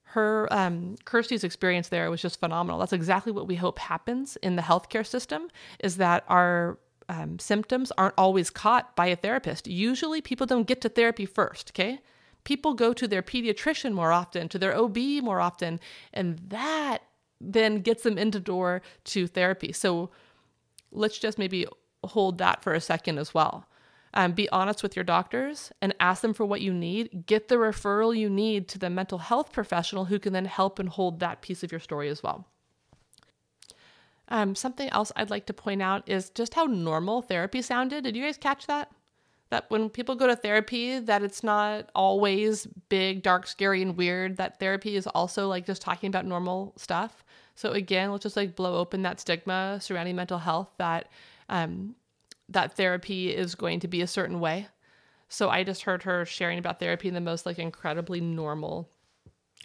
Her, 0.02 0.48
um, 0.50 0.96
Kirsty's 1.04 1.44
experience 1.44 1.88
there 1.88 2.10
was 2.10 2.22
just 2.22 2.40
phenomenal. 2.40 2.78
That's 2.78 2.92
exactly 2.92 3.32
what 3.32 3.46
we 3.46 3.56
hope 3.56 3.78
happens 3.78 4.36
in 4.36 4.56
the 4.56 4.62
healthcare 4.62 5.06
system 5.06 5.48
is 5.80 5.96
that 5.98 6.24
our 6.28 6.78
um, 7.08 7.38
symptoms 7.38 7.92
aren't 7.98 8.14
always 8.16 8.50
caught 8.50 8.96
by 8.96 9.06
a 9.06 9.16
therapist. 9.16 9.66
Usually 9.66 10.20
people 10.20 10.46
don't 10.46 10.66
get 10.66 10.80
to 10.82 10.88
therapy 10.88 11.26
first, 11.26 11.72
okay? 11.72 12.00
People 12.44 12.74
go 12.74 12.92
to 12.92 13.06
their 13.06 13.22
pediatrician 13.22 13.92
more 13.92 14.12
often, 14.12 14.48
to 14.48 14.58
their 14.58 14.76
OB 14.76 14.96
more 15.22 15.40
often, 15.40 15.80
and 16.12 16.38
that 16.48 17.02
then 17.40 17.80
gets 17.80 18.02
them 18.02 18.18
into 18.18 18.40
door 18.40 18.82
to 19.04 19.26
therapy. 19.26 19.72
So 19.72 20.10
let's 20.90 21.18
just 21.18 21.38
maybe 21.38 21.66
hold 22.04 22.38
that 22.38 22.62
for 22.62 22.74
a 22.74 22.80
second 22.80 23.18
as 23.18 23.34
well. 23.34 23.66
Um, 24.14 24.32
be 24.32 24.48
honest 24.50 24.82
with 24.82 24.94
your 24.94 25.04
doctors 25.04 25.72
and 25.80 25.94
ask 25.98 26.20
them 26.20 26.34
for 26.34 26.44
what 26.44 26.60
you 26.60 26.74
need. 26.74 27.24
Get 27.26 27.48
the 27.48 27.54
referral 27.54 28.16
you 28.16 28.28
need 28.28 28.68
to 28.68 28.78
the 28.78 28.90
mental 28.90 29.18
health 29.18 29.52
professional 29.52 30.06
who 30.06 30.18
can 30.18 30.34
then 30.34 30.44
help 30.44 30.78
and 30.78 30.88
hold 30.88 31.20
that 31.20 31.40
piece 31.40 31.62
of 31.62 31.72
your 31.72 31.80
story 31.80 32.10
as 32.10 32.22
well. 32.22 32.46
Um, 34.28 34.54
something 34.54 34.88
else 34.90 35.12
I'd 35.16 35.30
like 35.30 35.46
to 35.46 35.54
point 35.54 35.82
out 35.82 36.08
is 36.08 36.30
just 36.30 36.54
how 36.54 36.64
normal 36.64 37.22
therapy 37.22 37.62
sounded. 37.62 38.04
Did 38.04 38.16
you 38.16 38.24
guys 38.24 38.36
catch 38.36 38.66
that? 38.66 38.90
That 39.52 39.66
when 39.68 39.90
people 39.90 40.14
go 40.14 40.26
to 40.26 40.34
therapy, 40.34 40.98
that 40.98 41.22
it's 41.22 41.44
not 41.44 41.90
always 41.94 42.66
big, 42.88 43.22
dark, 43.22 43.46
scary, 43.46 43.82
and 43.82 43.98
weird. 43.98 44.38
That 44.38 44.58
therapy 44.58 44.96
is 44.96 45.06
also 45.06 45.46
like 45.46 45.66
just 45.66 45.82
talking 45.82 46.08
about 46.08 46.24
normal 46.24 46.72
stuff. 46.78 47.22
So 47.54 47.72
again, 47.72 48.10
let's 48.10 48.22
just 48.22 48.34
like 48.34 48.56
blow 48.56 48.78
open 48.78 49.02
that 49.02 49.20
stigma 49.20 49.78
surrounding 49.78 50.16
mental 50.16 50.38
health 50.38 50.70
that 50.78 51.12
um, 51.50 51.94
that 52.48 52.78
therapy 52.78 53.28
is 53.28 53.54
going 53.54 53.80
to 53.80 53.88
be 53.88 54.00
a 54.00 54.06
certain 54.06 54.40
way. 54.40 54.68
So 55.28 55.50
I 55.50 55.64
just 55.64 55.82
heard 55.82 56.02
her 56.04 56.24
sharing 56.24 56.58
about 56.58 56.78
therapy 56.78 57.08
in 57.08 57.14
the 57.14 57.20
most 57.20 57.44
like 57.44 57.58
incredibly 57.58 58.22
normal 58.22 58.88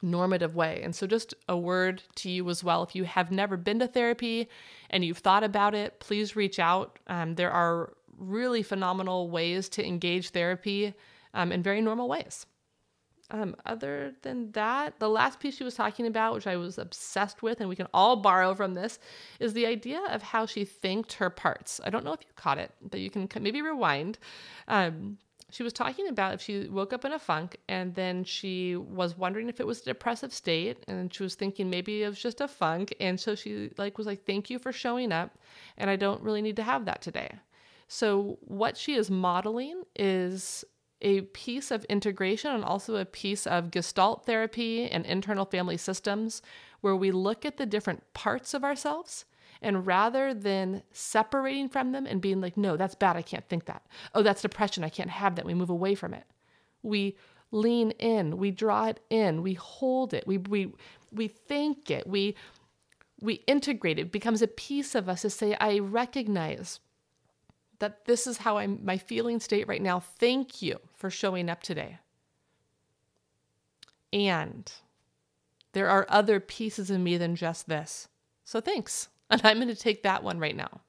normative 0.01 0.53
way. 0.53 0.81
And 0.83 0.93
so 0.93 1.07
just 1.07 1.33
a 1.47 1.57
word 1.57 2.03
to 2.15 2.29
you 2.29 2.49
as 2.49 2.61
well 2.61 2.83
if 2.83 2.93
you 2.93 3.05
have 3.05 3.31
never 3.31 3.55
been 3.55 3.79
to 3.79 3.87
therapy 3.87 4.49
and 4.89 5.05
you've 5.05 5.19
thought 5.19 5.45
about 5.45 5.73
it, 5.73 6.01
please 6.01 6.35
reach 6.35 6.59
out. 6.59 6.99
Um, 7.07 7.35
there 7.35 7.51
are 7.51 7.93
really 8.17 8.63
phenomenal 8.63 9.29
ways 9.29 9.69
to 9.69 9.85
engage 9.85 10.29
therapy 10.29 10.93
um, 11.33 11.51
in 11.51 11.63
very 11.63 11.81
normal 11.81 12.07
ways. 12.07 12.45
Um, 13.29 13.55
other 13.65 14.13
than 14.21 14.51
that, 14.53 14.99
the 14.99 15.09
last 15.09 15.39
piece 15.39 15.57
she 15.57 15.65
was 15.65 15.75
talking 15.75 16.07
about, 16.07 16.33
which 16.33 16.47
I 16.47 16.55
was 16.55 16.77
obsessed 16.77 17.43
with, 17.43 17.59
and 17.59 17.67
we 17.67 17.75
can 17.75 17.87
all 17.93 18.15
borrow 18.15 18.55
from 18.55 18.73
this, 18.73 18.99
is 19.39 19.53
the 19.53 19.65
idea 19.65 19.99
of 20.09 20.23
how 20.23 20.45
she 20.45 20.63
thanked 20.63 21.13
her 21.13 21.29
parts. 21.29 21.81
I 21.83 21.89
don't 21.89 22.05
know 22.05 22.13
if 22.13 22.21
you 22.21 22.31
caught 22.35 22.57
it, 22.57 22.71
but 22.81 23.01
you 23.01 23.09
can 23.09 23.27
maybe 23.41 23.61
rewind. 23.61 24.17
Um, 24.69 25.17
she 25.49 25.63
was 25.63 25.73
talking 25.73 26.07
about 26.07 26.33
if 26.33 26.41
she 26.41 26.67
woke 26.67 26.93
up 26.93 27.05
in 27.05 27.13
a 27.13 27.19
funk 27.19 27.57
and 27.69 27.95
then 27.95 28.23
she 28.23 28.75
was 28.75 29.17
wondering 29.17 29.47
if 29.47 29.59
it 29.59 29.67
was 29.67 29.81
a 29.81 29.85
depressive 29.85 30.33
state 30.33 30.83
and 30.87 31.13
she 31.13 31.23
was 31.23 31.35
thinking 31.35 31.69
maybe 31.69 32.03
it 32.03 32.09
was 32.09 32.19
just 32.19 32.41
a 32.41 32.47
funk 32.47 32.93
and 32.99 33.17
so 33.17 33.33
she 33.33 33.71
like 33.77 33.97
was 33.97 34.05
like 34.07 34.25
thank 34.25 34.49
you 34.49 34.59
for 34.59 34.73
showing 34.73 35.13
up 35.13 35.37
and 35.77 35.89
I 35.89 35.95
don't 35.95 36.21
really 36.21 36.41
need 36.41 36.57
to 36.57 36.63
have 36.63 36.83
that 36.85 37.01
today. 37.01 37.31
So 37.87 38.37
what 38.41 38.77
she 38.77 38.95
is 38.95 39.09
modeling 39.09 39.83
is 39.95 40.65
a 41.01 41.21
piece 41.21 41.71
of 41.71 41.85
integration 41.85 42.51
and 42.51 42.63
also 42.63 42.95
a 42.95 43.05
piece 43.05 43.45
of 43.45 43.71
gestalt 43.71 44.25
therapy 44.25 44.89
and 44.89 45.05
internal 45.05 45.45
family 45.45 45.77
systems 45.77 46.41
where 46.81 46.95
we 46.95 47.11
look 47.11 47.45
at 47.45 47.57
the 47.57 47.65
different 47.65 48.13
parts 48.13 48.53
of 48.53 48.63
ourselves 48.63 49.25
and 49.61 49.85
rather 49.87 50.33
than 50.33 50.83
separating 50.91 51.69
from 51.69 51.91
them 51.91 52.05
and 52.05 52.21
being 52.21 52.41
like, 52.41 52.57
no, 52.57 52.77
that's 52.77 52.95
bad, 52.95 53.15
I 53.15 53.21
can't 53.21 53.47
think 53.47 53.65
that. 53.65 53.85
Oh, 54.13 54.21
that's 54.21 54.41
depression, 54.41 54.83
I 54.83 54.89
can't 54.89 55.09
have 55.09 55.35
that. 55.35 55.45
We 55.45 55.53
move 55.53 55.69
away 55.69 55.95
from 55.95 56.13
it. 56.13 56.25
We 56.83 57.15
lean 57.51 57.91
in, 57.91 58.37
we 58.37 58.51
draw 58.51 58.87
it 58.87 58.99
in, 59.09 59.41
we 59.41 59.53
hold 59.53 60.13
it, 60.13 60.27
we 60.27 60.37
we 60.37 60.73
we 61.11 61.27
think 61.27 61.89
it, 61.89 62.05
we 62.07 62.35
we 63.21 63.35
integrate 63.47 63.97
it, 63.97 64.03
it 64.03 64.11
becomes 64.11 64.41
a 64.41 64.47
piece 64.47 64.93
of 64.93 65.09
us 65.09 65.21
to 65.23 65.29
say, 65.29 65.55
I 65.59 65.79
recognize 65.79 66.79
that 67.79 68.05
this 68.05 68.27
is 68.27 68.39
how 68.39 68.57
I'm 68.57 68.79
my 68.83 68.97
feeling 68.97 69.39
state 69.39 69.67
right 69.67 69.81
now. 69.81 69.99
Thank 69.99 70.61
you 70.61 70.79
for 70.95 71.09
showing 71.09 71.49
up 71.49 71.61
today. 71.61 71.99
And 74.11 74.71
there 75.73 75.89
are 75.89 76.05
other 76.09 76.39
pieces 76.39 76.89
of 76.89 76.99
me 76.99 77.17
than 77.17 77.35
just 77.35 77.67
this. 77.67 78.07
So 78.43 78.61
thanks. 78.61 79.09
And 79.29 79.41
I'm 79.43 79.57
going 79.57 79.67
to 79.67 79.75
take 79.75 80.03
that 80.03 80.23
one 80.23 80.39
right 80.39 80.55
now. 80.55 80.79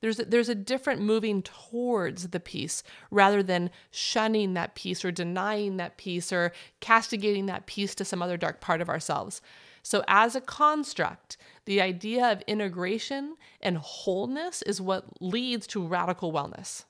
There's 0.00 0.20
a, 0.20 0.24
there's 0.24 0.48
a 0.48 0.54
different 0.54 1.00
moving 1.00 1.42
towards 1.42 2.28
the 2.28 2.38
piece 2.38 2.84
rather 3.10 3.42
than 3.42 3.70
shunning 3.90 4.54
that 4.54 4.76
piece 4.76 5.04
or 5.04 5.10
denying 5.10 5.78
that 5.78 5.96
piece 5.96 6.32
or 6.32 6.52
castigating 6.78 7.46
that 7.46 7.66
piece 7.66 7.96
to 7.96 8.04
some 8.04 8.22
other 8.22 8.36
dark 8.36 8.60
part 8.60 8.80
of 8.80 8.88
ourselves. 8.88 9.42
So, 9.82 10.04
as 10.08 10.34
a 10.34 10.40
construct, 10.40 11.36
the 11.64 11.80
idea 11.80 12.30
of 12.30 12.42
integration 12.42 13.36
and 13.60 13.78
wholeness 13.78 14.62
is 14.62 14.80
what 14.80 15.22
leads 15.22 15.66
to 15.68 15.86
radical 15.86 16.32
wellness. 16.32 16.84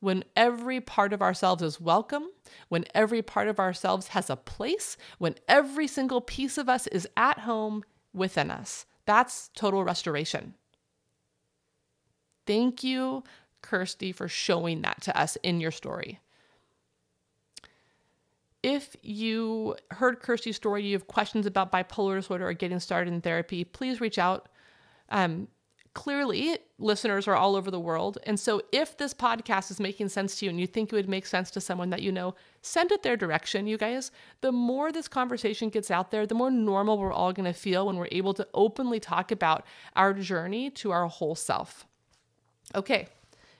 When 0.00 0.24
every 0.36 0.80
part 0.80 1.12
of 1.12 1.22
ourselves 1.22 1.62
is 1.62 1.80
welcome, 1.80 2.28
when 2.68 2.84
every 2.94 3.22
part 3.22 3.48
of 3.48 3.60
ourselves 3.60 4.08
has 4.08 4.28
a 4.30 4.36
place, 4.36 4.96
when 5.18 5.36
every 5.48 5.86
single 5.86 6.20
piece 6.20 6.58
of 6.58 6.68
us 6.68 6.86
is 6.88 7.08
at 7.16 7.40
home 7.40 7.84
within 8.12 8.50
us, 8.50 8.84
that's 9.06 9.50
total 9.54 9.84
restoration. 9.84 10.54
Thank 12.46 12.82
you, 12.82 13.22
Kirsty, 13.60 14.10
for 14.10 14.26
showing 14.26 14.82
that 14.82 15.02
to 15.02 15.18
us 15.18 15.36
in 15.42 15.60
your 15.60 15.70
story 15.70 16.18
if 18.82 18.96
you 19.02 19.76
heard 19.92 20.20
Kirsty's 20.20 20.56
story, 20.56 20.82
you 20.84 20.94
have 20.94 21.06
questions 21.06 21.46
about 21.46 21.70
bipolar 21.70 22.16
disorder 22.16 22.48
or 22.48 22.52
getting 22.52 22.80
started 22.80 23.14
in 23.14 23.20
therapy, 23.20 23.64
please 23.64 24.00
reach 24.00 24.18
out. 24.18 24.48
Um, 25.10 25.48
clearly, 25.94 26.58
listeners 26.78 27.28
are 27.28 27.36
all 27.36 27.54
over 27.54 27.70
the 27.70 27.78
world. 27.78 28.18
And 28.26 28.40
so, 28.40 28.60
if 28.72 28.96
this 28.96 29.14
podcast 29.14 29.70
is 29.70 29.78
making 29.78 30.08
sense 30.08 30.36
to 30.36 30.46
you 30.46 30.50
and 30.50 30.58
you 30.58 30.66
think 30.66 30.92
it 30.92 30.96
would 30.96 31.08
make 31.08 31.26
sense 31.26 31.50
to 31.52 31.60
someone 31.60 31.90
that 31.90 32.02
you 32.02 32.10
know, 32.10 32.34
send 32.62 32.90
it 32.90 33.02
their 33.02 33.16
direction, 33.16 33.66
you 33.66 33.78
guys. 33.78 34.10
The 34.40 34.52
more 34.52 34.90
this 34.90 35.06
conversation 35.06 35.68
gets 35.68 35.90
out 35.90 36.10
there, 36.10 36.26
the 36.26 36.34
more 36.34 36.50
normal 36.50 36.98
we're 36.98 37.12
all 37.12 37.32
going 37.32 37.52
to 37.52 37.58
feel 37.58 37.86
when 37.86 37.96
we're 37.96 38.08
able 38.10 38.34
to 38.34 38.48
openly 38.52 38.98
talk 38.98 39.30
about 39.30 39.64
our 39.94 40.12
journey 40.12 40.70
to 40.70 40.90
our 40.90 41.06
whole 41.06 41.36
self. 41.36 41.86
Okay, 42.74 43.06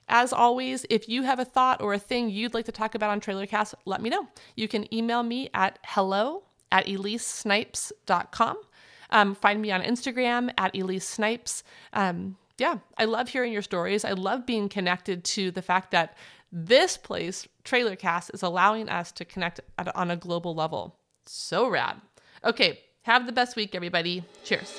as 0.09 0.33
always, 0.33 0.85
if 0.91 1.09
you 1.09 1.23
have 1.23 1.39
a 1.39 1.45
thought 1.45 1.81
or 1.81 1.95
a 1.95 1.99
thing 1.99 2.31
you'd 2.31 2.55
like 2.55 2.67
to 2.67 2.73
talk 2.73 2.95
about 2.95 3.11
on 3.11 3.21
TrailerCast, 3.21 3.75
let 3.85 4.03
me 4.03 4.11
know. 4.11 4.29
You 4.57 4.69
can 4.69 4.93
email 4.93 5.23
me 5.23 5.49
at 5.55 5.79
hello 5.85 6.45
at 6.71 6.87
elisesnipes.com. 6.87 8.57
Um, 9.11 9.35
find 9.35 9.61
me 9.61 9.71
on 9.71 9.83
Instagram 9.83 10.53
at 10.59 10.75
Elise 10.77 11.07
Snipes. 11.07 11.63
Um, 11.93 12.37
yeah, 12.59 12.79
I 12.97 13.05
love 13.05 13.29
hearing 13.29 13.53
your 13.53 13.63
stories. 13.63 14.05
I 14.05 14.13
love 14.13 14.47
being 14.47 14.69
connected 14.69 15.25
to 15.25 15.51
the 15.51 15.63
fact 15.63 15.91
that 15.91 16.17
this 16.51 16.97
place, 16.97 17.47
TrailerCast, 17.65 18.35
is 18.35 18.43
allowing 18.43 18.89
us 18.89 19.13
to 19.13 19.25
connect 19.25 19.61
at, 19.79 19.95
on 19.97 20.11
a 20.11 20.17
global 20.17 20.55
level. 20.55 20.97
So 21.27 21.69
rad. 21.69 22.01
Okay, 22.45 22.81
have 23.03 23.27
the 23.27 23.33
best 23.33 23.57
week, 23.57 23.75
everybody. 23.75 24.25
Cheers. 24.45 24.79